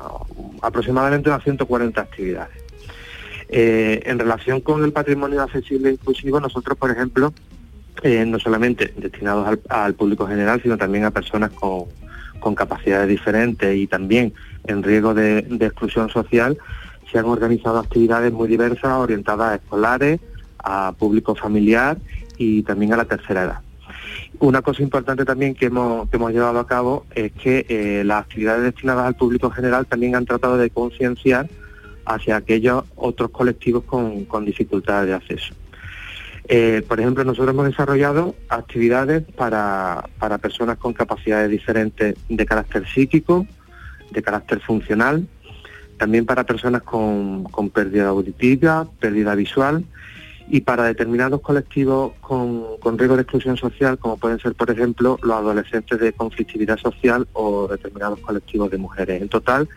aproximadamente 0.62 1.30
unas 1.30 1.44
140 1.44 2.02
actividades. 2.02 2.56
Eh, 3.50 4.02
en 4.06 4.18
relación 4.18 4.62
con 4.62 4.84
el 4.84 4.94
patrimonio 4.94 5.42
accesible 5.42 5.90
e 5.90 5.94
inclusivo, 5.94 6.40
nosotros, 6.40 6.78
por 6.78 6.90
ejemplo, 6.90 7.34
eh, 8.02 8.26
no 8.26 8.40
solamente 8.40 8.94
destinados 8.96 9.48
al, 9.48 9.62
al 9.70 9.94
público 9.94 10.26
general, 10.26 10.62
sino 10.62 10.78
también 10.78 11.04
a 11.06 11.12
personas 11.12 11.52
con, 11.52 11.86
con 12.44 12.56
capacidades 12.56 13.08
diferentes 13.08 13.74
y 13.74 13.88
también 13.88 14.34
en 14.66 14.84
riesgo 14.84 15.14
de, 15.14 15.40
exclusión 15.62 16.10
social, 16.10 16.58
se 17.10 17.18
han 17.18 17.26
organizado 17.26 17.80
actividades 17.80 18.34
muy 18.34 18.50
diversas 18.50 18.92
orientadas 18.92 19.54
a 19.54 19.56
escolares, 19.56 20.20
a 20.60 20.94
público 21.00 21.36
familiar 21.36 21.98
y 22.38 22.64
también 22.64 22.92
a 22.92 22.98
la 22.98 23.06
tercera 23.06 23.44
edad. 23.44 23.60
Una 24.40 24.62
cosa 24.62 24.84
importante 24.84 25.24
también 25.24 25.56
que 25.56 25.68
hemos, 25.68 26.10
llevado 26.12 26.60
a 26.60 26.68
cabo 26.68 27.06
es 27.16 27.32
que 27.32 27.66
eh, 27.70 28.04
las 28.04 28.24
actividades 28.24 28.64
destinadas 28.64 29.06
al 29.06 29.16
público 29.16 29.50
general 29.50 29.86
también 29.86 30.16
han 30.16 30.26
tratado 30.26 30.58
de 30.58 30.70
concienciar 30.70 31.48
hacia 32.06 32.36
aquellos 32.36 32.84
otros 32.96 33.30
colectivos 33.30 33.86
con 33.86 34.46
dificultades 34.46 35.08
de 35.08 35.14
acceso. 35.14 35.54
Eh, 36.46 36.84
por 36.88 37.00
ejemplo, 37.00 37.24
nosotros 37.24 37.54
hemos 37.54 37.66
desarrollado 37.68 38.36
actividades 38.50 39.24
para, 39.36 40.10
para 40.20 40.38
personas 40.38 40.78
con 40.78 40.94
capacidades 40.94 41.50
diferentes 41.50 42.16
de 42.28 42.46
carácter 42.46 42.86
psíquico, 42.88 43.48
de 44.12 44.22
carácter 44.22 44.60
funcional, 44.60 45.28
también 45.98 46.26
para 46.26 46.44
personas 46.44 46.84
con, 46.84 47.46
con 47.46 47.70
pérdida 47.70 48.10
auditiva, 48.10 48.88
pérdida 49.00 49.36
visual 49.36 49.86
y 50.50 50.62
para 50.62 50.84
determinados 50.84 51.40
colectivos 51.40 52.14
con, 52.20 52.78
con 52.80 52.98
riesgo 52.98 53.16
de 53.16 53.22
exclusión 53.22 53.56
social, 53.56 53.98
como 53.98 54.18
pueden 54.18 54.40
ser, 54.40 54.54
por 54.54 54.70
ejemplo, 54.70 55.18
los 55.24 55.38
adolescentes 55.38 55.98
de 56.00 56.12
conflictividad 56.12 56.78
social 56.78 57.28
o 57.32 57.70
determinados 57.70 58.20
colectivos 58.20 58.70
de 58.70 58.78
mujeres. 58.78 59.22
En 59.22 59.30
total, 59.30 59.70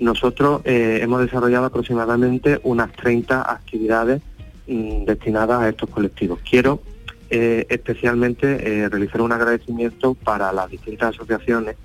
nosotros 0.00 0.62
eh, 0.64 1.00
hemos 1.02 1.20
desarrollado 1.20 1.66
aproximadamente 1.66 2.58
unas 2.62 2.90
30 2.92 3.50
actividades 3.52 4.22
mm, 4.66 5.04
destinadas 5.04 5.62
a 5.62 5.68
estos 5.68 5.90
colectivos. 5.90 6.40
Quiero 6.48 6.82
eh, 7.30 7.66
especialmente 7.68 8.46
eh, 8.84 8.88
realizar 8.88 9.20
un 9.20 9.32
agradecimiento 9.32 10.14
para 10.14 10.52
las 10.52 10.70
distintas 10.70 11.14
asociaciones 11.14 11.76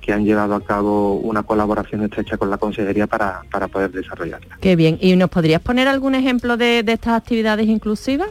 que 0.00 0.12
han 0.12 0.24
llevado 0.24 0.54
a 0.54 0.64
cabo 0.64 1.14
una 1.16 1.42
colaboración 1.42 2.02
estrecha 2.02 2.36
con 2.38 2.50
la 2.50 2.56
Consejería 2.58 3.06
para, 3.06 3.42
para 3.50 3.68
poder 3.68 3.90
desarrollarla. 3.92 4.56
Qué 4.60 4.74
bien. 4.74 4.98
¿Y 5.00 5.14
nos 5.16 5.28
podrías 5.30 5.60
poner 5.60 5.86
algún 5.86 6.14
ejemplo 6.14 6.56
de, 6.56 6.82
de 6.82 6.92
estas 6.94 7.14
actividades 7.14 7.68
inclusivas? 7.68 8.28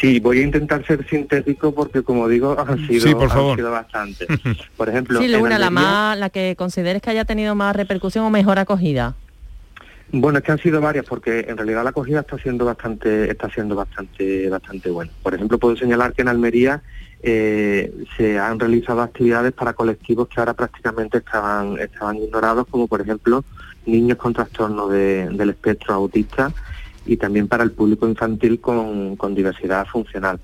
Sí, 0.00 0.20
voy 0.20 0.38
a 0.38 0.42
intentar 0.42 0.84
ser 0.86 1.06
sintético 1.08 1.74
porque, 1.74 2.02
como 2.02 2.26
digo, 2.26 2.56
han 2.58 2.86
sido, 2.86 3.06
Sí, 3.06 3.14
por 3.14 3.28
favor. 3.28 3.50
han 3.52 3.56
sido 3.56 3.70
bastante. 3.70 4.26
Por 4.76 4.88
ejemplo, 4.88 5.20
Sí, 5.20 5.28
Laura, 5.28 5.58
la, 5.58 5.70
más, 5.70 6.16
la 6.18 6.30
que 6.30 6.56
consideres 6.56 7.02
que 7.02 7.10
haya 7.10 7.24
tenido 7.26 7.54
más 7.54 7.76
repercusión 7.76 8.24
o 8.24 8.30
mejor 8.30 8.58
acogida. 8.58 9.14
Bueno, 10.14 10.38
es 10.38 10.44
que 10.44 10.52
han 10.52 10.58
sido 10.58 10.78
varias 10.82 11.06
porque 11.06 11.46
en 11.48 11.56
realidad 11.56 11.84
la 11.84 11.90
acogida 11.90 12.20
está 12.20 12.36
siendo 12.36 12.66
bastante, 12.66 13.30
está 13.30 13.48
siendo 13.48 13.74
bastante, 13.74 14.50
bastante 14.50 14.90
buena. 14.90 15.10
Por 15.22 15.34
ejemplo, 15.34 15.58
puedo 15.58 15.74
señalar 15.74 16.12
que 16.12 16.20
en 16.20 16.28
Almería 16.28 16.82
eh, 17.22 17.90
se 18.16 18.38
han 18.38 18.60
realizado 18.60 19.00
actividades 19.00 19.52
para 19.52 19.72
colectivos 19.72 20.28
que 20.28 20.38
ahora 20.38 20.52
prácticamente 20.52 21.18
estaban, 21.18 21.78
estaban 21.78 22.16
ignorados, 22.16 22.66
como 22.70 22.88
por 22.88 23.00
ejemplo 23.00 23.42
niños 23.86 24.18
con 24.18 24.34
trastorno 24.34 24.86
de- 24.88 25.30
del 25.30 25.48
espectro 25.50 25.94
autista 25.94 26.52
y 27.06 27.16
también 27.16 27.48
para 27.48 27.64
el 27.64 27.70
público 27.72 28.06
infantil 28.06 28.60
con, 28.60 29.16
diversidad 29.34 29.86
funcional. 29.86 30.38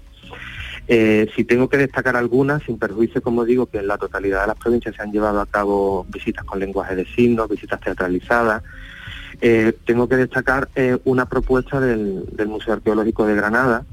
Eh, 0.86 1.28
si 1.36 1.44
tengo 1.44 1.68
que 1.68 1.76
destacar 1.76 2.16
algunas, 2.16 2.62
sin 2.62 2.78
perjuicio, 2.78 3.20
como 3.20 3.44
digo, 3.44 3.66
que 3.66 3.78
en 3.78 3.86
la 3.86 3.98
totalidad 3.98 4.40
de 4.40 4.46
las 4.46 4.56
provincias 4.56 4.96
se 4.96 5.02
han 5.02 5.12
llevado 5.12 5.42
a 5.42 5.46
cabo 5.46 6.06
visitas 6.08 6.44
con 6.46 6.58
lenguaje 6.58 6.96
de 6.96 7.04
signos, 7.04 7.50
visitas 7.50 7.78
teatralizadas, 7.80 8.62
Eh, 9.40 9.72
tengo 9.84 10.08
que 10.08 10.16
destacar 10.16 10.68
eh, 10.74 10.98
una 11.04 11.26
propuesta 11.26 11.80
del, 11.80 12.26
Museo 12.48 12.74
Arqueológico 12.74 13.24
de 13.24 13.36
Granada 13.36 13.84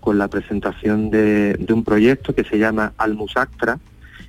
con 0.00 0.18
la 0.18 0.28
presentación 0.28 1.10
de, 1.10 1.64
un 1.72 1.84
proyecto 1.84 2.34
que 2.34 2.44
se 2.44 2.58
llama 2.58 2.92
Almusactra, 2.98 3.78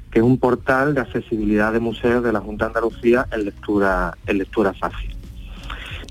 que 0.09 0.19
es 0.19 0.25
un 0.25 0.37
portal 0.37 0.93
de 0.95 1.01
accesibilidad 1.01 1.73
de 1.73 1.79
museos 1.79 2.23
de 2.23 2.31
la 2.31 2.39
Junta 2.39 2.65
de 2.65 2.69
Andalucía 2.69 3.27
en 3.31 3.45
lectura, 3.45 4.15
en 4.25 4.37
lectura 4.39 4.73
fácil. 4.73 5.15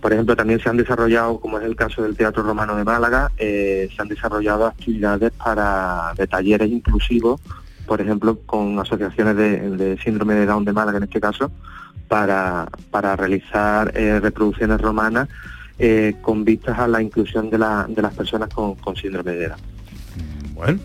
Por 0.01 0.13
ejemplo, 0.13 0.35
también 0.35 0.59
se 0.59 0.69
han 0.69 0.77
desarrollado, 0.77 1.39
como 1.39 1.59
es 1.59 1.65
el 1.65 1.77
caso 1.77 2.03
del 2.03 2.17
Teatro 2.17 2.43
Romano 2.43 2.77
de 2.77 2.83
Málaga, 2.83 3.31
eh, 3.39 3.89
se 3.95 4.03
han 4.03 4.09
desarrollado 4.09 4.67
actividades 4.67 5.33
para 5.33 6.13
de 6.17 6.27
talleres 6.27 6.71
inclusivos, 6.71 7.41
por 7.87 8.01
ejemplo, 8.01 8.39
con 8.47 8.79
asociaciones 8.79 9.37
de 9.37 9.99
síndrome 10.03 10.35
de 10.35 10.47
Down 10.47 10.65
de 10.65 10.73
Málaga 10.73 10.99
en 10.99 11.05
este 11.05 11.21
caso, 11.21 11.53
para, 12.09 12.69
para 12.91 13.17
realizar 13.17 13.93
eh, 13.97 14.21
reproducciones 14.21 14.81
romanas 14.81 15.29
eh, 15.79 16.15
con 16.23 16.45
vistas 16.45 16.79
a 16.79 16.87
la 16.87 17.01
inclusión 17.03 17.51
de, 17.51 17.59
la- 17.59 17.87
de 17.89 18.03
las 18.03 18.15
personas 18.15 18.49
con, 18.51 18.75
con 18.77 18.95
síndrome 18.97 19.33
de 19.33 19.49
Down. 19.49 19.61
Bueno. 20.55 20.81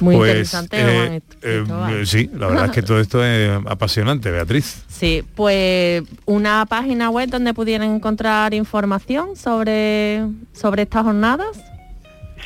Muy 0.00 0.16
pues, 0.16 0.30
interesante, 0.30 0.76
eh, 1.16 1.22
eh, 1.42 2.02
sí, 2.04 2.28
la 2.34 2.48
verdad 2.48 2.66
es 2.66 2.70
que 2.72 2.82
todo 2.82 3.00
esto 3.00 3.24
es 3.24 3.50
apasionante, 3.66 4.30
Beatriz. 4.30 4.82
Sí, 4.96 5.22
pues 5.34 6.02
una 6.24 6.64
página 6.64 7.10
web 7.10 7.28
donde 7.28 7.52
pudieran 7.52 7.94
encontrar 7.94 8.54
información 8.54 9.36
sobre, 9.36 10.24
sobre 10.54 10.82
estas 10.82 11.04
jornadas. 11.04 11.48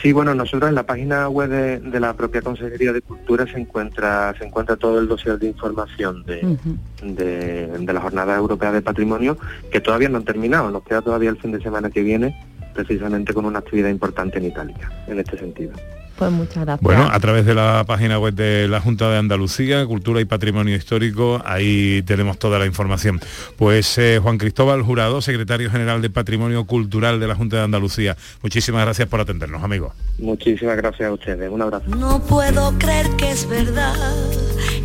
Sí, 0.00 0.12
bueno, 0.12 0.34
nosotros 0.34 0.68
en 0.68 0.76
la 0.76 0.84
página 0.86 1.28
web 1.28 1.50
de, 1.50 1.80
de 1.80 2.00
la 2.00 2.14
propia 2.14 2.40
Consejería 2.40 2.92
de 2.92 3.02
Cultura 3.02 3.46
se 3.46 3.58
encuentra 3.58 4.34
se 4.38 4.46
encuentra 4.46 4.76
todo 4.76 4.98
el 4.98 5.08
dossier 5.08 5.38
de 5.38 5.48
información 5.48 6.24
de, 6.24 6.56
de, 7.02 7.66
de 7.66 7.92
la 7.92 8.00
Jornada 8.00 8.36
Europea 8.36 8.72
de 8.72 8.82
Patrimonio, 8.82 9.36
que 9.70 9.80
todavía 9.80 10.08
no 10.08 10.18
han 10.18 10.24
terminado, 10.24 10.70
nos 10.70 10.84
queda 10.84 11.02
todavía 11.02 11.30
el 11.30 11.38
fin 11.38 11.52
de 11.52 11.60
semana 11.60 11.90
que 11.90 12.02
viene, 12.02 12.34
precisamente 12.72 13.34
con 13.34 13.44
una 13.44 13.58
actividad 13.58 13.90
importante 13.90 14.38
en 14.38 14.46
Italia, 14.46 14.90
en 15.06 15.18
este 15.18 15.36
sentido. 15.36 15.72
Pues 16.20 16.32
muchas 16.32 16.66
gracias. 16.66 16.82
Bueno, 16.82 17.08
a 17.10 17.18
través 17.18 17.46
de 17.46 17.54
la 17.54 17.82
página 17.86 18.18
web 18.18 18.34
de 18.34 18.68
la 18.68 18.78
Junta 18.82 19.08
de 19.08 19.16
Andalucía, 19.16 19.86
Cultura 19.86 20.20
y 20.20 20.26
Patrimonio 20.26 20.76
Histórico, 20.76 21.40
ahí 21.46 22.02
tenemos 22.02 22.38
toda 22.38 22.58
la 22.58 22.66
información. 22.66 23.18
Pues 23.56 23.96
eh, 23.96 24.20
Juan 24.22 24.36
Cristóbal 24.36 24.82
Jurado, 24.82 25.22
secretario 25.22 25.70
general 25.70 26.02
de 26.02 26.10
Patrimonio 26.10 26.66
Cultural 26.66 27.20
de 27.20 27.26
la 27.26 27.36
Junta 27.36 27.56
de 27.56 27.62
Andalucía, 27.62 28.18
muchísimas 28.42 28.84
gracias 28.84 29.08
por 29.08 29.18
atendernos, 29.18 29.64
amigos. 29.64 29.94
Muchísimas 30.18 30.76
gracias 30.76 31.08
a 31.08 31.12
ustedes, 31.14 31.50
un 31.50 31.62
abrazo. 31.62 31.88
No 31.88 32.22
puedo 32.22 32.78
creer 32.78 33.08
que 33.16 33.30
es 33.30 33.48
verdad 33.48 33.96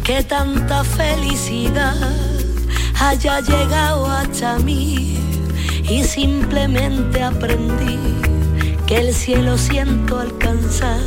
que 0.05 0.23
tanta 0.23 0.85
felicidad 0.85 1.97
haya 3.01 3.41
llegado 3.41 4.05
hasta 4.05 4.57
mí 4.59 5.17
y 5.83 6.01
simplemente 6.01 7.21
aprendí 7.21 8.34
que 8.87 8.97
el 8.97 9.13
cielo 9.13 9.57
siento 9.57 10.19
alcanzar 10.19 10.99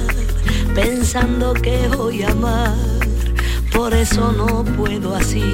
pensando 0.74 1.54
que 1.54 1.88
voy 1.88 2.22
a 2.22 2.30
amar. 2.30 2.74
Por 3.72 3.94
eso 3.94 4.32
no 4.32 4.64
puedo 4.76 5.14
así 5.14 5.44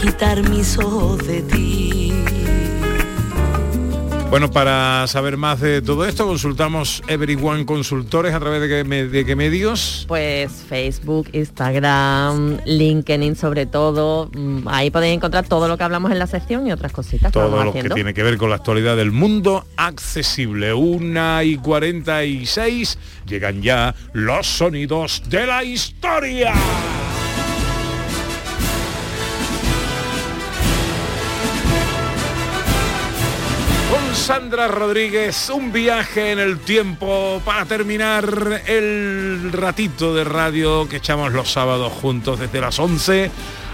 quitar 0.00 0.48
mis 0.48 0.78
ojos 0.78 1.26
de 1.26 1.42
ti. 1.42 2.07
Bueno, 4.30 4.50
para 4.50 5.06
saber 5.06 5.38
más 5.38 5.58
de 5.60 5.80
todo 5.80 6.04
esto, 6.04 6.26
consultamos 6.26 7.02
Everyone 7.08 7.64
Consultores 7.64 8.34
a 8.34 8.38
través 8.38 8.60
de 8.60 8.68
qué, 8.68 8.84
me- 8.84 9.06
de 9.06 9.24
qué 9.24 9.34
medios. 9.34 10.04
Pues 10.06 10.52
Facebook, 10.68 11.30
Instagram, 11.32 12.58
LinkedIn 12.66 13.34
sobre 13.36 13.64
todo. 13.64 14.30
Mm, 14.34 14.68
Ahí 14.68 14.90
podéis 14.90 15.14
encontrar 15.16 15.48
todo 15.48 15.66
lo 15.66 15.78
que 15.78 15.84
hablamos 15.84 16.12
en 16.12 16.18
la 16.18 16.26
sección 16.26 16.66
y 16.66 16.72
otras 16.72 16.92
cositas 16.92 17.32
Todo 17.32 17.64
lo 17.64 17.72
que 17.72 17.88
tiene 17.88 18.12
que 18.12 18.22
ver 18.22 18.36
con 18.36 18.50
la 18.50 18.56
actualidad 18.56 18.96
del 18.96 19.12
mundo 19.12 19.64
accesible. 19.78 20.74
Una 20.74 21.42
y 21.42 21.56
46 21.56 22.98
llegan 23.26 23.62
ya 23.62 23.94
los 24.12 24.46
sonidos 24.46 25.22
de 25.30 25.46
la 25.46 25.64
historia. 25.64 26.52
Con 34.48 34.56
Sandra 34.56 34.74
Rodríguez, 34.74 35.50
un 35.50 35.72
viaje 35.72 36.32
en 36.32 36.38
el 36.38 36.58
tiempo 36.60 37.42
para 37.44 37.66
terminar 37.66 38.62
el 38.66 39.52
ratito 39.52 40.14
de 40.14 40.24
radio 40.24 40.88
que 40.88 40.96
echamos 40.96 41.34
los 41.34 41.52
sábados 41.52 41.92
juntos 41.92 42.40
desde 42.40 42.62
las 42.62 42.78
11. 42.78 43.30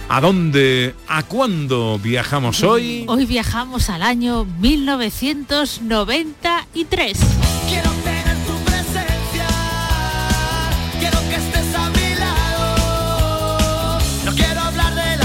¿A 0.09 0.21
dónde, 0.21 0.97
a 1.07 1.23
cuándo 1.23 2.01
viajamos 2.03 2.65
hoy? 2.65 3.05
Hoy 3.07 3.25
viajamos 3.25 3.89
al 3.89 4.03
año 4.03 4.47
1993. 4.59 7.21
Quiero 7.69 7.91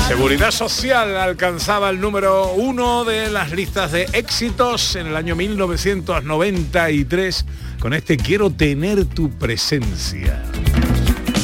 Seguridad 0.09 0.49
Social 0.49 1.15
alcanzaba 1.17 1.91
el 1.91 2.01
número 2.01 2.53
uno 2.53 3.05
de 3.05 3.29
las 3.29 3.51
listas 3.51 3.91
de 3.91 4.09
éxitos 4.13 4.95
en 4.95 5.05
el 5.05 5.15
año 5.15 5.35
1993 5.35 7.45
con 7.79 7.93
este 7.93 8.17
Quiero 8.17 8.49
tener 8.49 9.05
tu 9.05 9.29
presencia. 9.29 10.41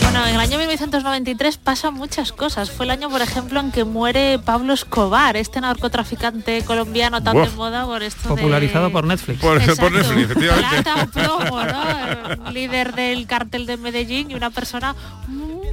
Bueno, 0.02 0.26
en 0.26 0.34
el 0.34 0.42
año 0.42 0.58
1993 0.58 1.58
pasan 1.58 1.94
muchas 1.94 2.32
cosas. 2.32 2.72
Fue 2.72 2.86
el 2.86 2.92
año, 2.92 3.12
por 3.12 3.22
ejemplo, 3.22 3.60
en 3.60 3.72
que 3.72 3.84
muere 3.84 4.40
Pablo 4.40 4.74
Escobar, 4.74 5.38
este 5.38 5.62
narcotraficante 5.62 6.64
colombiano 6.64 7.22
tan 7.22 7.38
de 7.38 7.48
moda 7.52 7.86
por 7.86 8.02
esto 8.02 8.30
Popularizado 8.30 8.86
de... 8.86 8.92
por 8.92 9.06
Netflix. 9.06 9.42
Por, 9.42 9.58
Exacto. 9.58 9.84
por 9.84 9.92
Netflix, 9.92 10.24
efectivamente. 10.24 10.82
Plata 10.82 11.06
plomo, 11.06 11.64
¿no? 11.64 12.52
Líder 12.52 12.96
del 12.96 13.28
cártel 13.28 13.68
de 13.68 13.78
Medellín 13.78 14.32
y 14.32 14.34
una 14.34 14.50
persona 14.50 14.96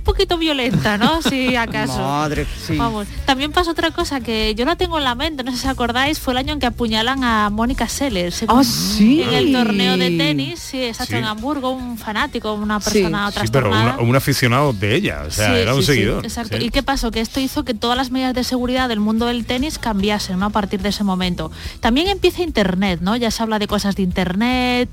un 0.03 0.05
poquito 0.05 0.37
violenta, 0.37 0.99
¿no? 0.99 1.23
Si 1.23 1.55
acaso. 1.55 1.99
Madre, 2.03 2.45
sí. 2.67 2.77
Vamos. 2.77 3.07
También 3.25 3.53
pasa 3.53 3.71
otra 3.71 3.93
cosa 3.93 4.21
que 4.21 4.53
yo 4.57 4.65
la 4.65 4.75
tengo 4.75 4.99
en 4.99 5.05
la 5.05 5.15
mente, 5.15 5.45
no 5.45 5.53
sé 5.53 5.59
si 5.59 5.69
acordáis, 5.69 6.19
fue 6.19 6.33
el 6.33 6.39
año 6.39 6.53
en 6.55 6.59
que 6.59 6.67
apuñalan 6.67 7.23
a 7.23 7.51
Mónica 7.51 7.87
Sellers. 7.89 8.45
Ah, 8.49 8.65
sí. 8.65 9.23
En 9.23 9.33
el 9.33 9.53
torneo 9.53 9.97
de 9.97 10.11
tenis, 10.19 10.59
sí, 10.59 10.83
exacto, 10.83 11.13
Sí. 11.13 11.19
en 11.19 11.25
Hamburgo, 11.25 11.71
un 11.71 11.99
fanático, 11.99 12.53
una 12.55 12.81
persona 12.81 13.31
Sí, 13.31 13.39
pero 13.53 13.69
una- 13.71 13.99
un 13.99 14.17
aficionado 14.17 14.73
de 14.73 14.97
ella, 14.97 15.23
o 15.29 15.31
sea, 15.31 15.55
Sí, 15.55 15.61
era 15.61 15.73
un 15.75 15.81
sí, 15.83 15.87
sí, 15.87 15.93
seguidor. 15.95 16.25
exacto. 16.25 16.59
sí. 16.59 16.65
¿Y 16.65 16.71
qué 16.71 16.83
pasó? 16.83 17.13
Que 17.13 17.21
esto 17.21 17.39
hizo 17.39 17.65
que 17.65 17.73
todas 17.75 17.97
las 17.97 18.11
medidas 18.11 18.35
de 18.35 18.43
seguridad 18.43 18.89
del 18.89 18.99
mundo 18.99 19.27
del 19.27 19.45
tenis 19.47 19.79
cambiasen 19.79 20.41
¿no? 20.41 20.47
a 20.47 20.51
partir 20.51 20.83
de 20.83 20.89
ese 20.89 21.05
momento. 21.05 21.53
También 21.79 22.09
empieza 22.09 22.43
Internet, 22.43 22.99
¿no? 23.03 23.15
Ya 23.15 23.31
se 23.31 23.41
habla 23.41 23.61
de 23.61 23.69
cosas 23.69 23.95
de 23.95 24.03
Internet, 24.03 24.89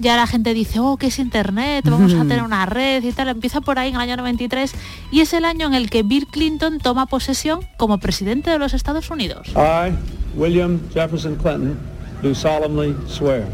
ya 0.00 0.16
la 0.16 0.26
gente 0.26 0.54
dice, 0.54 0.80
oh, 0.80 0.96
¿qué 0.96 1.08
es 1.08 1.18
Internet? 1.18 1.84
Vamos 1.88 2.14
a 2.14 2.18
tener 2.22 2.42
una 2.42 2.66
red 2.66 3.04
y 3.04 3.12
tal. 3.12 3.28
Empieza 3.28 3.60
por 3.60 3.78
ahí 3.78 3.90
en 3.90 3.96
el 3.96 4.00
año 4.00 4.16
93 4.16 4.72
y 5.12 5.20
es 5.20 5.32
el 5.32 5.44
año 5.44 5.66
en 5.66 5.74
el 5.74 5.90
que 5.90 6.02
Bill 6.02 6.26
Clinton 6.26 6.78
toma 6.78 7.06
posesión 7.06 7.60
como 7.76 7.98
presidente 7.98 8.50
de 8.50 8.58
los 8.58 8.74
Estados 8.74 9.10
Unidos. 9.10 9.48
I, 9.54 9.92
William 10.34 10.80
Jefferson 10.92 11.36
Clinton, 11.36 11.78
do 12.22 12.34
solemnly 12.34 12.96
swear. 13.06 13.46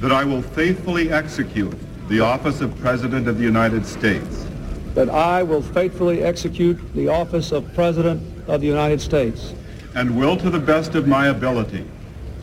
That 0.00 0.12
I 0.12 0.24
will 0.24 0.42
faithfully 0.42 1.12
execute 1.12 1.76
the 2.08 2.20
office 2.20 2.64
of 2.64 2.74
President 2.80 3.28
of 3.28 3.36
the 3.36 3.44
United 3.44 3.84
States. 3.84 4.46
That 4.94 5.08
I 5.08 5.42
will 5.42 5.62
faithfully 5.62 6.22
execute 6.22 6.78
the 6.94 7.08
office 7.08 7.52
of 7.52 7.64
President 7.74 8.22
of 8.48 8.60
the 8.60 8.66
United 8.66 9.00
States. 9.00 9.52
And 9.94 10.16
will 10.16 10.36
to 10.36 10.50
the 10.50 10.58
best 10.58 10.94
of 10.94 11.06
my 11.06 11.28
ability. 11.28 11.84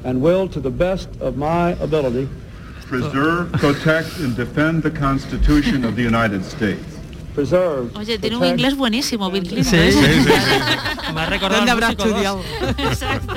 And 0.04 0.22
will, 0.22 0.48
to 0.50 0.60
the 0.60 0.70
best 0.70 1.10
of 1.20 1.38
my 1.38 1.72
ability, 1.82 2.30
Preserve, 2.90 3.52
protect, 3.60 4.18
and 4.20 4.36
defend 4.36 4.82
the 4.84 4.92
Constitution 4.92 5.84
of 5.86 5.96
the 5.96 6.04
United 6.04 6.44
States. 6.46 6.84
preserve. 7.36 7.92
Oye, 7.96 8.18
tiene 8.18 8.38
un 8.38 8.46
inglés 8.46 8.76
buenísimo, 8.76 9.30
Bill 9.30 9.44
Clinton. 9.48 9.66
Sí, 9.66 9.92
sí, 9.92 10.00
sí, 10.04 10.24
sí. 10.24 11.12
Me 11.14 11.22
ha 11.22 11.26
recordado 11.28 11.58
¿Dónde 11.58 11.72
habrá 11.72 11.90
estudiado? 11.92 12.42
Exacto. 12.80 13.34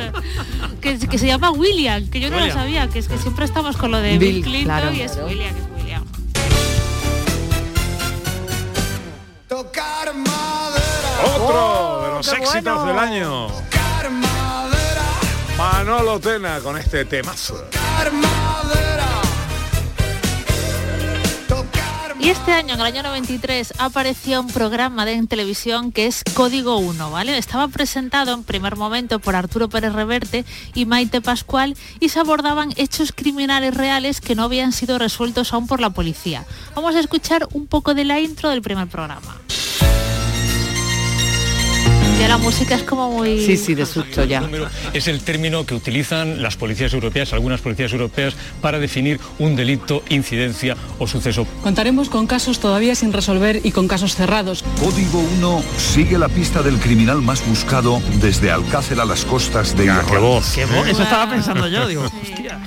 Que, 0.81 0.99
que 0.99 1.19
se 1.19 1.27
llama 1.27 1.51
William, 1.51 2.09
que 2.09 2.19
yo 2.21 2.31
no 2.31 2.41
lo 2.41 2.51
sabía, 2.51 2.89
que 2.89 2.99
es 3.01 3.09
que 3.09 3.19
siempre 3.19 3.45
estamos 3.45 3.77
con 3.77 3.91
lo 3.91 3.99
de 4.01 4.17
Bill, 4.17 4.35
Bill, 4.37 4.45
Clinton 4.45 4.65
claro. 4.65 4.93
y 4.93 5.01
es 5.03 5.19
William, 5.27 5.55
es 5.55 5.83
William. 5.83 6.05
Otro 11.23 12.03
de 12.03 12.09
los 12.15 12.29
Oh, 12.29 12.33
qué 12.33 12.39
éxitos 12.39 12.75
bueno. 12.75 12.87
del 12.87 12.99
año. 12.99 13.49
Manolo 15.59 16.19
Tena 16.21 16.61
con 16.61 16.79
este 16.79 17.05
temazo. 17.05 17.67
Y 22.21 22.29
este 22.29 22.53
año, 22.53 22.75
en 22.75 22.81
el 22.81 22.87
año 22.87 23.03
93, 23.03 23.75
apareció 23.79 24.43
un 24.43 24.49
programa 24.49 25.07
de, 25.07 25.15
en 25.15 25.27
televisión 25.27 25.91
que 25.91 26.07
es 26.07 26.23
Código 26.35 26.77
1, 26.77 27.11
¿vale? 27.11 27.39
Estaba 27.39 27.67
presentado 27.69 28.35
en 28.35 28.45
primer 28.45 28.77
momento 28.77 29.21
por 29.21 29.35
Arturo 29.35 29.71
Pérez 29.71 29.95
Reverte 29.95 30.45
y 30.75 30.85
Maite 30.85 31.23
Pascual 31.23 31.77
y 31.99 32.11
se 32.11 32.21
abordaban 32.21 32.75
hechos 32.77 33.13
criminales 33.13 33.75
reales 33.75 34.21
que 34.21 34.35
no 34.35 34.43
habían 34.43 34.73
sido 34.73 34.99
resueltos 34.99 35.55
aún 35.55 35.67
por 35.67 35.81
la 35.81 35.91
policía. 35.91 36.45
Vamos 36.75 36.95
a 36.95 37.01
escuchar 37.01 37.49
un 37.55 37.67
poco 37.67 37.95
de 37.95 38.05
la 38.05 38.21
intro 38.21 38.51
del 38.51 38.61
primer 38.61 38.89
programa. 38.89 39.41
Ya 42.21 42.29
la 42.29 42.37
música 42.37 42.75
es 42.75 42.83
como 42.83 43.11
muy... 43.11 43.43
Sí, 43.43 43.57
sí, 43.57 43.75
de 43.75 43.87
susto 43.87 44.25
ya. 44.25 44.43
Es 44.93 45.09
el 45.09 45.23
término 45.23 45.65
que 45.65 45.75
utilizan 45.75 46.43
las 46.43 46.55
policías 46.55 46.93
europeas, 46.93 47.33
algunas 47.33 47.63
policías 47.63 47.91
europeas, 47.95 48.35
para 48.61 48.79
definir 48.79 49.19
un 49.39 49.57
delito, 49.57 50.03
incidencia 50.11 50.77
o 50.99 51.07
suceso. 51.07 51.47
Contaremos 51.63 52.11
con 52.11 52.27
casos 52.27 52.61
todavía 52.61 52.95
sin 52.95 53.15
resolver 53.15 53.63
y 53.65 53.73
con 53.73 53.89
casos 53.89 54.17
cerrados. 54.17 54.63
Código 54.79 55.19
1 55.39 55.63
sigue 55.79 56.19
la 56.19 56.29
pista 56.29 56.63
del 56.63 56.77
criminal 56.79 57.23
más 57.23 57.43
buscado 57.49 58.03
desde 58.21 58.51
Alcácer 58.51 59.01
a 59.01 59.07
las 59.07 59.25
costas 59.25 59.75
de 59.75 59.87
Irlanda. 59.87 60.13
Qué 60.13 60.19
voz, 60.19 60.59
Eso 60.89 61.03
estaba 61.03 61.27
pensando 61.31 61.69
yo, 61.69 61.89
digo, 61.89 62.03
hostia. 62.03 62.61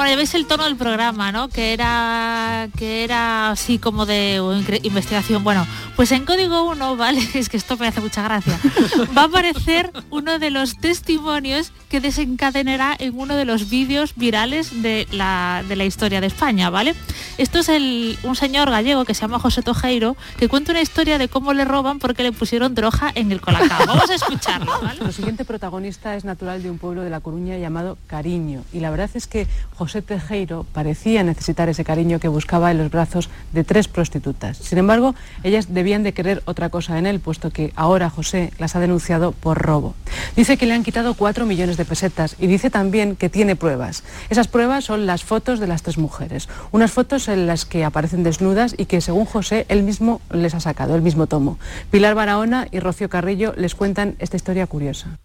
Bueno, 0.00 0.12
ya 0.12 0.16
veis 0.16 0.32
el 0.34 0.46
tono 0.46 0.64
del 0.64 0.76
programa, 0.76 1.30
¿no? 1.30 1.50
Que 1.50 1.74
era 1.74 2.70
que 2.78 3.04
era 3.04 3.50
así 3.50 3.78
como 3.78 4.06
de 4.06 4.40
investigación. 4.82 5.44
Bueno, 5.44 5.66
pues 5.94 6.10
en 6.12 6.24
código 6.24 6.70
1, 6.70 6.96
¿vale? 6.96 7.20
Es 7.34 7.50
que 7.50 7.58
esto 7.58 7.76
me 7.76 7.86
hace 7.86 8.00
mucha 8.00 8.22
gracia. 8.22 8.58
Va 9.16 9.22
a 9.22 9.24
aparecer 9.26 9.92
uno 10.08 10.38
de 10.38 10.48
los 10.48 10.78
testimonios 10.78 11.72
que 11.90 12.00
desencadenará 12.00 12.96
en 12.98 13.18
uno 13.18 13.34
de 13.34 13.44
los 13.44 13.68
vídeos 13.68 14.14
virales 14.16 14.80
de 14.80 15.06
la, 15.10 15.62
de 15.68 15.76
la 15.76 15.84
historia 15.84 16.22
de 16.22 16.28
España, 16.28 16.70
¿vale? 16.70 16.94
Esto 17.36 17.58
es 17.58 17.68
el, 17.68 18.18
un 18.22 18.36
señor 18.36 18.70
gallego 18.70 19.04
que 19.04 19.12
se 19.12 19.20
llama 19.20 19.38
José 19.38 19.60
Tojeiro, 19.60 20.16
que 20.38 20.48
cuenta 20.48 20.72
una 20.72 20.80
historia 20.80 21.18
de 21.18 21.28
cómo 21.28 21.52
le 21.52 21.66
roban 21.66 21.98
porque 21.98 22.22
le 22.22 22.32
pusieron 22.32 22.74
droga 22.74 23.12
en 23.14 23.32
el 23.32 23.42
colacao. 23.42 23.86
Vamos 23.86 24.08
a 24.08 24.14
escucharlo, 24.14 24.72
¿vale? 24.80 24.84
Nuestro 25.00 25.12
siguiente 25.12 25.44
protagonista 25.44 26.16
es 26.16 26.24
natural 26.24 26.62
de 26.62 26.70
un 26.70 26.78
pueblo 26.78 27.02
de 27.02 27.10
La 27.10 27.20
Coruña 27.20 27.58
llamado 27.58 27.98
Cariño. 28.06 28.62
Y 28.72 28.80
la 28.80 28.90
verdad 28.90 29.10
es 29.12 29.26
que 29.26 29.46
José 29.74 29.89
Tejero 29.90 30.64
parecía 30.72 31.24
necesitar 31.24 31.68
ese 31.68 31.84
cariño 31.84 32.20
que 32.20 32.28
buscaba 32.28 32.70
en 32.70 32.78
los 32.78 32.90
brazos 32.90 33.28
de 33.52 33.64
tres 33.64 33.88
prostitutas. 33.88 34.56
Sin 34.56 34.78
embargo, 34.78 35.14
ellas 35.42 35.74
debían 35.74 36.02
de 36.02 36.12
querer 36.12 36.42
otra 36.44 36.68
cosa 36.70 36.98
en 36.98 37.06
él, 37.06 37.18
puesto 37.18 37.50
que 37.50 37.72
ahora 37.74 38.08
José 38.08 38.52
las 38.58 38.76
ha 38.76 38.80
denunciado 38.80 39.32
por 39.32 39.58
robo. 39.58 39.94
Dice 40.36 40.56
que 40.56 40.66
le 40.66 40.74
han 40.74 40.84
quitado 40.84 41.14
cuatro 41.14 41.44
millones 41.46 41.76
de 41.76 41.84
pesetas 41.84 42.36
y 42.38 42.46
dice 42.46 42.70
también 42.70 43.16
que 43.16 43.28
tiene 43.28 43.56
pruebas. 43.56 44.04
Esas 44.30 44.48
pruebas 44.48 44.84
son 44.84 45.06
las 45.06 45.24
fotos 45.24 45.58
de 45.58 45.66
las 45.66 45.82
tres 45.82 45.98
mujeres. 45.98 46.48
Unas 46.70 46.92
fotos 46.92 47.28
en 47.28 47.46
las 47.46 47.64
que 47.64 47.84
aparecen 47.84 48.22
desnudas 48.22 48.74
y 48.78 48.86
que 48.86 49.00
según 49.00 49.24
José 49.24 49.66
él 49.68 49.82
mismo 49.82 50.20
les 50.30 50.54
ha 50.54 50.60
sacado, 50.60 50.94
el 50.94 51.02
mismo 51.02 51.26
tomo. 51.26 51.58
Pilar 51.90 52.14
Barahona 52.14 52.68
y 52.70 52.78
Rocío 52.78 53.08
Carrillo 53.08 53.52
les 53.56 53.74
cuentan 53.74 54.14
esta 54.18 54.36
historia 54.36 54.66
curiosa. 54.66 55.18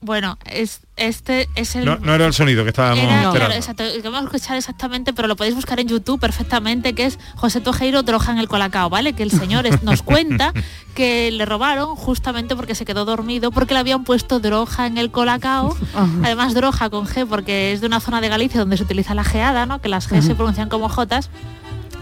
Bueno, 0.00 0.38
es, 0.46 0.80
este 0.96 1.48
es 1.56 1.74
el... 1.74 1.84
No, 1.84 1.96
no 1.96 2.14
era 2.14 2.24
el 2.26 2.32
sonido 2.32 2.62
que 2.62 2.70
estábamos 2.70 2.98
Era, 2.98 3.14
esperando. 3.14 3.36
claro, 3.36 3.54
exacto, 3.54 3.82
que 4.00 4.08
vamos 4.08 4.32
a 4.32 4.36
escuchar 4.36 4.56
exactamente, 4.56 5.12
pero 5.12 5.26
lo 5.26 5.34
podéis 5.34 5.56
buscar 5.56 5.80
en 5.80 5.88
YouTube 5.88 6.20
perfectamente, 6.20 6.94
que 6.94 7.04
es 7.06 7.18
José 7.34 7.60
Tojeiro 7.60 8.04
droga 8.04 8.30
en 8.30 8.38
el 8.38 8.46
colacao, 8.46 8.88
¿vale? 8.90 9.14
Que 9.14 9.24
el 9.24 9.32
señor 9.32 9.66
es- 9.66 9.82
nos 9.82 10.02
cuenta 10.04 10.52
que 10.94 11.32
le 11.32 11.44
robaron 11.46 11.96
justamente 11.96 12.54
porque 12.54 12.76
se 12.76 12.84
quedó 12.84 13.04
dormido, 13.04 13.50
porque 13.50 13.74
le 13.74 13.80
habían 13.80 14.04
puesto 14.04 14.38
droga 14.38 14.86
en 14.86 14.98
el 14.98 15.10
colacao, 15.10 15.76
además 16.22 16.54
droga 16.54 16.90
con 16.90 17.06
G, 17.06 17.26
porque 17.26 17.72
es 17.72 17.80
de 17.80 17.88
una 17.88 17.98
zona 17.98 18.20
de 18.20 18.28
Galicia 18.28 18.60
donde 18.60 18.76
se 18.76 18.84
utiliza 18.84 19.14
la 19.14 19.24
geada, 19.24 19.66
¿no? 19.66 19.80
Que 19.80 19.88
las 19.88 20.08
G 20.08 20.22
se 20.22 20.36
pronuncian 20.36 20.68
como 20.68 20.88
Jotas. 20.88 21.28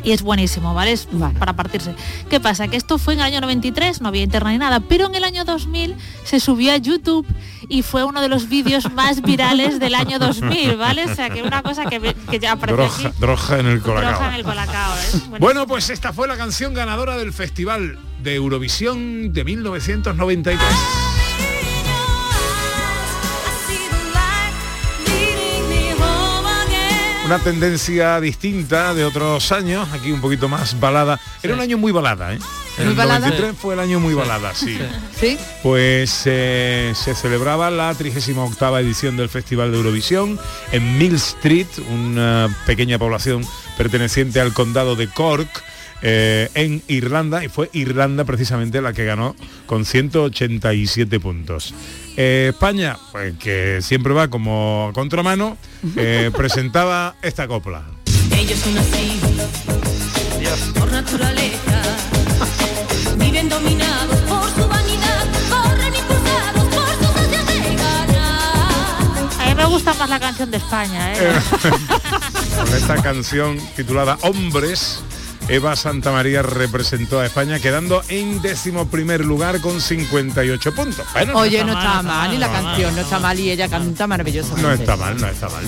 Y 0.04 0.12
es 0.12 0.22
buenísimo, 0.22 0.74
¿vale? 0.74 0.92
Es 0.92 1.08
para 1.38 1.54
partirse. 1.54 1.94
¿Qué 2.30 2.40
pasa? 2.40 2.68
Que 2.68 2.76
esto 2.76 2.98
fue 2.98 3.14
en 3.14 3.20
el 3.20 3.26
año 3.26 3.40
93, 3.40 4.00
no 4.00 4.08
había 4.08 4.22
internet 4.22 4.52
ni 4.52 4.58
nada, 4.58 4.80
pero 4.80 5.06
en 5.06 5.14
el 5.14 5.24
año 5.24 5.44
2000 5.44 5.96
se 6.24 6.38
subió 6.40 6.72
a 6.72 6.76
YouTube 6.76 7.26
y 7.68 7.82
fue 7.82 8.04
uno 8.04 8.20
de 8.20 8.28
los 8.28 8.48
vídeos 8.48 8.92
más 8.94 9.22
virales 9.22 9.80
del 9.80 9.94
año 9.94 10.18
2000, 10.18 10.76
¿vale? 10.76 11.04
O 11.04 11.14
sea, 11.14 11.30
que 11.30 11.42
una 11.42 11.62
cosa 11.62 11.86
que, 11.86 12.14
ya 12.40 12.52
apareció 12.52 12.76
Droja, 12.76 13.08
aquí. 13.08 13.18
droja 13.18 13.58
en 13.58 13.66
el 13.66 13.80
colacao. 13.80 14.10
Droga 14.10 14.28
en 14.28 14.34
el 14.34 14.44
colacao, 14.44 14.94
¿eh? 14.96 15.20
Bueno, 15.40 15.66
pues 15.66 15.90
esta 15.90 16.12
fue 16.12 16.28
la 16.28 16.36
canción 16.36 16.74
ganadora 16.74 17.16
del 17.16 17.32
Festival 17.32 17.98
de 18.22 18.34
Eurovisión 18.34 19.32
de 19.32 19.44
1993. 19.44 21.25
Una 27.26 27.40
tendencia 27.40 28.20
distinta 28.20 28.94
de 28.94 29.04
otros 29.04 29.50
años, 29.50 29.88
aquí 29.92 30.12
un 30.12 30.20
poquito 30.20 30.48
más 30.48 30.78
balada. 30.78 31.18
Era 31.42 31.54
un 31.54 31.60
año 31.60 31.76
muy 31.76 31.90
balada, 31.90 32.32
¿eh? 32.32 32.38
¿Muy 32.78 32.86
el 32.86 32.94
balada? 32.94 33.18
93 33.18 33.56
fue 33.60 33.74
el 33.74 33.80
año 33.80 33.98
muy 33.98 34.14
balada, 34.14 34.54
sí. 34.54 34.78
¿Sí? 35.18 35.36
Pues 35.60 36.22
eh, 36.26 36.92
se 36.94 37.16
celebraba 37.16 37.68
la 37.72 37.92
38 37.92 38.78
edición 38.78 39.16
del 39.16 39.28
Festival 39.28 39.72
de 39.72 39.78
Eurovisión 39.78 40.38
en 40.70 40.98
Mill 40.98 41.16
Street, 41.16 41.66
una 41.90 42.48
pequeña 42.64 42.96
población 42.96 43.44
perteneciente 43.76 44.40
al 44.40 44.52
condado 44.52 44.94
de 44.94 45.08
Cork, 45.08 45.64
eh, 46.02 46.48
en 46.54 46.82
Irlanda, 46.88 47.44
y 47.44 47.48
fue 47.48 47.70
Irlanda 47.72 48.24
precisamente 48.24 48.80
la 48.80 48.92
que 48.92 49.04
ganó 49.04 49.34
con 49.66 49.84
187 49.84 51.20
puntos. 51.20 51.74
Eh, 52.16 52.50
España, 52.52 52.96
pues 53.12 53.34
que 53.38 53.80
siempre 53.82 54.12
va 54.12 54.28
como 54.28 54.88
a 54.90 54.92
contramano, 54.92 55.56
eh, 55.96 56.30
presentaba 56.36 57.16
esta 57.22 57.46
copla. 57.46 57.84
Ellos 58.32 58.58
son 58.58 58.78
así, 58.78 59.20
por 60.78 60.90
naturaleza. 60.92 61.82
Viven 63.16 63.48
dominados 63.48 64.16
por 64.20 64.48
su 64.50 64.68
vanidad, 64.68 65.26
corren 65.50 65.94
impulsados 65.94 66.64
por 66.74 66.88
sus 66.98 67.16
ansias 67.16 67.46
de 67.46 67.76
ganar. 67.76 69.40
A 69.40 69.46
mí 69.48 69.54
me 69.54 69.64
gusta 69.66 69.94
más 69.94 70.08
la 70.08 70.20
canción 70.20 70.50
de 70.50 70.56
España, 70.58 71.12
¿eh? 71.14 71.32
Con 72.56 72.74
esta 72.74 73.02
canción 73.02 73.58
titulada 73.74 74.18
Hombres, 74.22 75.02
Eva 75.48 75.76
Santamaría 75.76 76.42
representó 76.42 77.20
a 77.20 77.26
España 77.26 77.60
quedando 77.60 78.02
en 78.08 78.42
décimo 78.42 78.88
primer 78.88 79.24
lugar 79.24 79.60
con 79.60 79.80
58 79.80 80.74
puntos. 80.74 81.06
Bueno, 81.12 81.38
Oye, 81.38 81.62
no 81.64 81.72
está 81.72 82.02
mal, 82.02 82.34
y 82.34 82.38
la 82.38 82.48
no 82.48 82.52
canción 82.52 82.94
no 82.94 83.00
está 83.02 83.20
mal 83.20 83.38
y 83.38 83.50
ella 83.50 83.68
canta 83.68 84.06
maravilloso. 84.08 84.56
No 84.56 84.72
está 84.72 84.96
mal, 84.96 85.20
no 85.20 85.28
está 85.28 85.48
mal. 85.48 85.64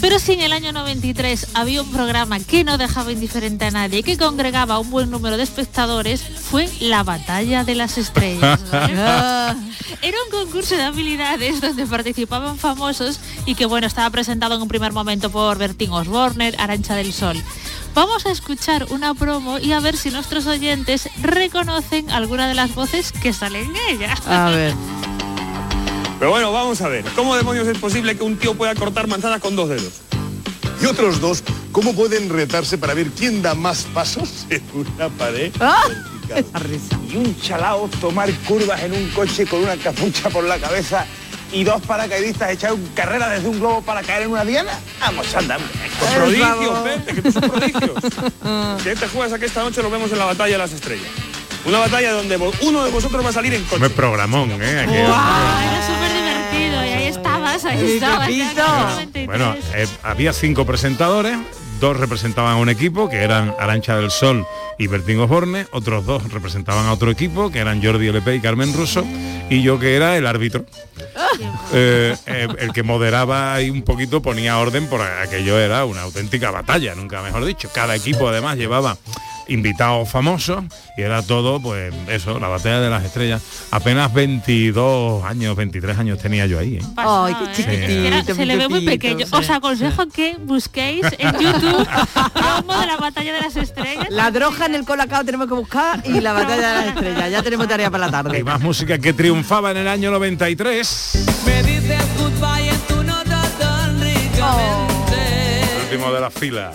Pero 0.00 0.18
si 0.18 0.32
en 0.32 0.40
el 0.40 0.52
año 0.52 0.72
93 0.72 1.48
había 1.54 1.82
un 1.82 1.90
programa 1.90 2.40
que 2.40 2.64
no 2.64 2.78
dejaba 2.78 3.12
indiferente 3.12 3.66
a 3.66 3.70
nadie 3.70 3.98
y 3.98 4.02
que 4.02 4.16
congregaba 4.16 4.78
un 4.78 4.90
buen 4.90 5.10
número 5.10 5.36
de 5.36 5.42
espectadores, 5.42 6.22
fue 6.22 6.68
la 6.80 7.02
Batalla 7.02 7.64
de 7.64 7.74
las 7.74 7.98
Estrellas. 7.98 8.60
Era 8.72 10.16
un 10.24 10.30
concurso 10.30 10.74
de 10.74 10.84
habilidades 10.84 11.60
donde 11.60 11.86
participaban 11.86 12.56
famosos 12.56 13.20
y 13.44 13.54
que 13.54 13.66
bueno, 13.66 13.86
estaba 13.86 14.08
presentado 14.08 14.54
en 14.54 14.62
un 14.62 14.68
primer 14.68 14.92
momento 14.92 15.30
por 15.30 15.58
Bertín 15.58 15.90
Osborne, 15.90 16.54
Arancha 16.58 16.94
del 16.94 17.12
Sol. 17.12 17.36
Vamos 17.94 18.24
a 18.26 18.30
escuchar 18.30 18.86
una 18.90 19.14
promo 19.14 19.58
y 19.58 19.72
a 19.72 19.80
ver 19.80 19.96
si 19.96 20.10
nuestros 20.10 20.46
oyentes 20.46 21.08
reconocen 21.20 22.10
alguna 22.10 22.48
de 22.48 22.54
las 22.54 22.74
voces 22.74 23.12
que 23.12 23.32
salen 23.32 23.70
en 23.70 23.96
ella. 23.96 24.14
A 24.26 24.50
ver. 24.50 24.74
Pero 26.18 26.30
bueno, 26.30 26.52
vamos 26.52 26.80
a 26.82 26.88
ver. 26.88 27.04
¿Cómo 27.16 27.34
demonios 27.36 27.66
es 27.66 27.78
posible 27.78 28.16
que 28.16 28.22
un 28.22 28.36
tío 28.36 28.54
pueda 28.54 28.74
cortar 28.74 29.06
manzanas 29.08 29.40
con 29.40 29.56
dos 29.56 29.68
dedos? 29.68 30.02
Y 30.80 30.86
otros 30.86 31.20
dos, 31.20 31.42
¿cómo 31.72 31.94
pueden 31.94 32.28
retarse 32.30 32.78
para 32.78 32.94
ver 32.94 33.10
quién 33.10 33.42
da 33.42 33.54
más 33.54 33.82
pasos 33.92 34.46
en 34.50 34.62
una 34.74 35.08
pared? 35.08 35.52
Ah? 35.60 35.82
Y 37.12 37.16
un 37.16 37.38
chalao 37.40 37.88
tomar 38.00 38.32
curvas 38.46 38.82
en 38.84 38.92
un 38.92 39.08
coche 39.10 39.46
con 39.46 39.60
una 39.62 39.76
capucha 39.76 40.30
por 40.30 40.44
la 40.44 40.58
cabeza 40.58 41.04
y 41.52 41.64
dos 41.64 41.80
paracaidistas 41.82 42.50
echar 42.50 42.72
un 42.72 42.86
carrera 42.94 43.28
desde 43.28 43.48
un 43.48 43.58
globo 43.58 43.82
para 43.82 44.02
caer 44.02 44.22
en 44.22 44.30
una 44.30 44.44
diana. 44.44 44.72
Vamos, 45.00 45.34
anda. 45.34 45.56
hombre. 45.56 45.70
Prodigios, 46.16 46.78
que 47.14 47.22
tú 47.22 47.32
son 47.32 47.42
prodigios. 47.50 47.90
Si 48.82 48.94
te 48.94 49.08
juegas 49.08 49.32
a 49.32 49.38
que 49.38 49.46
esta 49.46 49.62
noche 49.62 49.82
lo 49.82 49.90
vemos 49.90 50.10
en 50.12 50.18
la 50.18 50.24
batalla 50.24 50.52
de 50.52 50.58
las 50.58 50.72
estrellas. 50.72 51.06
Una 51.66 51.78
batalla 51.78 52.12
donde 52.12 52.36
uno 52.62 52.84
de 52.84 52.90
vosotros 52.90 53.22
va 53.24 53.28
a 53.28 53.32
salir 53.32 53.52
en 53.52 53.62
coche. 53.64 53.80
Me 53.82 53.90
programón, 53.90 54.50
¿eh? 54.62 54.80
Aquel- 54.80 54.94
Era 54.94 55.86
súper 55.86 56.12
divertido 56.14 56.84
y 56.84 56.88
ahí 56.88 57.06
estabas, 57.08 57.64
ahí 57.66 57.92
estabas. 57.94 58.28
ya 58.28 58.34
en 58.34 58.38
el 58.40 58.48
Pepito. 58.48 58.66
93. 58.66 59.26
Bueno, 59.26 59.56
eh, 59.74 59.86
había 60.02 60.32
cinco 60.32 60.64
presentadores, 60.64 61.36
dos 61.80 61.96
representaban 61.96 62.52
a 62.52 62.56
un 62.56 62.68
equipo, 62.68 63.08
que 63.08 63.16
eran 63.16 63.54
Arancha 63.58 63.96
del 63.96 64.10
Sol 64.10 64.46
y 64.78 64.86
Bertín 64.86 65.18
Osborne, 65.20 65.66
otros 65.72 66.06
dos 66.06 66.30
representaban 66.32 66.86
a 66.86 66.92
otro 66.92 67.10
equipo, 67.10 67.50
que 67.50 67.58
eran 67.58 67.82
Jordi 67.82 68.08
LP 68.08 68.36
y 68.36 68.40
Carmen 68.40 68.72
Russo, 68.74 69.04
y 69.48 69.62
yo 69.62 69.78
que 69.78 69.96
era 69.96 70.16
el 70.16 70.26
árbitro. 70.26 70.64
Eh, 71.72 72.14
eh, 72.26 72.48
el 72.58 72.72
que 72.72 72.82
moderaba 72.82 73.54
ahí 73.54 73.70
un 73.70 73.82
poquito 73.82 74.20
ponía 74.22 74.58
orden 74.58 74.86
por 74.88 75.00
aquello 75.02 75.58
era 75.58 75.84
una 75.84 76.02
auténtica 76.02 76.50
batalla, 76.50 76.94
nunca 76.94 77.22
mejor 77.22 77.44
dicho. 77.44 77.68
Cada 77.74 77.94
equipo 77.96 78.28
además 78.28 78.56
llevaba 78.56 78.96
invitados 79.48 80.08
famosos 80.08 80.62
y 80.96 81.02
era 81.02 81.22
todo 81.22 81.60
pues 81.60 81.92
eso, 82.08 82.38
la 82.38 82.46
batalla 82.46 82.80
de 82.80 82.90
las 82.90 83.04
estrellas. 83.04 83.42
Apenas 83.72 84.12
22 84.14 85.24
años, 85.24 85.56
23 85.56 85.98
años 85.98 86.18
tenía 86.18 86.46
yo 86.46 86.58
ahí. 86.60 86.76
¿eh? 86.76 86.82
Ay, 86.96 87.34
qué 87.34 87.54
Sí. 87.56 87.62
chiquitito. 87.64 87.92
Era- 88.04 88.22
se 88.24 88.46
le 88.46 88.56
ve 88.56 88.68
muy 88.68 88.84
pequeño. 88.84 89.26
sí. 89.26 89.32
Os 89.34 89.50
aconsejo 89.50 90.06
que 90.08 90.36
busquéis 90.40 91.04
en 91.18 91.32
YouTube 91.32 91.69
promo 91.74 92.80
de 92.80 92.86
la 92.86 92.96
batalla 92.96 93.32
de 93.32 93.40
las 93.40 93.56
estrellas. 93.56 94.06
La 94.10 94.30
droga 94.30 94.66
en 94.66 94.74
el 94.74 94.84
colacao 94.84 95.24
tenemos 95.24 95.46
que 95.46 95.54
buscar 95.54 96.02
y 96.04 96.20
la 96.20 96.32
batalla 96.32 96.68
de 96.68 96.74
las 96.74 96.86
estrellas. 96.94 97.30
Ya 97.30 97.42
tenemos 97.42 97.68
tarea 97.68 97.90
para 97.90 98.06
la 98.06 98.12
tarde. 98.12 98.36
Hay 98.36 98.44
más 98.44 98.60
música 98.60 98.98
que 98.98 99.12
triunfaba 99.12 99.70
en 99.70 99.78
el 99.78 99.88
año 99.88 100.10
93. 100.10 101.26
Me 101.46 101.62
dices 101.62 102.02
goodbye 102.18 102.68
en 102.68 102.80
tu 102.80 103.02
nota 103.02 103.42
tan 103.58 104.00
ricamente. 104.00 105.62
Último 105.84 106.12
de 106.12 106.20
la 106.20 106.30
fila. 106.30 106.72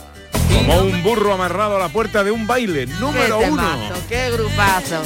Como 0.53 0.81
un 0.81 1.03
burro 1.03 1.33
amarrado 1.33 1.77
a 1.77 1.79
la 1.79 1.89
puerta 1.89 2.23
de 2.23 2.31
un 2.31 2.47
baile. 2.47 2.85
Número 2.99 3.39
qué 3.39 3.49
uno. 3.49 3.69
qué 4.07 4.31
grupazo. 4.31 5.03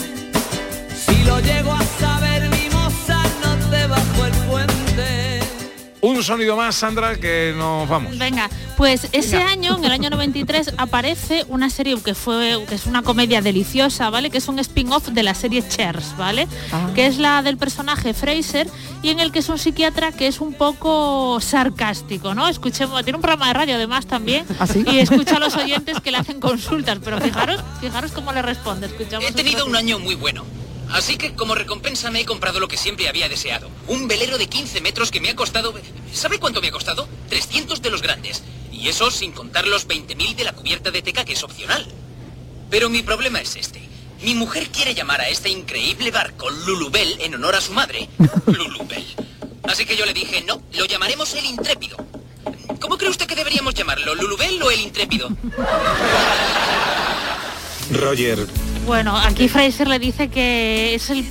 Si 1.06 1.24
lo 1.24 1.40
llego 1.40 1.74
a 1.74 1.84
un 6.02 6.24
sonido 6.24 6.56
más, 6.56 6.76
Sandra, 6.76 7.18
que 7.18 7.54
nos 7.58 7.88
vamos. 7.88 8.18
Venga, 8.18 8.50
pues 8.78 9.08
ese 9.12 9.38
Venga. 9.38 9.52
año, 9.52 9.78
en 9.78 9.86
el 9.86 9.92
año 9.92 10.10
93, 10.10 10.74
aparece 10.78 11.46
una 11.48 11.70
serie 11.70 12.00
que 12.02 12.16
fue 12.16 12.64
que 12.68 12.76
es 12.76 12.86
una 12.86 13.02
comedia 13.02 13.42
deliciosa, 13.42 14.10
¿vale? 14.10 14.30
Que 14.30 14.38
es 14.38 14.48
un 14.48 14.60
spin-off 14.60 15.10
de 15.10 15.24
la 15.24 15.34
serie 15.34 15.64
Cheers, 15.68 16.16
¿vale? 16.18 16.48
Ah. 16.72 16.90
Que 16.96 17.06
es 17.06 17.18
la 17.18 17.42
del 17.42 17.58
personaje 17.58 18.14
Fraser 18.14 18.70
y 19.02 19.10
en 19.10 19.20
el 19.20 19.32
que 19.32 19.40
es 19.40 19.50
un 19.50 19.58
psiquiatra 19.58 20.12
que 20.12 20.28
es 20.28 20.40
un 20.42 20.54
poco 20.54 21.40
sarcástico, 21.42 22.34
¿no? 22.34 22.48
Escuchemos, 22.48 23.04
tiene 23.04 23.18
un 23.18 23.22
programa 23.22 23.48
de 23.48 23.54
radio 23.54 23.76
además 23.76 24.06
también 24.06 24.46
y 24.86 25.00
escucha 25.00 25.38
a 25.38 25.40
los 25.40 25.56
oyentes 25.56 26.00
que 26.00 26.12
le 26.12 26.18
hacen 26.18 26.40
consultas, 26.40 27.00
pero 27.04 27.20
fijaros, 27.20 27.62
fijaros 27.82 28.12
cómo 28.12 28.32
le 28.32 28.42
responde. 28.42 28.88
Escuchamos 28.88 29.30
He 29.30 29.34
tenido 29.34 29.66
un 29.66 29.76
año 29.76 30.00
muy 30.00 30.16
bueno. 30.16 30.46
Así 30.92 31.18
que 31.18 31.36
como 31.36 31.56
recompensa 31.56 32.10
me 32.10 32.22
he 32.22 32.26
comprado 32.26 32.60
lo 32.60 32.68
que 32.68 32.78
siempre 32.78 33.08
había 33.08 33.30
deseado. 33.30 33.70
Un 33.88 34.08
velero 34.08 34.38
de 34.38 34.48
15 34.48 34.82
metros 34.82 35.12
que 35.12 35.22
me 35.22 35.30
ha 35.30 35.36
costado... 35.36 35.74
¿Sabe 36.14 36.40
cuánto 36.40 36.62
me 36.62 36.70
ha 36.70 36.72
costado? 36.72 37.08
300 37.30 37.82
de 37.82 37.92
los 37.92 38.02
grandes. 38.02 38.44
Y 38.72 38.88
eso 38.88 39.12
sin 39.12 39.32
contar 39.32 39.68
los 39.68 39.88
20.000 39.88 40.36
de 40.36 40.44
la 40.44 40.54
cubierta 40.54 40.90
de 40.92 41.02
teca 41.02 41.26
que 41.26 41.34
es 41.34 41.44
opcional. 41.44 41.86
Pero 42.70 42.90
mi 42.90 43.04
problema 43.04 43.40
es 43.40 43.56
este. 43.56 43.82
Mi 44.22 44.36
mujer 44.36 44.70
quiere 44.70 44.94
llamar 44.94 45.22
a 45.22 45.30
este 45.30 45.50
increíble 45.50 46.12
barco 46.12 46.50
Lulubel 46.50 47.22
en 47.22 47.36
honor 47.36 47.56
a 47.56 47.62
su 47.62 47.72
madre. 47.74 48.10
Lulubel. 48.48 49.06
Así 49.64 49.86
que 49.86 49.96
yo 49.96 50.06
le 50.06 50.14
dije, 50.14 50.44
no, 50.48 50.62
lo 50.74 50.86
llamaremos 50.86 51.34
el 51.36 51.46
Intrépido. 51.46 51.98
¿Cómo 52.82 52.98
cree 52.98 53.10
usted 53.10 53.28
que 53.28 53.36
deberíamos 53.36 53.74
llamarlo? 53.76 54.16
¿Lulubel 54.16 54.62
o 54.64 54.72
el 54.72 54.80
Intrépido? 54.80 55.30
Roger, 57.92 58.48
Bueno, 58.90 59.16
aquí 59.16 59.48
Fraser 59.48 59.88
le 59.88 60.00
dice 60.00 60.30
que 60.30 60.96
es 60.96 61.12
el, 61.12 61.24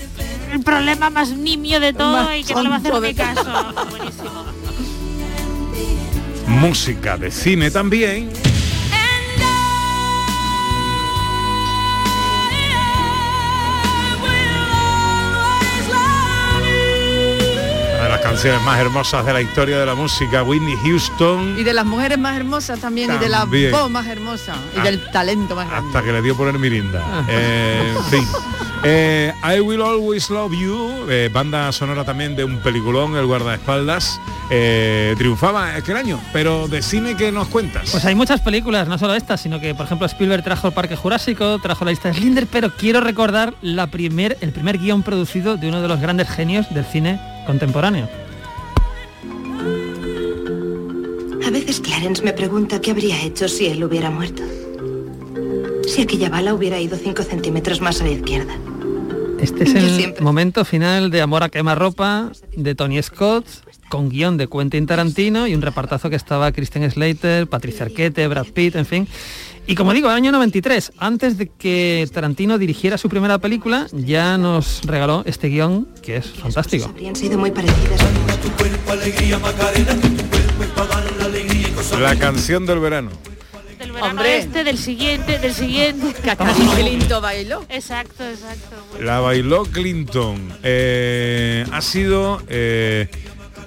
el 0.52 0.60
problema 0.60 1.10
más 1.10 1.30
nimio 1.30 1.80
de 1.80 1.92
todo 1.92 2.12
Más 2.12 2.38
y 2.38 2.44
que 2.44 2.54
no 2.54 2.62
le 2.62 2.68
va 2.68 2.76
a 2.76 2.78
hacer 2.78 3.00
ni 3.00 3.14
caso. 3.14 3.42
Buenísimo. 3.90 4.44
Música 6.46 7.16
de 7.16 7.32
cine 7.32 7.72
también. 7.72 8.30
Canciones 18.28 18.60
más 18.62 18.78
hermosas 18.78 19.24
de 19.24 19.32
la 19.32 19.40
historia 19.40 19.78
de 19.78 19.86
la 19.86 19.94
música, 19.94 20.42
Whitney 20.42 20.76
Houston, 20.84 21.58
Y 21.58 21.64
de 21.64 21.72
las 21.72 21.86
mujeres 21.86 22.18
más 22.18 22.36
hermosas 22.36 22.78
también, 22.78 23.10
y 23.14 23.18
de 23.18 23.28
la 23.28 23.44
voz 23.46 23.90
más 23.90 24.06
hermosa, 24.06 24.54
y 24.76 24.80
Ah. 24.80 24.82
del 24.84 25.00
talento 25.10 25.56
más 25.56 25.68
grande. 25.68 25.88
hasta 25.88 26.02
que 26.02 26.12
le 26.12 26.20
dio 26.22 26.36
por 26.36 26.48
el 26.48 26.58
Mirinda. 26.58 27.24
Eh, 27.28 27.94
en 27.96 28.04
fin. 28.04 28.24
Eh, 28.84 29.32
I 29.56 29.60
Will 29.60 29.82
Always 29.82 30.30
Love 30.30 30.52
You, 30.52 31.06
eh, 31.08 31.30
banda 31.32 31.72
sonora 31.72 32.04
también 32.04 32.36
de 32.36 32.44
un 32.44 32.58
peliculón, 32.58 33.16
El 33.16 33.26
guardaespaldas, 33.26 34.20
eh, 34.50 35.14
triunfaba 35.18 35.74
aquel 35.74 35.96
año, 35.96 36.20
pero 36.32 36.68
de 36.68 36.80
cine 36.82 37.16
que 37.16 37.32
nos 37.32 37.48
cuentas. 37.48 37.90
Pues 37.90 38.04
hay 38.04 38.14
muchas 38.14 38.40
películas, 38.40 38.86
no 38.88 38.96
solo 38.98 39.14
estas, 39.14 39.40
sino 39.40 39.58
que 39.58 39.74
por 39.74 39.86
ejemplo 39.86 40.06
Spielberg 40.06 40.44
trajo 40.44 40.68
el 40.68 40.74
Parque 40.74 40.94
Jurásico, 40.96 41.58
trajo 41.60 41.84
la 41.84 41.90
lista 41.90 42.08
de 42.08 42.14
Slinder, 42.14 42.46
pero 42.46 42.70
quiero 42.76 43.00
recordar 43.00 43.54
la 43.62 43.88
primer, 43.88 44.36
el 44.42 44.52
primer 44.52 44.78
guion 44.78 45.02
producido 45.02 45.56
de 45.56 45.68
uno 45.68 45.80
de 45.82 45.88
los 45.88 46.00
grandes 46.00 46.28
genios 46.28 46.72
del 46.72 46.84
cine 46.84 47.18
contemporáneo. 47.48 48.06
A 51.46 51.50
veces 51.50 51.80
Clarence 51.80 52.22
me 52.22 52.32
pregunta 52.34 52.78
qué 52.80 52.90
habría 52.90 53.22
hecho 53.24 53.48
si 53.48 53.66
él 53.66 53.82
hubiera 53.82 54.10
muerto. 54.10 54.42
Si 55.88 56.02
aquella 56.02 56.28
bala 56.28 56.52
hubiera 56.52 56.78
ido 56.78 56.96
5 56.98 57.22
centímetros 57.22 57.80
más 57.80 58.00
a 58.02 58.04
la 58.04 58.10
izquierda. 58.10 58.52
Este 59.40 59.64
es 59.64 59.72
Yo 59.72 59.78
el 59.78 59.90
siempre- 59.96 60.22
momento 60.22 60.64
final 60.66 61.10
de 61.10 61.22
Amor 61.22 61.42
a 61.42 61.48
quemarropa 61.48 62.30
de 62.54 62.74
Tony 62.74 63.02
Scott, 63.02 63.46
con 63.88 64.10
guion 64.10 64.36
de 64.36 64.46
Quentin 64.48 64.84
Tarantino 64.86 65.46
y 65.46 65.54
un 65.54 65.62
repartazo 65.62 66.10
que 66.10 66.16
estaba 66.16 66.52
Christian 66.52 66.90
Slater, 66.90 67.46
Patricia 67.46 67.86
Arquette, 67.86 68.28
Brad 68.28 68.46
Pitt, 68.48 68.76
en 68.76 68.84
fin. 68.84 69.08
Y 69.68 69.74
como 69.74 69.92
digo, 69.92 70.08
año 70.08 70.32
93, 70.32 70.92
antes 70.96 71.36
de 71.36 71.48
que 71.48 72.08
Tarantino 72.10 72.56
dirigiera 72.56 72.96
su 72.96 73.10
primera 73.10 73.36
película, 73.36 73.86
ya 73.92 74.38
nos 74.38 74.80
regaló 74.86 75.22
este 75.26 75.48
guion 75.48 75.86
que 76.00 76.16
es 76.16 76.26
fantástico. 76.26 76.86
Habrían 76.86 77.14
sido 77.14 77.36
muy 77.36 77.50
parecidas. 77.50 78.00
La 82.00 82.16
canción 82.16 82.64
del 82.64 82.78
verano. 82.78 83.10
Del 83.78 83.92
verano 83.92 84.12
Hombre. 84.12 84.38
este, 84.38 84.64
del 84.64 84.78
siguiente, 84.78 85.38
del 85.38 85.52
siguiente. 85.52 86.14
Clinton 86.74 87.20
bailó. 87.20 87.62
Exacto, 87.68 88.26
exacto. 88.26 88.74
La 89.02 89.20
bailó 89.20 89.64
Clinton. 89.64 90.50
Eh, 90.62 91.66
ha 91.70 91.82
sido 91.82 92.40
eh, 92.48 93.10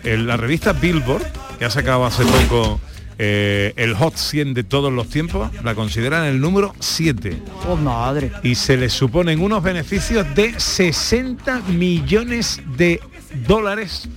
en 0.04 0.26
la 0.26 0.36
revista 0.36 0.74
Billboard, 0.74 1.28
que 1.60 1.66
ha 1.66 1.70
sacado 1.70 2.06
hace 2.06 2.24
poco 2.26 2.80
eh, 3.24 3.74
el 3.76 3.94
Hot 3.94 4.16
100 4.16 4.56
de 4.56 4.64
todos 4.64 4.92
los 4.92 5.08
tiempos, 5.08 5.52
la 5.64 5.76
consideran 5.76 6.24
el 6.26 6.42
número 6.42 6.74
7. 6.80 7.40
Oh, 7.70 7.76
madre. 7.76 8.32
Y 8.42 8.56
se 8.56 8.78
le 8.78 8.90
suponen 8.90 9.42
unos 9.42 9.62
beneficios 9.62 10.26
de 10.34 10.60
60 10.60 11.60
millones 11.68 12.60
de 12.78 13.00
dólares 13.48 14.10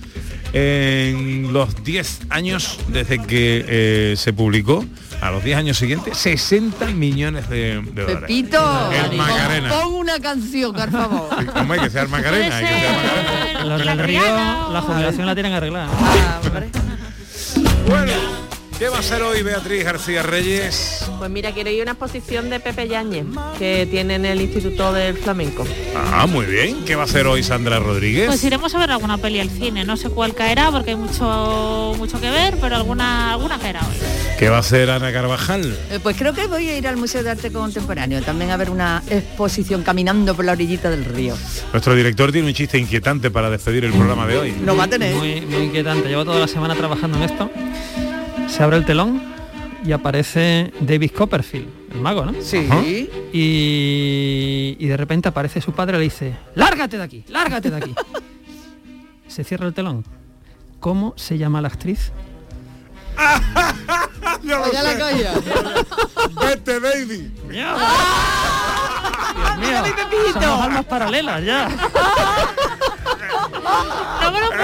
en 0.53 1.53
los 1.53 1.83
10 1.83 2.21
años 2.31 2.79
desde 2.87 3.19
que 3.21 3.63
eh, 3.67 4.13
se 4.17 4.33
publicó. 4.33 4.83
A 5.21 5.29
los 5.31 5.43
10 5.43 5.57
años 5.57 5.77
siguientes, 5.77 6.17
60 6.17 6.87
millones 6.87 7.47
de, 7.49 7.81
de 7.81 8.01
dólares. 8.01 8.21
Pepito, 8.21 8.91
El 8.91 9.17
Macarena. 9.17 9.69
pon 9.69 9.93
una 9.93 10.19
canción, 10.19 10.73
por 10.73 10.91
favor. 10.91 11.29
¿Cómo 11.53 11.73
hay 11.73 11.79
que 11.79 11.89
ser 11.91 12.07
Macarena? 12.09 12.57
Hay 12.57 12.65
que 12.65 12.71
ser 12.71 12.91
Macarena. 12.95 13.63
Los 13.65 13.85
del 13.85 13.99
río, 13.99 14.21
la 14.73 14.81
jubilación 14.81 15.25
la 15.27 15.33
tienen 15.35 15.53
arreglada. 15.53 15.89
Bueno, 17.87 18.11
¿qué 18.79 18.89
va 18.89 18.99
a 18.99 19.03
ser 19.03 19.21
hoy 19.21 19.41
Beatriz 19.41 19.83
García 19.83 20.23
Reyes? 20.23 21.05
Pues 21.17 21.29
mira, 21.29 21.51
quiero 21.53 21.69
ir 21.69 21.79
a 21.81 21.83
una 21.83 21.91
exposición 21.93 22.49
de 22.49 22.59
Pepe 22.59 22.87
Yañez 22.87 23.25
que 23.57 23.87
tiene 23.89 24.15
en 24.15 24.25
el 24.25 24.41
Instituto 24.41 24.91
del 24.93 25.17
Flamenco. 25.17 25.65
Ah, 25.95 26.25
muy 26.27 26.45
bien. 26.45 26.83
¿Qué 26.85 26.95
va 26.95 27.03
a 27.03 27.05
hacer 27.05 27.25
hoy 27.27 27.41
Sandra 27.43 27.79
Rodríguez? 27.79 28.27
Pues 28.27 28.43
iremos 28.43 28.73
a 28.75 28.79
ver 28.79 28.91
alguna 28.91 29.17
peli 29.17 29.39
al 29.39 29.49
cine. 29.49 29.85
No 29.85 29.95
sé 29.97 30.09
cuál 30.09 30.33
caerá 30.33 30.71
porque 30.71 30.91
hay 30.91 30.95
mucho 30.97 31.93
mucho 31.97 32.19
que 32.19 32.29
ver, 32.29 32.57
pero 32.59 32.75
alguna 32.75 33.31
alguna 33.33 33.57
caerá 33.59 33.79
hoy. 33.81 33.95
¿Qué 34.37 34.49
va 34.49 34.57
a 34.57 34.59
hacer 34.59 34.89
Ana 34.89 35.13
Carvajal? 35.13 35.77
Eh, 35.91 35.99
Pues 36.03 36.17
creo 36.17 36.33
que 36.33 36.47
voy 36.47 36.67
a 36.69 36.77
ir 36.77 36.87
al 36.87 36.97
Museo 36.97 37.23
de 37.23 37.29
Arte 37.31 37.51
Contemporáneo, 37.51 38.21
también 38.21 38.51
a 38.51 38.57
ver 38.57 38.69
una 38.69 39.01
exposición 39.09 39.83
caminando 39.83 40.35
por 40.35 40.43
la 40.45 40.51
orillita 40.51 40.89
del 40.89 41.05
río. 41.05 41.37
Nuestro 41.71 41.95
director 41.95 42.31
tiene 42.31 42.47
un 42.49 42.53
chiste 42.53 42.77
inquietante 42.77 43.31
para 43.31 43.49
despedir 43.49 43.85
el 43.85 43.93
programa 43.93 44.27
de 44.27 44.37
hoy. 44.37 44.55
Lo 44.65 44.75
va 44.75 44.83
a 44.83 44.87
tener. 44.89 45.15
Muy, 45.15 45.41
muy 45.41 45.63
inquietante. 45.63 46.09
Llevo 46.09 46.25
toda 46.25 46.39
la 46.39 46.47
semana 46.47 46.75
trabajando 46.75 47.17
en 47.17 47.23
esto. 47.23 47.49
Se 48.55 48.63
abre 48.63 48.77
el 48.77 48.85
telón 48.85 49.21
y 49.85 49.91
aparece 49.91 50.71
David 50.79 51.11
Copperfield, 51.11 51.67
el 51.91 51.99
mago, 51.99 52.23
¿no? 52.23 52.33
Sí. 52.39 52.65
Ajá. 52.69 52.81
Y, 52.85 54.77
y 54.79 54.87
de 54.87 54.95
repente 54.95 55.27
aparece 55.27 55.59
su 55.59 55.73
padre 55.73 55.97
y 55.97 55.99
le 55.99 56.03
dice, 56.05 56.37
lárgate 56.55 56.97
de 56.97 57.03
aquí, 57.03 57.25
lárgate 57.27 57.69
de 57.69 57.75
aquí. 57.75 57.93
se 59.27 59.43
cierra 59.43 59.67
el 59.67 59.73
telón. 59.73 60.05
¿Cómo 60.79 61.11
se 61.17 61.37
llama 61.37 61.59
la 61.59 61.67
actriz? 61.67 62.13
Yo 64.43 64.59
lo 64.59 64.71
Ya 64.71 64.83
la 64.83 64.91
sé. 64.91 64.97
calla. 64.99 65.33
Vete, 66.41 66.79
David. 66.79 67.21
Dios 69.55 70.37
mío, 70.37 70.61
almas 70.61 70.85
paralelas 70.85 71.43
ya. 71.43 71.67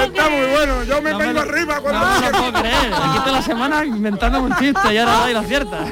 Está 0.03 0.29
muy 0.29 0.45
bueno. 0.51 0.83
Yo 0.83 1.01
me 1.01 1.11
No 1.11 1.17
vengo 1.19 1.33
lo- 1.33 1.41
arriba 1.41 1.75
No 1.75 1.81
cuando... 1.81 2.05
me 2.21 2.31
lo 2.31 2.37
puedo 2.37 2.53
creer. 2.61 2.93
Aquí 2.93 3.19
toda 3.19 3.31
la 3.31 3.41
semana 3.41 3.85
inventando 3.85 4.39
un 4.41 4.55
chiste 4.57 4.93
y 4.93 4.97
ahora 4.97 5.11
da 5.19 5.29
y 5.31 5.33
la 5.33 5.43
cierta. 5.43 5.85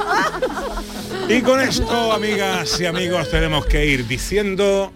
Y 1.28 1.42
con 1.42 1.60
esto, 1.62 2.12
amigas 2.14 2.80
y 2.80 2.86
amigos, 2.86 3.30
tenemos 3.30 3.66
que 3.66 3.86
ir 3.86 4.08
diciendo 4.08 4.92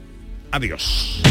adiós. 0.51 1.21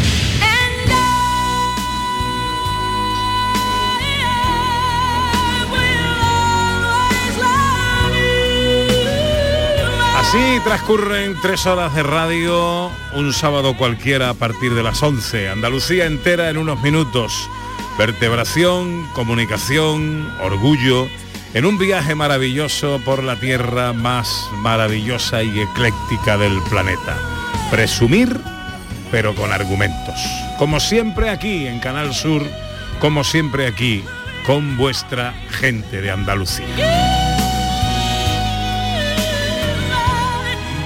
Así 10.33 10.61
transcurren 10.65 11.37
tres 11.43 11.67
horas 11.67 11.95
de 11.95 12.03
radio, 12.03 12.91
un 13.13 13.35
sábado 13.35 13.77
cualquiera 13.77 14.31
a 14.31 14.35
partir 14.35 14.73
de 14.73 14.83
las 14.83 15.03
11. 15.03 15.51
Andalucía 15.51 16.07
entera 16.07 16.49
en 16.49 16.57
unos 16.57 16.81
minutos. 16.81 17.51
Vertebración, 17.99 19.07
comunicación, 19.13 20.27
orgullo, 20.41 21.07
en 21.53 21.67
un 21.67 21.77
viaje 21.77 22.15
maravilloso 22.15 22.99
por 23.05 23.23
la 23.23 23.39
tierra 23.39 23.93
más 23.93 24.49
maravillosa 24.55 25.43
y 25.43 25.61
ecléctica 25.61 26.39
del 26.39 26.63
planeta. 26.71 27.19
Presumir, 27.71 28.35
pero 29.11 29.35
con 29.35 29.53
argumentos. 29.53 30.19
Como 30.59 30.81
siempre 30.81 31.29
aquí 31.29 31.67
en 31.67 31.79
Canal 31.79 32.15
Sur, 32.15 32.43
como 33.01 33.23
siempre 33.23 33.67
aquí, 33.67 34.03
con 34.47 34.79
vuestra 34.79 35.35
gente 35.51 36.01
de 36.01 36.11
Andalucía. 36.11 37.22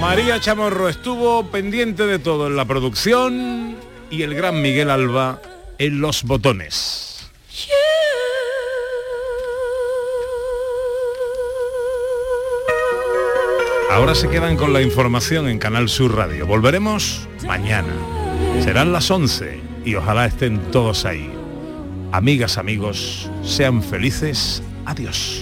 María 0.01 0.39
Chamorro 0.39 0.89
estuvo 0.89 1.47
pendiente 1.47 2.05
de 2.05 2.19
todo 2.19 2.47
en 2.47 2.55
la 2.55 2.65
producción 2.65 3.75
y 4.11 4.21
el 4.21 4.35
gran 4.35 4.61
Miguel 4.61 4.91
Alba 4.91 5.41
en 5.79 6.01
los 6.01 6.23
botones. 6.23 7.29
Ahora 13.89 14.13
se 14.13 14.29
quedan 14.29 14.55
con 14.55 14.73
la 14.73 14.83
información 14.83 15.49
en 15.49 15.57
Canal 15.57 15.89
Sur 15.89 16.15
Radio. 16.15 16.45
Volveremos 16.45 17.27
mañana. 17.47 17.93
Serán 18.61 18.93
las 18.93 19.09
11 19.09 19.59
y 19.83 19.95
ojalá 19.95 20.27
estén 20.27 20.59
todos 20.71 21.05
ahí. 21.05 21.33
Amigas, 22.11 22.59
amigos, 22.59 23.31
sean 23.43 23.81
felices. 23.81 24.61
Adiós. 24.85 25.41